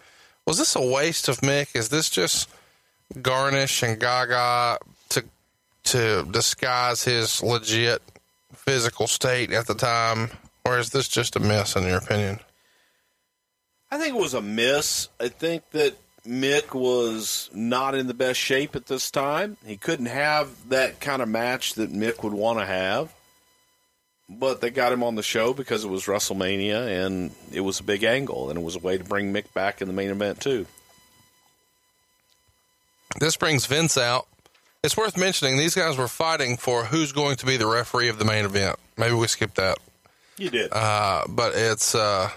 [0.47, 1.75] Was this a waste of Mick?
[1.75, 2.49] Is this just
[3.21, 4.79] garnish and gaga
[5.85, 8.03] to disguise his legit
[8.55, 10.31] physical state at the time,
[10.65, 12.41] or is this just a miss in your opinion?
[13.91, 15.09] I think it was a miss.
[15.21, 15.97] I think that
[16.27, 19.57] Mick was not in the best shape at this time.
[19.65, 23.15] He couldn't have that kind of match that Mick would want to have.
[24.29, 27.83] But they got him on the show because it was WrestleMania and it was a
[27.83, 30.41] big angle and it was a way to bring Mick back in the main event
[30.41, 30.67] too.
[33.21, 34.27] This brings Vince out.
[34.85, 38.19] It's worth mentioning these guys were fighting for who's going to be the referee of
[38.19, 38.79] the main event.
[38.99, 39.79] Maybe we skipped that.
[40.37, 40.71] You did.
[40.73, 42.31] Uh, but it's uh,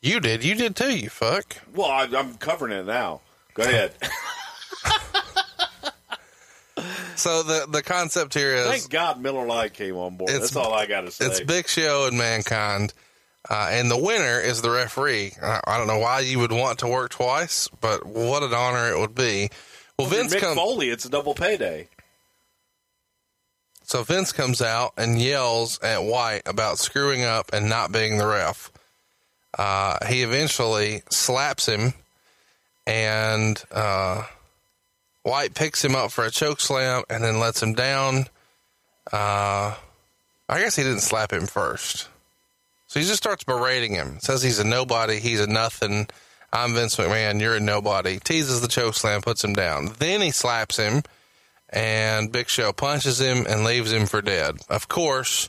[0.00, 0.42] you did.
[0.42, 1.58] You did too, you fuck.
[1.74, 3.20] well, I, I'm covering it now.
[3.54, 3.92] Go ahead.
[7.14, 10.30] So the the concept here is Thank God Miller Lite came on board.
[10.30, 11.26] That's all I got to say.
[11.26, 12.92] it's Big Show and Mankind,
[13.48, 15.32] uh, and the winner is the referee.
[15.40, 18.90] I, I don't know why you would want to work twice, but what an honor
[18.90, 19.50] it would be.
[20.02, 20.56] Well, Vince Mick comes.
[20.56, 21.88] Foley, it's a double payday.
[23.84, 28.26] So Vince comes out and yells at White about screwing up and not being the
[28.26, 28.70] ref.
[29.58, 31.92] Uh, he eventually slaps him,
[32.86, 34.24] and uh,
[35.24, 38.26] White picks him up for a choke slam and then lets him down.
[39.12, 39.74] Uh,
[40.48, 42.08] I guess he didn't slap him first.
[42.86, 44.18] So he just starts berating him.
[44.20, 46.08] Says he's a nobody, he's a nothing.
[46.52, 48.18] I'm Vince McMahon, you're a nobody.
[48.18, 49.94] Teases the choke slam, puts him down.
[49.98, 51.02] Then he slaps him
[51.72, 54.58] and Big Show punches him and leaves him for dead.
[54.68, 55.48] Of course,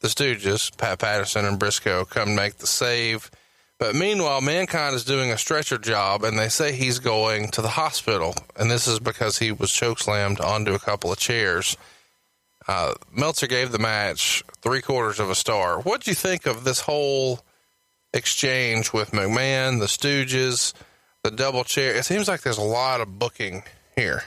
[0.00, 3.30] the Stooges, Pat Patterson and Brisco, come make the save.
[3.78, 7.70] But meanwhile, Mankind is doing a stretcher job, and they say he's going to the
[7.70, 8.34] hospital.
[8.56, 11.76] And this is because he was chokeslammed onto a couple of chairs.
[12.68, 15.80] Uh, Meltzer gave the match three quarters of a star.
[15.80, 17.40] What do you think of this whole
[18.14, 20.72] exchange with McMahon, the Stooges,
[21.22, 21.94] the double chair?
[21.94, 23.64] It seems like there's a lot of booking
[23.96, 24.22] here.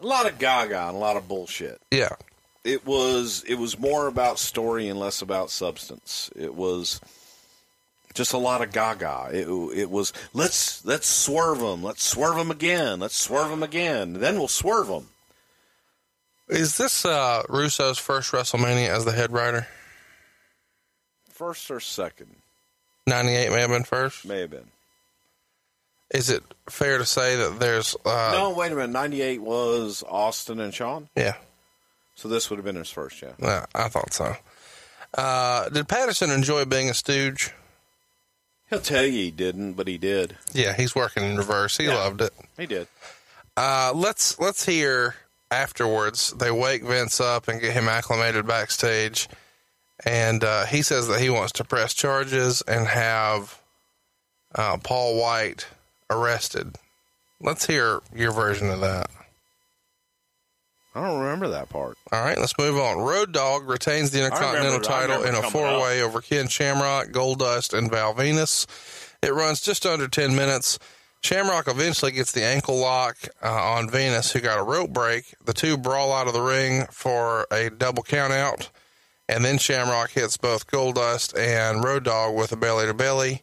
[0.00, 1.80] A lot of gaga and a lot of bullshit.
[1.90, 2.16] Yeah.
[2.64, 6.30] It was it was more about story and less about substance.
[6.36, 7.00] It was
[8.14, 9.30] just a lot of gaga.
[9.32, 11.82] It, it was let's let's swerve them.
[11.82, 13.00] Let's swerve them again.
[13.00, 14.14] Let's swerve them again.
[14.14, 15.08] Then we'll swerve them.
[16.48, 19.68] Is this uh, Russo's first WrestleMania as the head writer?
[21.28, 22.36] First or second,
[23.06, 24.24] 98 may have been first.
[24.26, 24.68] may have been.
[26.10, 27.94] Is it fair to say that there's.
[28.04, 28.90] Uh, no, wait a minute.
[28.90, 31.08] Ninety eight was Austin and Shawn.
[31.16, 31.34] Yeah,
[32.16, 33.32] So this would have been his first, yeah.
[33.38, 34.34] yeah, I thought so.
[35.16, 37.52] Uh, did Patterson enjoy being a stooge?
[38.70, 40.36] He'll tell you he didn't, but he did.
[40.52, 41.76] Yeah, he's working in reverse.
[41.76, 41.94] He Yeah.
[41.94, 42.32] loved it.
[42.58, 42.88] He did.
[43.56, 45.14] Uh, let's let's hear
[45.50, 46.32] afterwards.
[46.32, 49.28] They wake Vince up and get him acclimated backstage,
[50.04, 53.60] and uh, he says that he wants to press charges and have
[54.54, 55.66] uh, Paul White
[56.08, 56.76] arrested.
[57.40, 59.10] Let's hear your version of that.
[60.94, 61.96] I don't remember that part.
[62.10, 62.98] All right, let's move on.
[62.98, 67.90] Road Dogg retains the Intercontinental title in a four way over Ken Shamrock, Goldust, and
[67.90, 68.66] Val Venis.
[69.22, 70.78] It runs just under 10 minutes.
[71.22, 75.34] Shamrock eventually gets the ankle lock uh, on Venis, who got a rope break.
[75.44, 78.70] The two brawl out of the ring for a double count out,
[79.30, 83.42] and then Shamrock hits both Goldust and Road Dogg with a belly to belly.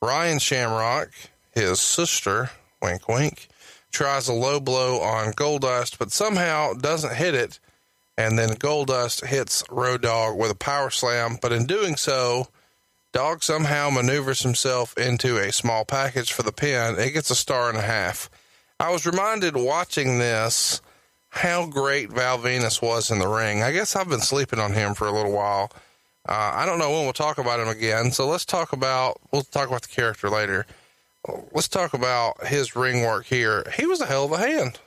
[0.00, 1.10] Ryan Shamrock,
[1.52, 2.50] his sister,
[2.80, 3.48] wink wink,
[3.90, 7.58] tries a low blow on Goldust, but somehow doesn't hit it.
[8.16, 12.46] And then Goldust hits Road Dogg with a power slam, but in doing so,
[13.12, 16.96] Dog somehow maneuvers himself into a small package for the pin.
[16.98, 18.30] It gets a star and a half.
[18.78, 20.80] I was reminded watching this
[21.36, 23.62] how great Val Venis was in the ring.
[23.62, 25.70] I guess I've been sleeping on him for a little while.
[26.26, 28.10] Uh, I don't know when we'll talk about him again.
[28.10, 30.66] So let's talk about we'll talk about the character later.
[31.52, 33.70] Let's talk about his ring work here.
[33.76, 34.78] He was a hell of a hand.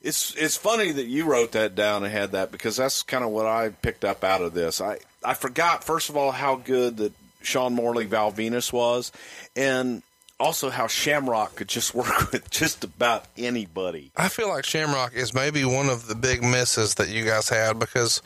[0.00, 3.30] It's it's funny that you wrote that down and had that because that's kind of
[3.30, 4.80] what I picked up out of this.
[4.80, 7.12] I I forgot first of all how good that
[7.42, 9.12] Sean Morley Val Venis was,
[9.54, 10.02] and
[10.42, 14.10] also how Shamrock could just work with just about anybody.
[14.16, 17.78] I feel like Shamrock is maybe one of the big misses that you guys had
[17.78, 18.20] because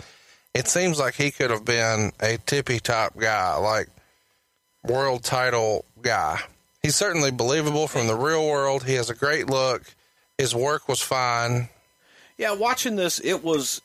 [0.55, 3.88] it seems like he could have been a tippy top guy, like
[4.82, 6.40] world title guy.
[6.82, 8.84] He's certainly believable from the real world.
[8.84, 9.82] He has a great look.
[10.38, 11.68] His work was fine.
[12.38, 13.82] Yeah, watching this, it was.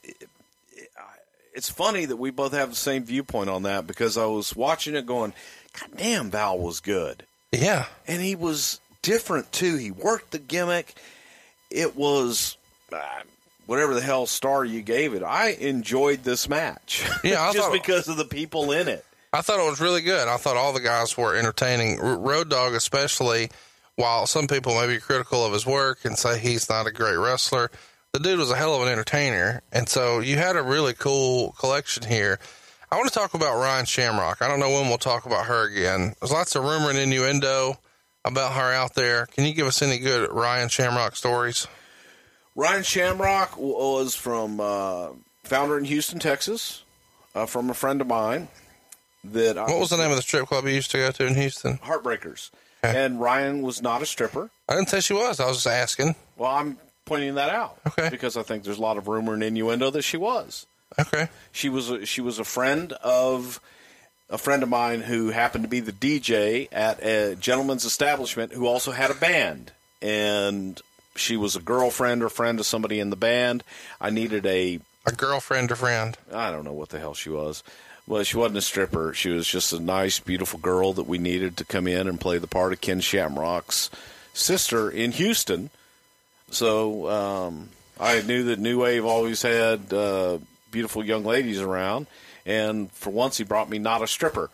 [1.54, 4.96] It's funny that we both have the same viewpoint on that because I was watching
[4.96, 5.34] it going,
[5.78, 7.26] God damn, Val was good.
[7.52, 7.86] Yeah.
[8.08, 9.76] And he was different too.
[9.78, 10.94] He worked the gimmick.
[11.70, 12.58] It was.
[12.92, 13.00] Uh,
[13.68, 17.08] whatever the hell star you gave it, I enjoyed this match.
[17.24, 19.06] Yeah, just thought- because of the people in it.
[19.34, 20.28] I thought it was really good.
[20.28, 22.02] I thought all the guys were entertaining.
[22.02, 23.50] R- Road Dogg, especially,
[23.96, 27.16] while some people may be critical of his work and say he's not a great
[27.16, 27.72] wrestler,
[28.12, 29.62] the dude was a hell of an entertainer.
[29.72, 32.40] And so you had a really cool collection here.
[32.92, 34.42] I want to talk about Ryan Shamrock.
[34.42, 36.14] I don't know when we'll talk about her again.
[36.20, 37.80] There's lots of rumor and innuendo
[38.26, 39.28] about her out there.
[39.28, 41.68] Can you give us any good Ryan Shamrock stories?
[42.54, 45.10] Ryan Shamrock was from uh,
[45.44, 46.84] founder in Houston, Texas,
[47.34, 48.50] uh, from a friend of mine.
[49.24, 51.26] That I What was the name of the strip club you used to go to
[51.28, 51.78] in Houston?
[51.78, 52.50] Heartbreakers.
[52.84, 53.06] Okay.
[53.06, 54.50] And Ryan was not a stripper.
[54.68, 55.40] I didn't say she was.
[55.40, 56.16] I was just asking.
[56.36, 58.10] Well, I'm pointing that out Okay.
[58.10, 60.66] because I think there's a lot of rumor and innuendo that she was.
[61.00, 61.30] Okay.
[61.52, 63.60] She was a, she was a friend of
[64.30, 68.66] a friend of mine who happened to be the DJ at a gentleman's establishment who
[68.66, 70.82] also had a band, and
[71.16, 73.64] she was a girlfriend or friend of somebody in the band.
[74.00, 76.18] I needed a A girlfriend or friend.
[76.34, 77.64] I don't know what the hell she was.
[78.08, 79.14] Well, she wasn't a stripper.
[79.14, 82.38] She was just a nice, beautiful girl that we needed to come in and play
[82.40, 83.90] the part of Ken Shamrock's
[84.34, 85.70] sister in Houston.
[86.50, 87.70] So um,
[88.00, 90.40] I knew that New Wave always had uh,
[90.72, 92.08] beautiful young ladies around,
[92.46, 94.50] and for once he brought me not a stripper.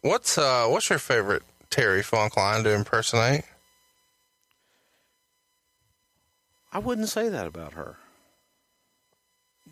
[0.00, 3.44] What's uh what's your favorite Terry Funk line to impersonate?
[6.72, 7.96] I wouldn't say that about her.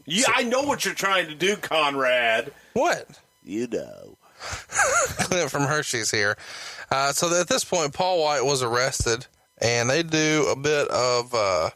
[0.06, 2.52] Yeah, I know what you're trying to do, Conrad.
[2.74, 3.20] What?
[3.44, 4.16] You know.
[4.38, 6.36] Clint from Hershey's here.
[6.90, 9.26] Uh, so at this point, Paul White was arrested,
[9.58, 11.70] and they do a bit of uh,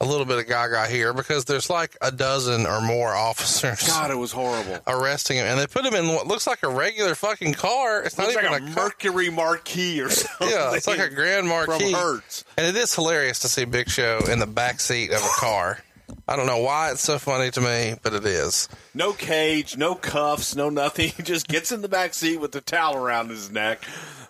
[0.00, 4.10] a little bit of gaga here because there's like a dozen or more officers God,
[4.10, 4.78] it was horrible.
[4.86, 8.02] arresting him, and they put him in what looks like a regular fucking car.
[8.02, 8.84] It's not Looks even like a, a car.
[8.84, 10.48] Mercury Marquis or something.
[10.48, 11.92] Yeah, it's like a Grand Marquis.
[11.92, 12.44] from Hertz.
[12.56, 15.78] And it is hilarious to see Big Show in the back seat of a car.
[16.26, 18.68] I don't know why it's so funny to me, but it is.
[18.94, 21.10] No cage, no cuffs, no nothing.
[21.16, 23.84] He just gets in the back seat with the towel around his neck.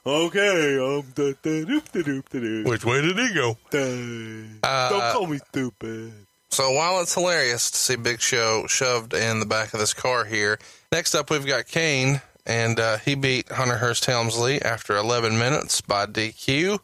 [0.07, 3.57] Okay, um, da, da, doop, da, doop, da, doop, Which way did he go?
[3.71, 4.89] da.
[4.89, 6.13] Don't call me stupid.
[6.51, 10.25] So while it's hilarious to see Big Show shoved in the back of this car
[10.25, 10.59] here,
[10.91, 15.81] next up we've got Kane, and uh, he beat Hunter Hearst Helmsley after 11 minutes
[15.81, 16.81] by DQ.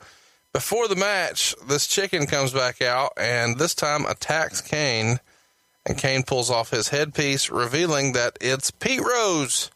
[0.53, 5.21] Before the match, this chicken comes back out and this time attacks Kane,
[5.85, 9.71] and Kane pulls off his headpiece, revealing that it's Pete Rose,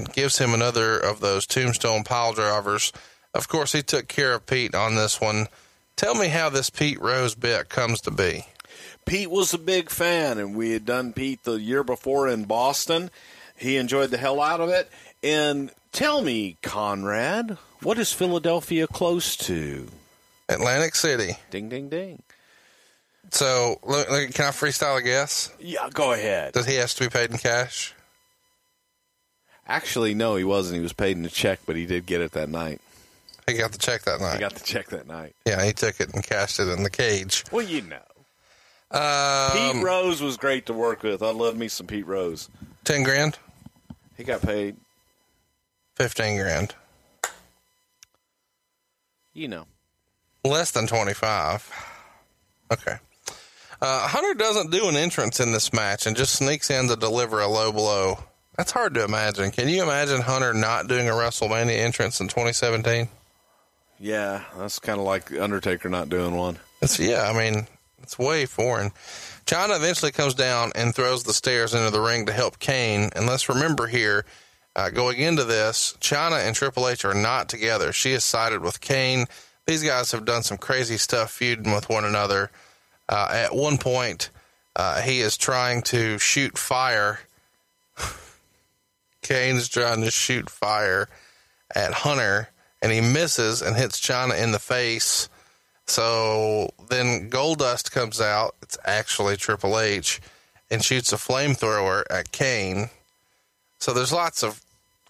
[0.00, 2.92] and gives him another of those tombstone pile drivers.
[3.34, 5.46] Of course, he took care of Pete on this one.
[5.94, 8.46] Tell me how this Pete Rose bit comes to be.
[9.04, 13.10] Pete was a big fan, and we had done Pete the year before in Boston.
[13.56, 14.90] He enjoyed the hell out of it.
[15.22, 19.88] And tell me, Conrad, what is Philadelphia close to?
[20.48, 21.36] Atlantic City.
[21.50, 22.22] Ding, ding, ding.
[23.30, 25.52] So, can I freestyle a guess?
[25.60, 26.52] Yeah, go ahead.
[26.52, 27.94] Does he has to be paid in cash?
[29.70, 30.74] Actually, no, he wasn't.
[30.76, 32.80] He was paid in a check, but he did get it that night.
[33.46, 34.34] He got the check that night.
[34.34, 35.34] He got the check that night.
[35.46, 37.44] yeah, he took it and cashed it in the cage.
[37.52, 38.02] Well, you know.
[38.90, 41.22] Um, Pete Rose was great to work with.
[41.22, 42.48] I love me some Pete Rose.
[42.84, 43.38] ten grand,
[44.16, 44.74] He got paid,
[45.94, 46.74] fifteen grand,
[49.32, 49.66] you know.
[50.44, 51.70] less than twenty five.
[52.72, 52.96] Okay.
[53.82, 57.40] Uh, Hunter doesn't do an entrance in this match and just sneaks in to deliver
[57.40, 58.18] a low blow.
[58.56, 59.50] That's hard to imagine.
[59.50, 63.08] Can you imagine Hunter not doing a WrestleMania entrance in 2017?
[63.98, 66.58] Yeah, that's kind of like Undertaker not doing one.
[66.82, 67.66] It's yeah, I mean,
[68.02, 68.90] it's way foreign.
[69.46, 73.10] Chyna eventually comes down and throws the stairs into the ring to help Kane.
[73.14, 74.24] And let's remember here,
[74.76, 77.92] uh, going into this, Chyna and Triple H are not together.
[77.92, 79.26] She is sided with Kane.
[79.66, 82.50] These guys have done some crazy stuff feuding with one another.
[83.08, 84.30] Uh, at one point,
[84.76, 87.20] uh, he is trying to shoot fire.
[89.30, 91.08] Kane's trying to shoot fire
[91.72, 92.48] at Hunter,
[92.82, 95.28] and he misses and hits Chyna in the face.
[95.86, 98.56] So then Goldust comes out.
[98.60, 100.20] It's actually Triple H
[100.68, 102.90] and shoots a flamethrower at Kane.
[103.78, 104.60] So there's lots of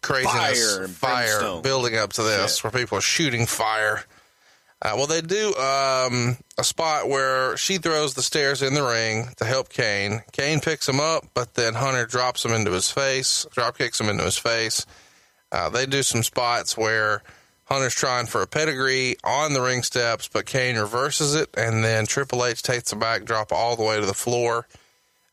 [0.02, 2.64] craziness, Fire fire building up to this, Shit.
[2.64, 4.04] where people are shooting fire.
[4.82, 9.28] Uh, well, they do um, a spot where she throws the stairs in the ring
[9.36, 10.22] to help Kane.
[10.32, 14.08] Kane picks him up, but then Hunter drops him into his face, drop kicks him
[14.08, 14.86] into his face.
[15.52, 17.22] Uh, they do some spots where
[17.66, 22.06] Hunter's trying for a pedigree on the ring steps, but Kane reverses it, and then
[22.06, 24.66] Triple H takes the backdrop all the way to the floor.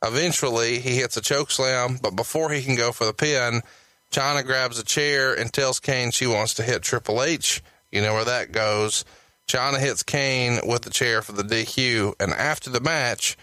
[0.04, 3.62] Eventually, he hits a choke slam, but before he can go for the pin,
[4.12, 7.64] Chyna grabs a chair and tells Kane she wants to hit Triple H.
[7.92, 9.06] You know where that goes.
[9.48, 13.38] Chyna hits Kane with the chair for the DQ, and after the match,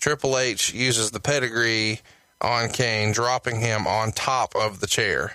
[0.00, 2.00] Triple H uses the pedigree
[2.40, 5.34] on Kane, dropping him on top of the chair.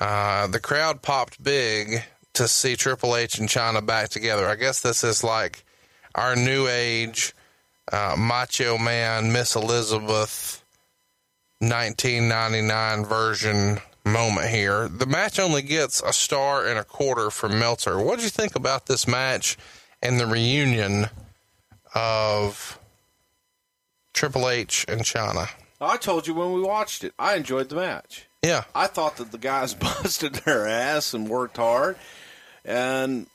[0.00, 2.04] Uh, the crowd popped big
[2.34, 4.46] to see Triple H and Chyna back together.
[4.46, 5.64] I guess this is like
[6.14, 7.34] our new age
[7.90, 10.62] uh, Macho Man Miss Elizabeth
[11.58, 13.80] 1999 version
[14.12, 14.88] moment here.
[14.88, 17.98] The match only gets a star and a quarter from Meltzer.
[17.98, 19.56] What did you think about this match
[20.02, 21.06] and the reunion
[21.94, 22.78] of
[24.12, 25.50] Triple H and Chyna?
[25.80, 28.26] I told you when we watched it, I enjoyed the match.
[28.42, 28.64] Yeah.
[28.74, 29.74] I thought that the guys
[30.04, 31.96] busted their ass and worked hard,
[32.64, 33.26] and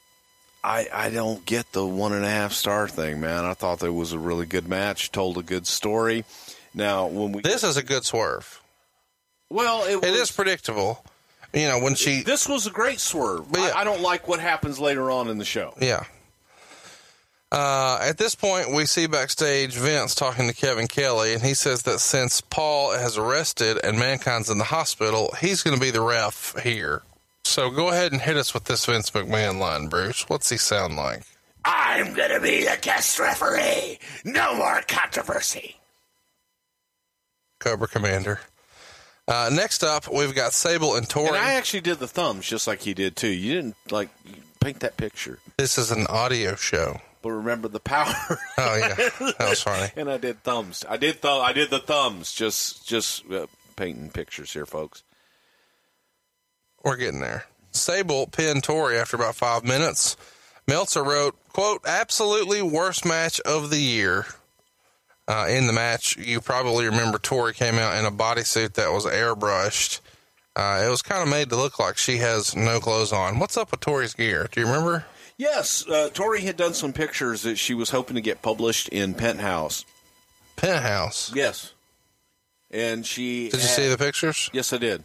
[0.64, 3.46] I I don't get the one and a half star thing, man.
[3.46, 6.26] I thought it was a really good match, told a good story.
[6.74, 8.62] Now when we This is a good swerve.
[9.50, 11.04] Well, it, was, It is predictable.
[11.54, 13.50] You know, when she This was a great swerve.
[13.52, 13.72] But yeah.
[13.76, 15.74] I, I don't like what happens later on in the show.
[15.80, 16.04] Yeah.
[17.52, 21.84] Uh, at this point, we see backstage Vince talking to Kevin Kelly, and he says
[21.84, 26.02] that since Paul has arrested and Mankind's in the hospital, he's going to be the
[26.02, 27.04] ref here.
[27.46, 30.28] So go ahead and hit us with this Vince McMahon line, Bruce.
[30.28, 31.24] What's he sound like?
[31.64, 34.00] I'm gonna be the guest referee.
[34.24, 35.78] No more controversy.
[37.60, 38.40] Cobra Commander.
[39.28, 41.30] Uh, next up, we've got Sable and Tori.
[41.30, 43.28] And I actually did the thumbs just like he did too.
[43.30, 44.10] You didn't like
[44.60, 47.00] paint that picture, this is an audio show.
[47.22, 48.14] but remember the power.
[48.58, 49.92] Oh yeah, that was funny.
[49.98, 50.86] and I did thumbs.
[50.88, 51.42] I did thumb.
[51.44, 52.34] I did the thumbs.
[52.34, 55.04] Just just uh, painting pictures here, folks.
[56.84, 57.46] We're getting there.
[57.72, 60.16] Sable pinned Tori after about five minutes.
[60.68, 64.26] Meltzer wrote, quote, absolutely worst match of the year.
[65.28, 69.06] Uh, in the match, you probably remember Tori came out in a bodysuit that was
[69.06, 70.02] airbrushed.
[70.56, 73.40] Uh, it was kind of made to look like she has no clothes on.
[73.40, 74.48] What's up with Tori's gear?
[74.52, 75.06] Do you remember?
[75.38, 79.16] Yes, uh, Tori had done some pictures that she was hoping to get published in
[79.16, 79.84] Penthouse.
[80.56, 81.34] Penthouse.
[81.36, 81.74] Yes,
[82.72, 84.50] and she Did you see the pictures?
[84.54, 85.04] Yes, I did.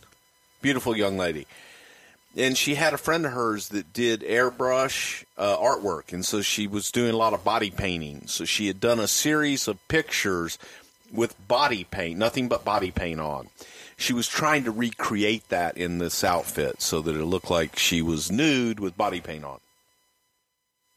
[0.63, 1.47] Beautiful young lady.
[2.37, 6.69] And she had a friend of hers that did airbrush uh, artwork, and so she
[6.69, 8.27] was doing a lot of body painting.
[8.27, 10.57] So she had done a series of pictures
[11.13, 13.49] with body paint, nothing but body paint on.
[13.97, 18.01] She was trying to recreate that in this outfit so that it looked like she
[18.01, 19.59] was nude with body paint on.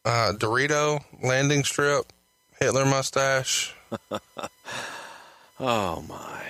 [0.06, 2.14] Uh, Dorito landing strip,
[2.60, 3.74] Hitler mustache.
[5.60, 6.44] Oh my!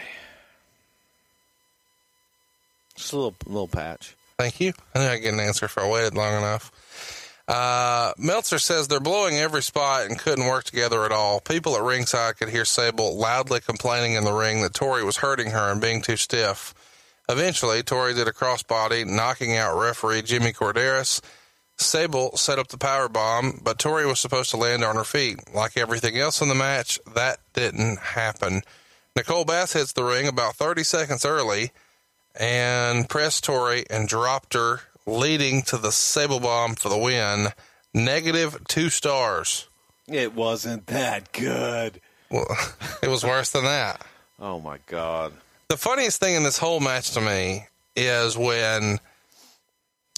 [2.96, 4.16] Just a little little patch.
[4.38, 4.74] Thank you.
[4.94, 6.72] I think I get an answer if I waited long enough.
[7.48, 11.42] Uh, Meltzer says they're blowing every spot and couldn't work together at all.
[11.42, 15.52] People at ringside could hear Sable loudly complaining in the ring that Tori was hurting
[15.52, 16.74] her and being too stiff.
[17.30, 21.22] Eventually, Tori did a crossbody, knocking out referee Jimmy Korderas.
[21.78, 25.40] Sable set up the power bomb, but Tori was supposed to land on her feet.
[25.54, 28.62] Like everything else in the match, that didn't happen.
[29.16, 31.72] Nicole Bass hits the ring about 30 seconds early
[32.40, 37.50] and pressed Tori and dropped her, leading to the Sable Bomb for the win.
[37.94, 39.68] Negative two stars.
[40.08, 42.02] It wasn't that good.
[42.30, 42.48] Well,
[43.04, 44.06] it was worse than that.
[44.40, 45.34] Oh my god!
[45.70, 49.00] The funniest thing in this whole match to me is when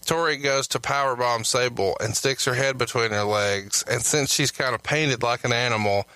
[0.05, 4.51] Tori goes to powerbomb Sable and sticks her head between her legs, and since she's
[4.51, 6.07] kind of painted like an animal,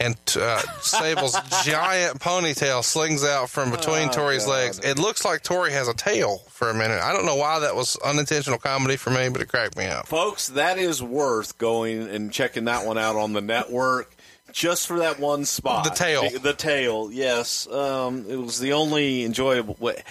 [0.00, 1.32] and uh, Sable's
[1.64, 4.50] giant ponytail slings out from between Oh, Tori's God.
[4.52, 7.00] legs, it looks like Tori has a tail for a minute.
[7.02, 10.06] I don't know why that was unintentional comedy for me, but it cracked me up.
[10.06, 14.14] Folks, that is worth going and checking that one out on the network
[14.52, 15.84] just for that one spot.
[15.84, 16.30] The tail.
[16.30, 17.66] The, the tail, yes.
[17.70, 20.02] Um, it was the only enjoyable way.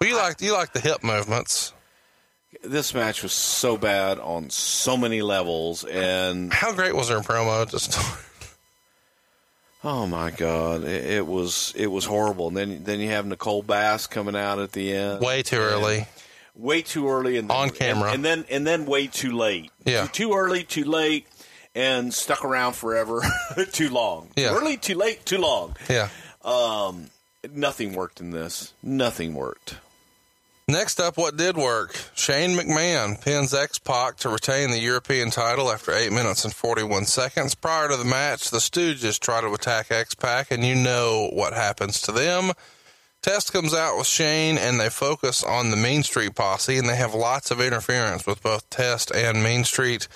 [0.00, 1.72] Well, you like you like the hip movements.
[2.62, 7.68] This match was so bad on so many levels, and How great was her promo?
[7.70, 7.98] Just
[9.86, 12.48] oh my god, it, it was it was horrible.
[12.48, 16.06] And then then you have Nicole Bass coming out at the end, way too early.
[16.54, 18.06] way too early, and On camera.
[18.10, 19.70] and, and then and then way too late.
[19.84, 20.06] Yeah.
[20.06, 21.26] too early, too late,
[21.74, 23.22] and stuck around forever.
[23.72, 24.28] too long.
[24.36, 24.54] Yeah.
[24.54, 25.76] early, too late, too long.
[25.88, 26.08] Yeah.
[26.44, 27.10] Um,
[27.52, 28.72] nothing worked in this.
[28.82, 29.76] Nothing worked.
[30.68, 31.96] Next up, what did work?
[32.16, 37.04] Shane McMahon pins X Pac to retain the European title after 8 minutes and 41
[37.04, 37.54] seconds.
[37.54, 41.52] Prior to the match, the Stooges try to attack X Pac, and you know what
[41.52, 42.50] happens to them.
[43.22, 46.96] Test comes out with Shane and they focus on the Mean Street posse and they
[46.96, 50.08] have lots of interference with both Test and Mean Street.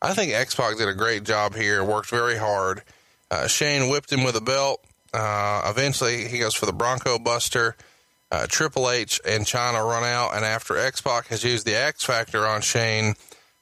[0.00, 2.84] I think X Pac did a great job here, worked very hard.
[3.30, 4.82] Uh, Shane whipped him with a belt.
[5.12, 7.76] Uh, eventually, he goes for the Bronco Buster.
[8.30, 12.04] Uh, Triple H and Chyna run out, and after X Pac has used the X
[12.04, 13.14] Factor on Shane,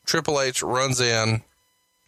[0.04, 1.42] Triple H runs in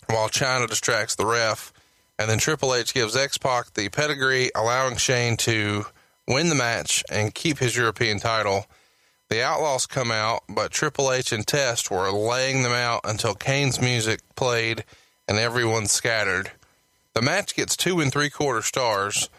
[0.09, 1.73] while Chyna distracts the ref,
[2.19, 5.87] and then Triple H gives X Pac the pedigree, allowing Shane to
[6.29, 8.67] win the match and keep his European title.
[9.31, 13.81] The Outlaws come out, but Triple H and Test were laying them out until Kane's
[13.81, 14.85] music played
[15.29, 16.51] and everyone scattered.
[17.15, 19.31] The match gets two and three quarter stars.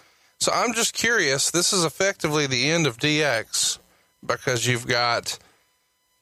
[0.42, 1.52] So I'm just curious.
[1.52, 3.78] This is effectively the end of DX
[4.26, 5.38] because you've got,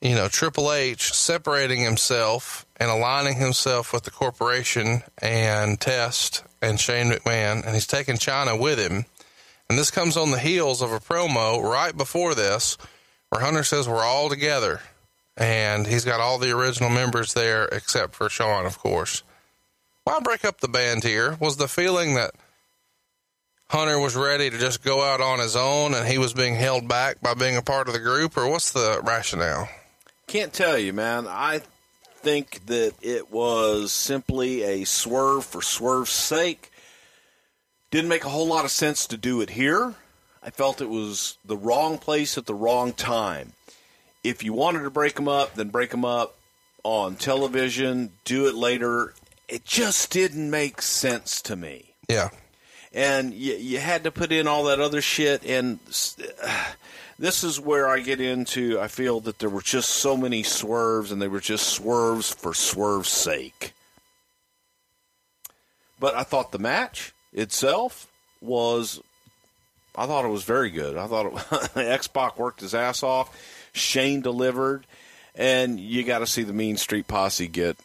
[0.02, 6.78] you know, Triple H separating himself and aligning himself with the corporation and Test and
[6.78, 9.06] Shane McMahon, and he's taking Chyna with him.
[9.70, 12.78] And this comes on the heels of a promo right before this
[13.30, 14.82] where Hunter says we're all together.
[15.38, 19.24] And he's got all the original members there except for Shawn, of course.
[20.04, 21.38] Why break up the band here?
[21.40, 22.32] Was the feeling that
[23.70, 26.88] Hunter was ready to just go out on his own and he was being held
[26.88, 29.70] back by being a part of the group, or what's the rationale?
[30.26, 31.28] Can't tell you, man.
[31.28, 31.62] I
[32.22, 36.72] think that it was simply a swerve for swerve's sake.
[37.92, 39.94] Didn't make a whole lot of sense to do it here.
[40.42, 43.54] I felt it was the wrong place at the wrong time.
[44.24, 46.36] If you wanted to break them up, then break them up
[46.84, 49.14] on television, do it later.
[49.48, 51.94] It just didn't make sense to me.
[52.08, 52.30] Yeah.
[52.94, 55.46] And you, you had to put in all that other shit.
[55.46, 55.80] And
[56.44, 56.66] uh,
[57.20, 61.12] this is where I get into I feel that there were just so many swerves,
[61.12, 63.74] and they were just swerves for swerve's sake.
[66.00, 68.08] But I thought the match itself
[68.42, 69.02] was
[69.96, 70.98] I thought it was very good.
[70.98, 73.38] I thought X Pac worked his ass off.
[73.74, 74.88] Shane delivered,
[75.36, 77.78] and you got to see the Mean Street Posse get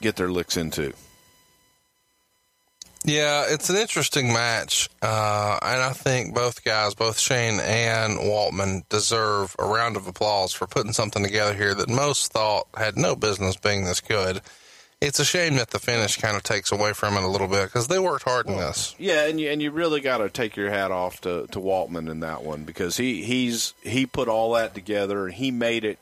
[0.00, 0.92] get their licks into.
[3.06, 8.86] Yeah, it's an interesting match, uh, and I think both guys, both Shane and Waltman,
[8.88, 13.14] deserve a round of applause for putting something together here that most thought had no
[13.14, 14.42] business being this good
[15.00, 17.64] it's a shame that the finish kind of takes away from it a little bit
[17.64, 18.94] because they worked hard in this.
[18.98, 22.10] Yeah, and you and you really got to take your hat off to to Waltman
[22.10, 25.98] in that one because he he's he put all that together and he made it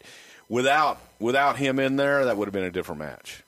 [0.48, 3.43] without without him in there that would have been a different match.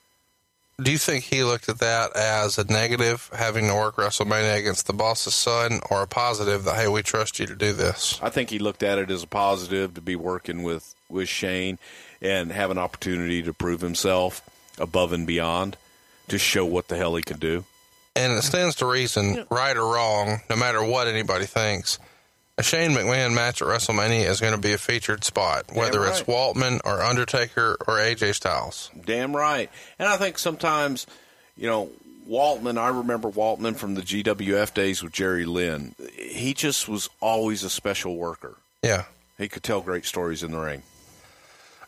[0.83, 4.87] Do you think he looked at that as a negative, having to work WrestleMania against
[4.87, 8.21] the boss's son, or a positive that hey, we trust you to do this?
[8.23, 11.79] I think he looked at it as a positive to be working with with Shane
[12.21, 14.43] and have an opportunity to prove himself
[14.79, 15.79] above and beyond
[16.29, 17.65] to show what the hell he can do.
[18.15, 21.99] And it stands to reason, right or wrong, no matter what anybody thinks,
[22.59, 26.11] a Shane McMahon match at WrestleMania is going to be a featured spot, whether right.
[26.11, 28.91] it's Waltman or Undertaker or AJ Styles.
[29.05, 29.71] Damn right.
[29.99, 31.07] And I think sometimes,
[31.57, 31.91] you know,
[32.29, 35.95] Waltman, I remember Waltman from the GWF days with Jerry Lynn.
[36.15, 38.57] He just was always a special worker.
[38.83, 39.05] Yeah.
[39.39, 40.83] He could tell great stories in the ring.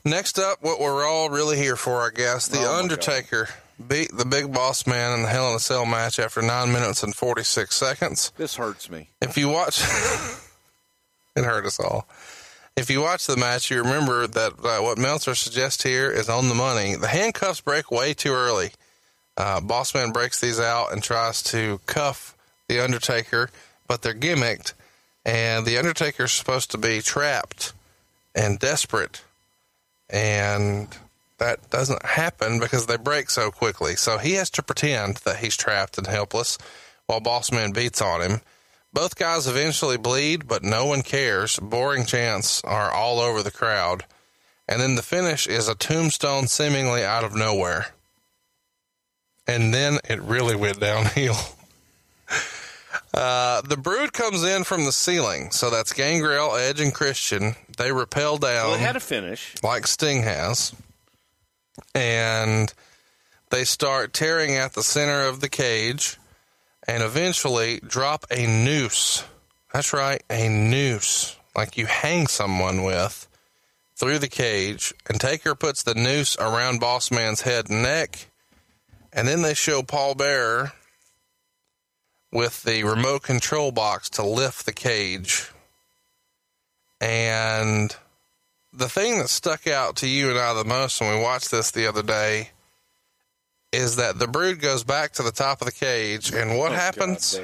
[0.05, 3.49] Next up, what we're all really here for, I guess, The oh Undertaker
[3.87, 7.03] beat the Big Boss Man in the Hell in a Cell match after nine minutes
[7.03, 8.33] and forty six seconds.
[8.37, 9.09] This hurts me.
[9.21, 9.83] If you watch,
[11.39, 12.09] it hurt us all.
[12.77, 16.49] If you watch the match, you remember that uh, what Meltzer suggests here is on
[16.49, 16.95] the money.
[16.95, 18.71] The handcuffs break way too early.
[19.37, 22.37] Uh, Boss Man breaks these out and tries to cuff
[22.69, 23.51] the Undertaker,
[23.87, 24.75] but they're gimmicked,
[25.25, 27.73] and the Undertaker's supposed to be trapped
[28.35, 29.23] and desperate
[30.11, 30.89] and
[31.39, 33.97] that doesn't happen because they break so quickly.
[33.97, 36.59] So he has to pretend that he's trapped and helpless
[37.07, 38.41] while Bossman beats on him.
[38.93, 41.59] Both guys eventually bleed, but no one cares.
[41.59, 44.05] Boring chants are all over the crowd.
[44.69, 47.89] And then the finish is a tombstone seemingly out of nowhere.
[49.47, 51.37] And then it really went downhill.
[53.15, 57.55] Uh, the brood comes in from the ceiling, so that's Gangrel, Edge, and Christian.
[57.77, 58.69] They rappel down.
[58.69, 60.75] Well, they had a finish, like Sting has,
[61.95, 62.73] and
[63.51, 66.19] they start tearing at the center of the cage,
[66.89, 69.23] and eventually drop a noose.
[69.73, 73.29] That's right, a noose, like you hang someone with,
[73.95, 74.95] through the cage.
[75.07, 78.31] And Taker puts the noose around Boss Man's head and neck,
[79.13, 80.73] and then they show Paul Bearer
[82.33, 85.51] with the remote control box to lift the cage.
[87.01, 87.95] And
[88.73, 91.71] the thing that stuck out to you and I the most when we watched this
[91.71, 92.51] the other day
[93.73, 96.75] is that the brood goes back to the top of the cage, and what oh,
[96.75, 97.39] happens?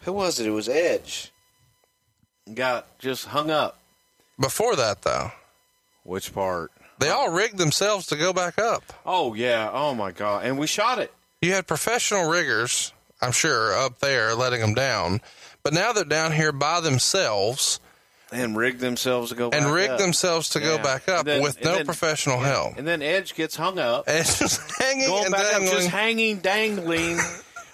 [0.00, 0.46] Who was it?
[0.46, 1.30] It was Edge.
[2.52, 3.78] got just hung up.
[4.38, 5.32] Before that, though,
[6.04, 6.72] Which part?
[6.98, 8.82] they all rigged themselves to go back up.
[9.04, 9.70] Oh yeah.
[9.72, 10.44] Oh my god.
[10.44, 11.12] And we shot it.
[11.42, 15.20] You had professional riggers, I'm sure, up there letting them down.
[15.62, 17.80] But now they're down here by themselves
[18.32, 19.98] And rig themselves to go and back rigged up.
[19.98, 22.76] themselves to go back up then- with no then- professional help.
[22.78, 24.04] And then Edge gets hung up.
[24.08, 25.70] And just hanging and back up, dangling.
[25.72, 27.18] just hanging, dangling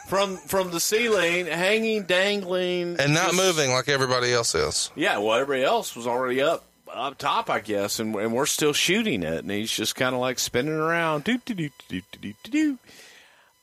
[0.09, 4.91] from from the ceiling, hanging, dangling, and not just- moving like everybody else is.
[4.95, 8.73] Yeah, well, everybody else was already up up top, I guess, and, and we're still
[8.73, 11.25] shooting it, and he's just kind of like spinning around.
[11.25, 12.51] Do do do do do do do.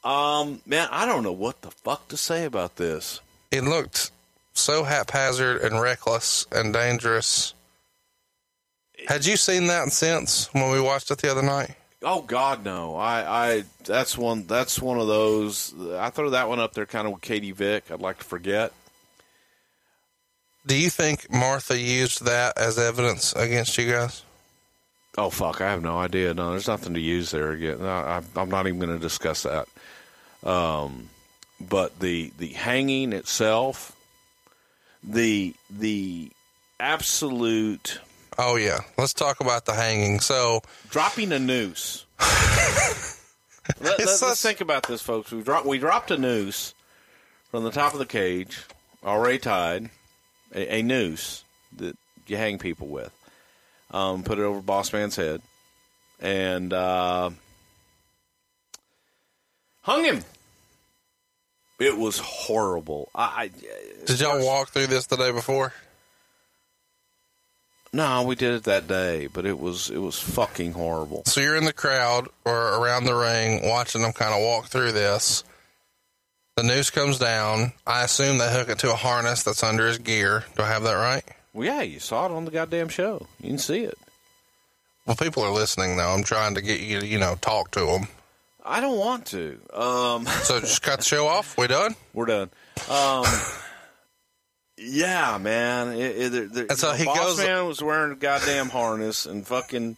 [0.04, 0.10] do.
[0.10, 3.22] Um, man, I don't know what the fuck to say about this.
[3.52, 4.12] It looked
[4.54, 7.54] so haphazard and reckless and dangerous.
[9.08, 11.76] Had you seen that since when we watched it the other night?
[12.02, 12.96] Oh God, no!
[12.96, 15.74] I, I that's one that's one of those.
[15.94, 17.92] I throw that one up there, kind of with Katie Vick.
[17.92, 18.74] I'd like to forget.
[20.66, 24.24] Do you think Martha used that as evidence against you guys?
[25.18, 25.62] Oh fuck!
[25.62, 26.34] I have no idea.
[26.34, 27.80] No, there's nothing to use there again.
[27.80, 29.68] No, I, I'm not even going to discuss that.
[30.44, 31.10] Um,
[31.62, 33.93] but the the hanging itself,
[35.04, 36.32] the the
[36.80, 38.00] absolute
[38.38, 40.20] Oh yeah, let's talk about the hanging.
[40.20, 42.06] So dropping a noose.
[43.80, 45.32] Let, us such- think about this, folks.
[45.32, 46.74] We dropped we dropped a noose
[47.52, 48.60] from the top of the cage,
[49.04, 49.90] already tied,
[50.54, 51.44] a, a noose
[51.78, 51.96] that
[52.28, 53.12] you hang people with.
[53.92, 55.42] Um, put it over Boss Man's head,
[56.20, 57.30] and uh,
[59.82, 60.24] hung him.
[61.84, 63.10] It was horrible.
[63.14, 63.52] I, I
[64.06, 65.74] did y'all walk through this the day before?
[67.94, 71.24] no, we did it that day, but it was it was fucking horrible.
[71.26, 74.94] So you're in the crowd or around the ring watching them kind of walk through
[74.94, 75.44] this.
[76.56, 77.74] The noose comes down.
[77.86, 80.44] I assume they hook it to a harness that's under his gear.
[80.56, 81.24] Do I have that right?
[81.54, 83.28] Well, yeah, you saw it on the goddamn show.
[83.40, 83.98] You can see it.
[85.06, 86.14] Well, people are listening though.
[86.14, 88.08] I'm trying to get you to, you know, talk to them.
[88.66, 89.60] I don't want to.
[89.74, 91.58] Um, So just cut the show off.
[91.58, 91.96] We're done?
[92.14, 92.50] we're done.
[92.90, 93.26] Um,
[94.78, 95.90] yeah, man.
[95.94, 98.70] It, it, there- there- And so know, he Boss goes- Man was wearing a goddamn
[98.70, 99.98] harness and fucking.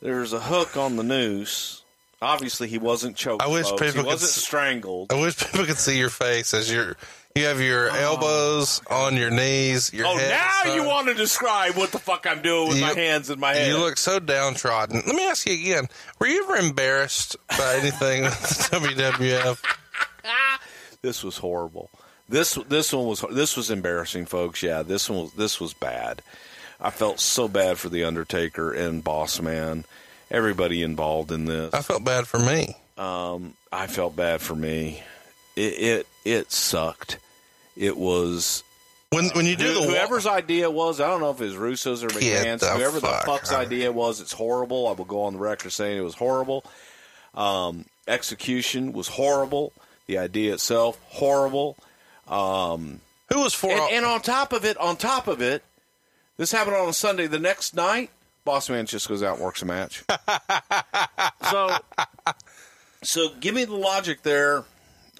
[0.00, 1.82] There's a hook on the noose.
[2.20, 3.42] Obviously, he wasn't choked.
[3.42, 3.82] I wish folks.
[3.82, 5.12] people he wasn't strangled.
[5.12, 6.96] I wish people could see your face as you're.
[7.34, 9.90] You have your elbows on your knees.
[9.92, 10.30] Your Oh, head
[10.64, 13.40] now you want to describe what the fuck I'm doing with You- my hands in
[13.40, 13.68] my head.
[13.68, 15.02] You look so downtrodden.
[15.06, 15.88] Let me ask you again:
[16.18, 18.38] Were you ever embarrassed by anything with
[18.70, 19.58] the WWF?
[21.00, 21.90] this was horrible.
[22.28, 24.62] This this one was this was embarrassing, folks.
[24.62, 26.20] Yeah, this one was this was bad.
[26.80, 29.84] I felt so bad for the Undertaker and Boss Man,
[30.30, 31.72] everybody involved in this.
[31.72, 32.76] I felt bad for me.
[32.98, 35.02] Um, I felt bad for me.
[35.56, 37.18] It it, it sucked.
[37.76, 38.62] It was
[39.10, 41.00] When when you do who- the whoever's idea was.
[41.00, 42.60] I don't know if it was Russo's or Get McMahon's.
[42.60, 44.88] the Whoever the fuck's out idea was, it's horrible.
[44.88, 46.64] I will go on the record saying it was horrible.
[47.34, 49.72] Um, execution was horrible.
[50.06, 51.76] The idea itself horrible.
[52.28, 53.00] Um,
[53.32, 53.70] who was for?
[53.70, 55.62] and, and on top of it, on top of it,
[56.36, 57.26] this happened on a Sunday.
[57.26, 58.10] The next night,
[58.44, 60.04] Boss Man just goes out and works a match.
[61.50, 61.76] so,
[63.02, 64.64] so give me the logic there.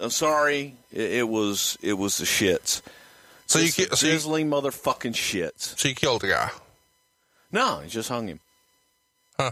[0.03, 2.81] I'm sorry, it, it was it was the shits.
[3.45, 5.79] so you Just the ki- so you, motherfucking shits.
[5.79, 6.51] so you killed a guy.
[7.51, 8.39] No, he just hung him.
[9.39, 9.51] Huh.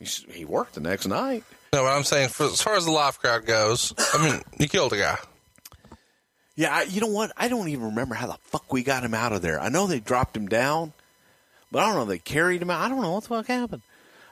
[0.00, 1.44] He, he worked the next night.
[1.72, 4.68] No, but I'm saying for, as far as the live crowd goes, I mean, you
[4.68, 5.18] killed a guy.
[6.56, 7.32] Yeah, I, you know what?
[7.36, 9.60] I don't even remember how the fuck we got him out of there.
[9.60, 10.92] I know they dropped him down,
[11.70, 12.80] but I don't know they carried him out.
[12.80, 13.82] I don't know what the fuck happened.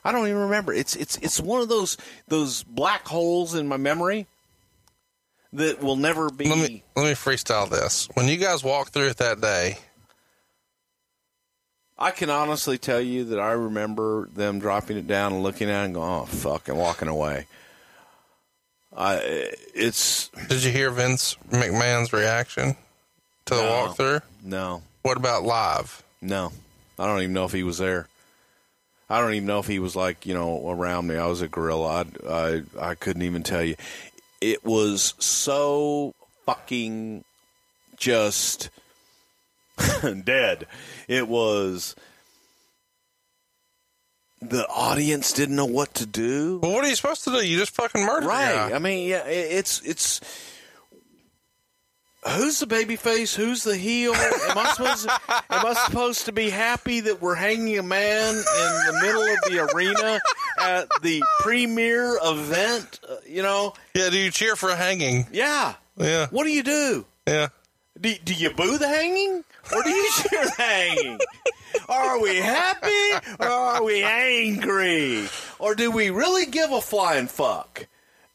[0.04, 0.72] I don't even remember.
[0.72, 1.96] It's it's it's one of those
[2.28, 4.26] those black holes in my memory
[5.54, 6.48] that will never be.
[6.48, 8.08] Let me let me freestyle this.
[8.14, 9.78] When you guys walked through it that day,
[11.98, 15.82] I can honestly tell you that I remember them dropping it down and looking at
[15.82, 17.46] it and going, "Oh fuck," and walking away.
[18.96, 22.76] I it's did you hear Vince McMahon's reaction
[23.46, 23.68] to the No.
[23.88, 24.22] walkthrough?
[24.42, 24.82] no.
[25.02, 26.02] What about live?
[26.20, 26.52] No,
[26.98, 28.06] I don't even know if he was there.
[29.10, 31.16] I don't even know if he was like you know around me.
[31.16, 32.04] I was a gorilla.
[32.28, 33.76] I I, I couldn't even tell you.
[34.42, 36.14] It was so
[36.46, 37.24] fucking
[37.96, 38.70] just
[40.24, 40.66] dead.
[41.08, 41.94] It was.
[44.40, 46.58] The audience didn't know what to do.
[46.60, 47.46] Well, what are you supposed to do?
[47.46, 48.26] You just fucking murder.
[48.26, 48.72] Right.
[48.72, 50.20] I mean, yeah, it- it's it's
[52.28, 53.34] who's the baby face?
[53.34, 54.14] Who's the heel?
[54.14, 55.12] Am I supposed to,
[55.50, 59.38] am I supposed to be happy that we're hanging a man in the middle of
[59.48, 60.20] the arena
[60.60, 63.00] at the premier event?
[63.08, 65.26] Uh, you know, Yeah, do you cheer for a hanging?
[65.32, 65.74] yeah.
[65.98, 67.04] Yeah, What do you do?
[67.26, 67.48] yeah.
[68.00, 69.44] Do, do you boo the hanging
[69.74, 71.20] Or do you hear that hanging?
[71.88, 75.28] Are we happy or are we angry?
[75.58, 77.86] Or do we really give a flying fuck?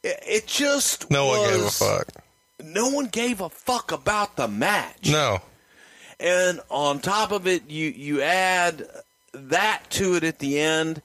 [0.04, 2.06] It, it just No one gave a fuck.
[2.62, 5.10] No one gave a fuck about the match.
[5.10, 5.40] No.
[6.20, 8.86] And on top of it, you you add
[9.32, 11.02] that to it at the end.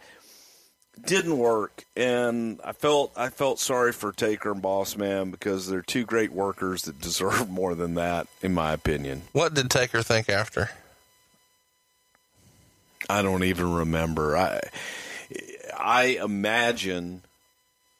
[1.05, 5.81] Didn't work, and I felt I felt sorry for Taker and Boss Man because they're
[5.81, 9.23] two great workers that deserve more than that, in my opinion.
[9.33, 10.69] What did Taker think after?
[13.09, 14.37] I don't even remember.
[14.37, 14.61] I
[15.77, 17.23] I imagine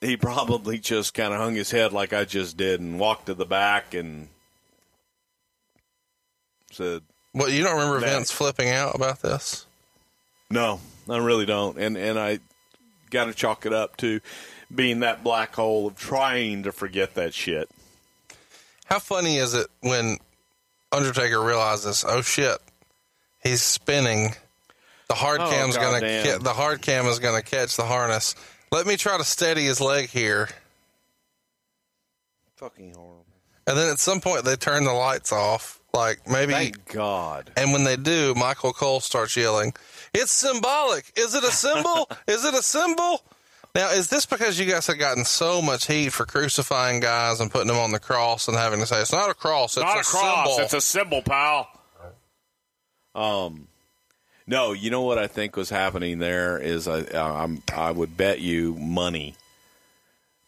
[0.04, 3.34] he probably just kind of hung his head like I just did and walked to
[3.34, 4.28] the back and
[6.72, 7.02] said,
[7.32, 9.66] Well, you don't remember That- Vince flipping out about this?
[10.50, 12.38] "No, I really don't." And and I
[13.10, 14.20] got to chalk it up to
[14.74, 17.68] being that black hole of trying to forget that shit.
[18.86, 20.18] How funny is it when
[20.92, 22.58] Undertaker realizes, oh shit,
[23.42, 24.34] he's spinning.
[25.08, 28.34] The hard Oh, cam's gonna ca- the hard cam is gonna catch the harness.
[28.74, 30.48] Let me try to steady his leg here,
[32.56, 33.24] Fucking horrible.
[33.68, 35.80] and then at some point they turn the lights off.
[35.92, 37.52] Like maybe, Thank God.
[37.56, 39.74] and when they do, Michael Cole starts yelling,
[40.12, 41.12] "It's symbolic!
[41.16, 42.10] Is it a symbol?
[42.26, 43.22] is it a symbol?"
[43.76, 47.52] Now, is this because you guys have gotten so much heat for crucifying guys and
[47.52, 49.84] putting them on the cross and having to say it's not a cross, it's?
[49.84, 51.68] Not a cross, it's a symbol, pal.
[53.14, 53.68] Um,
[54.46, 58.16] no, you know what I think was happening there is I uh, I'm I would
[58.16, 59.34] bet you money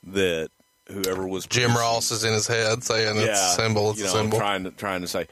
[0.04, 0.50] that
[0.88, 4.04] whoever was Jim Ross is in his head saying it's yeah, a symbol, it's you
[4.04, 4.38] a know, symbol.
[4.38, 5.26] trying to trying to say,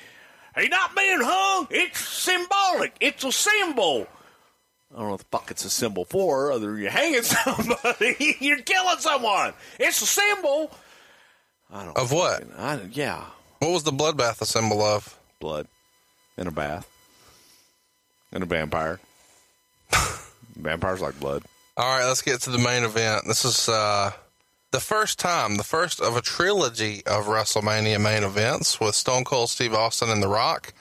[0.56, 1.66] "He's not being hung.
[1.70, 2.94] It's symbolic.
[3.00, 4.06] It's a symbol."
[4.92, 8.36] I don't know what the fuck it's a symbol for, other than you're hanging somebody,
[8.40, 9.52] you're killing someone.
[9.80, 10.70] It's a symbol.
[11.72, 12.44] I don't Of what?
[12.56, 13.24] I, yeah,
[13.58, 15.18] What was the bloodbath a symbol of?
[15.40, 15.66] blood
[16.38, 16.88] in a bath
[18.34, 19.00] and a vampire.
[20.56, 21.42] Vampires like blood.
[21.76, 23.24] All right, let's get to the main event.
[23.26, 24.12] This is uh,
[24.70, 29.50] the first time, the first of a trilogy of WrestleMania main events with Stone Cold
[29.50, 30.74] Steve Austin and The Rock.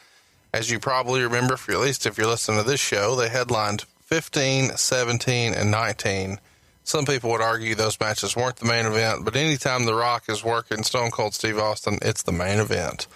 [0.53, 3.85] As you probably remember, for at least if you're listening to this show, they headlined
[4.01, 6.39] 15, 17, and 19.
[6.83, 10.43] Some people would argue those matches weren't the main event, but anytime The Rock is
[10.43, 13.07] working Stone Cold Steve Austin, it's the main event.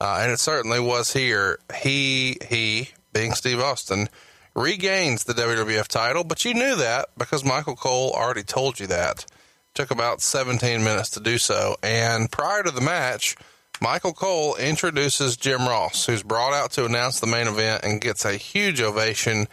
[0.00, 1.58] Uh, and it certainly was here.
[1.82, 4.08] He, he, being Steve Austin,
[4.54, 9.26] regains the WWF title, but you knew that because Michael Cole already told you that.
[9.74, 11.74] Took about 17 minutes to do so.
[11.82, 13.34] And prior to the match,
[13.80, 18.24] Michael Cole introduces Jim Ross, who's brought out to announce the main event and gets
[18.24, 19.48] a huge ovation.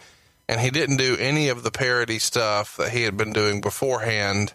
[0.48, 4.54] And he didn't do any of the parody stuff that he had been doing beforehand.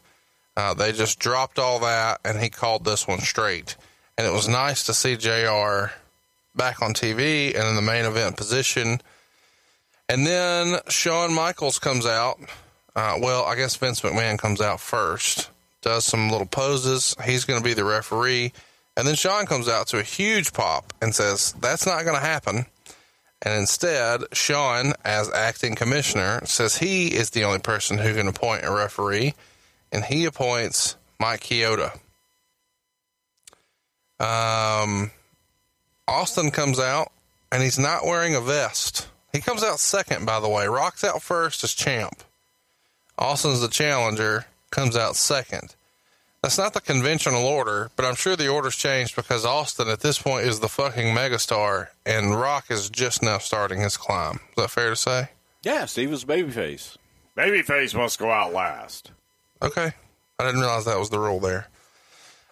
[0.55, 3.75] Uh, they just dropped all that and he called this one straight.
[4.17, 5.91] And it was nice to see JR
[6.55, 9.01] back on TV and in the main event position.
[10.09, 12.39] And then Shawn Michaels comes out.
[12.95, 15.49] Uh, well, I guess Vince McMahon comes out first,
[15.81, 17.15] does some little poses.
[17.25, 18.51] He's going to be the referee.
[18.97, 22.21] And then Shawn comes out to a huge pop and says, That's not going to
[22.21, 22.65] happen.
[23.43, 28.63] And instead, Shawn, as acting commissioner, says he is the only person who can appoint
[28.63, 29.33] a referee,
[29.91, 31.97] and he appoints Mike Chioda.
[34.19, 35.09] Um,
[36.07, 37.11] Austin comes out,
[37.51, 39.07] and he's not wearing a vest.
[39.31, 40.67] He comes out second, by the way.
[40.67, 42.23] Rock's out first as champ.
[43.17, 45.75] Austin's the challenger, comes out second.
[46.41, 50.19] That's not the conventional order, but I'm sure the order's changed because Austin at this
[50.19, 54.39] point is the fucking megastar, and Rock is just now starting his climb.
[54.49, 55.29] Is that fair to say?
[55.61, 56.97] Yeah, Steve was babyface.
[57.37, 59.11] Babyface must go out last.
[59.61, 59.93] Okay.
[60.39, 61.67] I didn't realize that was the rule there.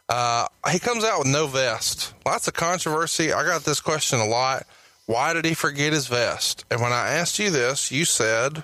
[0.10, 2.14] Uh, he comes out with no vest.
[2.26, 3.32] Lots of controversy.
[3.32, 4.66] I got this question a lot.
[5.06, 6.66] Why did he forget his vest?
[6.72, 8.64] And when I asked you this, you said,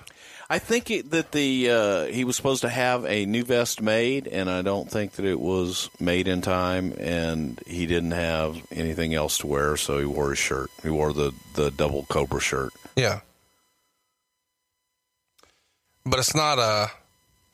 [0.49, 4.27] I think it, that the uh, he was supposed to have a new vest made,
[4.27, 9.13] and I don't think that it was made in time, and he didn't have anything
[9.15, 10.69] else to wear, so he wore his shirt.
[10.83, 12.73] He wore the the double Cobra shirt.
[12.95, 13.21] yeah.
[16.07, 16.91] But it's not a,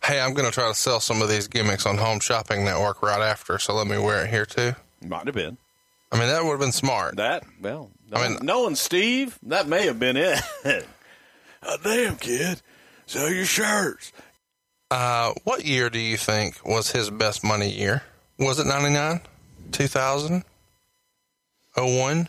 [0.03, 3.01] hey, I'm going to try to sell some of these gimmicks on Home Shopping Network
[3.01, 4.73] right after, so let me wear it here too.
[5.05, 5.57] Might have been
[6.11, 7.15] I mean, that would have been smart.
[7.17, 7.43] that.
[7.61, 10.41] Well, I mean- knowing, knowing Steve, that may have been it.
[11.63, 12.61] oh, damn, kid,
[13.05, 14.11] sell your shirts.
[14.89, 18.03] Uh, what year do you think was his best money year?
[18.39, 19.21] Was it 99?
[19.71, 20.43] 2000?
[21.77, 22.27] 01?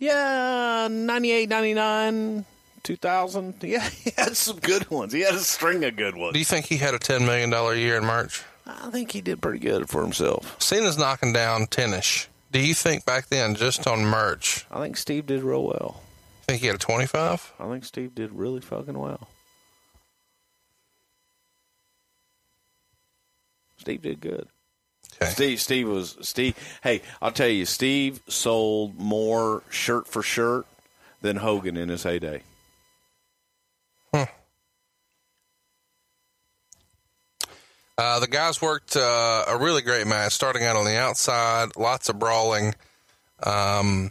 [0.00, 2.44] Yeah, 98, 99,
[2.82, 3.54] 2000.
[3.62, 5.12] Yeah, he had some good ones.
[5.12, 6.32] He had a string of good ones.
[6.32, 8.42] Do you think he had a $10 million year in merch?
[8.66, 10.56] I think he did pretty good for himself.
[10.60, 12.28] Cena's knocking down 10 ish.
[12.52, 16.02] Do you think back then, just on merch, I think Steve did real well.
[16.42, 17.52] think he had a 25?
[17.60, 19.28] I think Steve did really fucking well.
[23.78, 24.48] Steve did good.
[25.22, 25.30] Okay.
[25.30, 26.56] Steve, Steve was Steve.
[26.82, 30.66] Hey, I'll tell you, Steve sold more shirt for shirt
[31.20, 32.42] than Hogan in his heyday.
[38.00, 42.08] Uh, the guys worked uh, a really great match, starting out on the outside, lots
[42.08, 42.74] of brawling.
[43.42, 44.10] Um,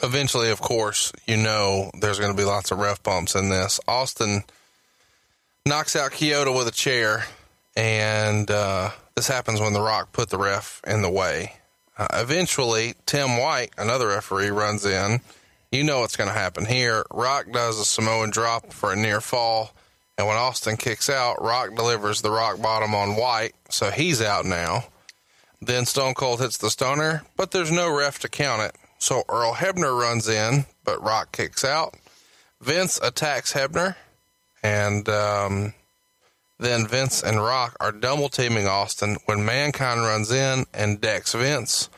[0.00, 3.80] eventually, of course, you know there's going to be lots of ref bumps in this.
[3.88, 4.44] Austin
[5.66, 7.26] knocks out Chioda with a chair,
[7.76, 11.54] and uh, this happens when The Rock put the ref in the way.
[11.98, 15.20] Uh, eventually, Tim White, another referee, runs in.
[15.72, 17.02] You know what's going to happen here.
[17.10, 19.72] Rock does a Samoan drop for a near fall.
[20.18, 24.44] And when Austin kicks out, Rock delivers the rock bottom on White, so he's out
[24.44, 24.84] now.
[25.62, 28.76] Then Stone Cold hits the stunner, but there's no ref to count it.
[28.98, 31.94] So Earl Hebner runs in, but Rock kicks out.
[32.60, 33.96] Vince attacks Hebner,
[34.62, 35.72] and um,
[36.58, 41.88] then Vince and Rock are double teaming Austin when Mankind runs in and decks Vince.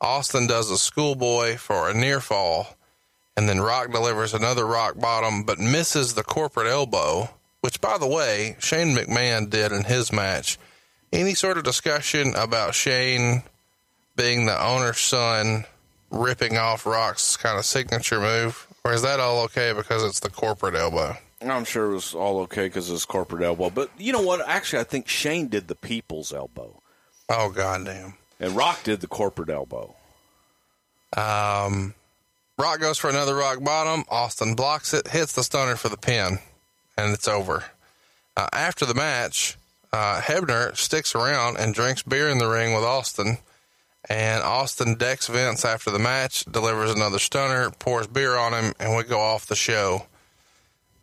[0.00, 2.76] Austin does a schoolboy for a near fall,
[3.36, 7.28] and then Rock delivers another rock bottom, but misses the corporate elbow
[7.64, 10.58] which by the way, Shane McMahon did in his match.
[11.10, 13.42] Any sort of discussion about Shane
[14.16, 15.64] being the owner's son
[16.10, 18.66] ripping off Rock's kind of signature move?
[18.84, 21.16] Or is that all okay because it's the corporate elbow?
[21.40, 23.70] I'm sure it was all okay because it's corporate elbow.
[23.70, 24.46] But you know what?
[24.46, 26.82] Actually, I think Shane did the people's elbow.
[27.30, 28.12] Oh, goddamn.
[28.38, 29.94] And Rock did the corporate elbow.
[31.16, 31.94] Um,
[32.56, 34.04] Rock goes for another rock bottom.
[34.08, 36.38] Austin blocks it, hits the stunner for the pin
[36.96, 37.64] and it's over.
[38.36, 39.56] Uh, after the match,
[39.92, 43.38] uh, Hebner sticks around and drinks beer in the ring with Austin.
[44.08, 48.96] And Austin decks Vince after the match, delivers another stunner, pours beer on him, and
[48.96, 50.06] we go off the show.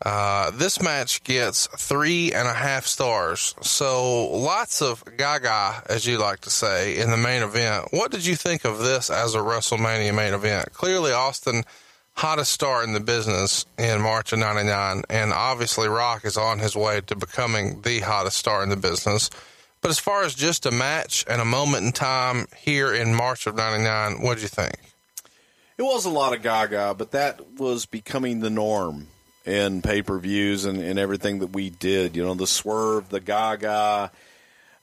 [0.03, 3.53] Uh, this match gets three and a half stars.
[3.61, 7.89] So lots of gaga, as you like to say, in the main event.
[7.91, 10.73] What did you think of this as a WrestleMania main event?
[10.73, 11.63] Clearly, Austin
[12.15, 15.03] hottest star in the business in March of 99.
[15.09, 19.29] And obviously, Rock is on his way to becoming the hottest star in the business.
[19.81, 23.47] But as far as just a match and a moment in time here in March
[23.47, 24.75] of 99, what did you think?
[25.77, 29.07] It was a lot of gaga, but that was becoming the norm
[29.45, 32.15] in pay per views and, and everything that we did.
[32.15, 34.11] You know, the swerve, the gaga.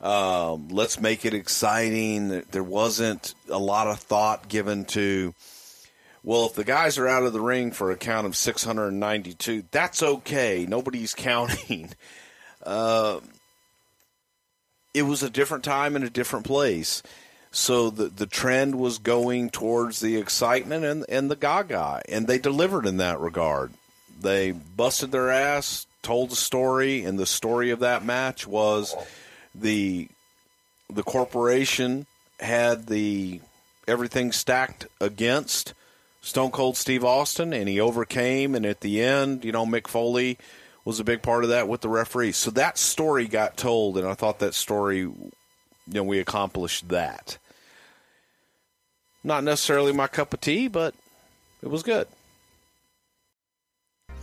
[0.01, 2.43] Um, let's make it exciting.
[2.51, 5.35] There wasn't a lot of thought given to
[6.25, 10.03] well, if the guys are out of the ring for a count of 692, that's
[10.03, 10.67] okay.
[10.69, 11.91] Nobody's counting.
[12.63, 13.21] Uh,
[14.93, 17.03] it was a different time and a different place.
[17.51, 22.39] So the the trend was going towards the excitement and, and the gaga, and they
[22.39, 23.73] delivered in that regard.
[24.21, 28.95] They busted their ass, told a story, and the story of that match was
[29.55, 30.09] the
[30.91, 32.07] the corporation
[32.41, 33.41] had the
[33.87, 35.75] everything stacked against
[36.21, 38.55] Stone Cold Steve Austin, and he overcame.
[38.55, 40.39] And at the end, you know, Mick Foley
[40.85, 42.33] was a big part of that with the referee.
[42.33, 45.33] So that story got told, and I thought that story, you
[45.87, 47.39] know, we accomplished that.
[49.23, 50.95] Not necessarily my cup of tea, but
[51.63, 52.09] it was good.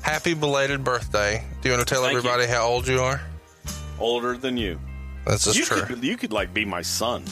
[0.05, 1.43] Happy belated birthday.
[1.61, 2.49] Do you want to tell Thank everybody you.
[2.49, 3.19] how old you are?
[3.99, 4.79] Older than you.
[5.25, 5.81] This is you true.
[5.81, 7.23] Could, you could like be my son.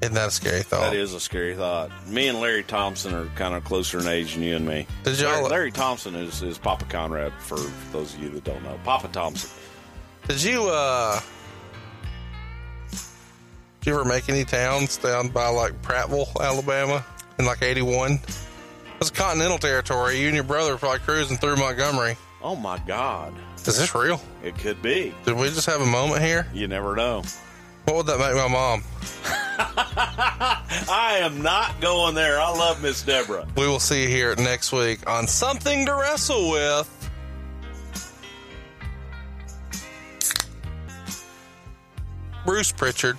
[0.00, 0.82] Isn't that a scary thought?
[0.90, 1.90] That is a scary thought.
[2.06, 4.86] Me and Larry Thompson are kind of closer in age than you and me.
[5.02, 7.58] Did y'all- Larry, Larry Thompson is, is Papa Conrad for
[7.90, 8.78] those of you that don't know.
[8.84, 9.50] Papa Thompson.
[10.28, 11.18] Did you uh
[13.80, 17.04] did you ever make any towns down by like Prattville, Alabama
[17.40, 18.20] in like eighty one?
[19.02, 20.20] Was continental territory.
[20.20, 22.16] You and your brother were probably cruising through Montgomery.
[22.40, 23.34] Oh my God.
[23.56, 24.20] Is this real?
[24.44, 25.12] It could be.
[25.24, 26.46] Did we just have a moment here?
[26.54, 27.24] You never know.
[27.86, 28.84] What would that make my mom?
[30.88, 32.38] I am not going there.
[32.38, 33.44] I love Miss Deborah.
[33.56, 37.10] We will see you here next week on Something to Wrestle with.
[42.46, 43.18] Bruce Prichard.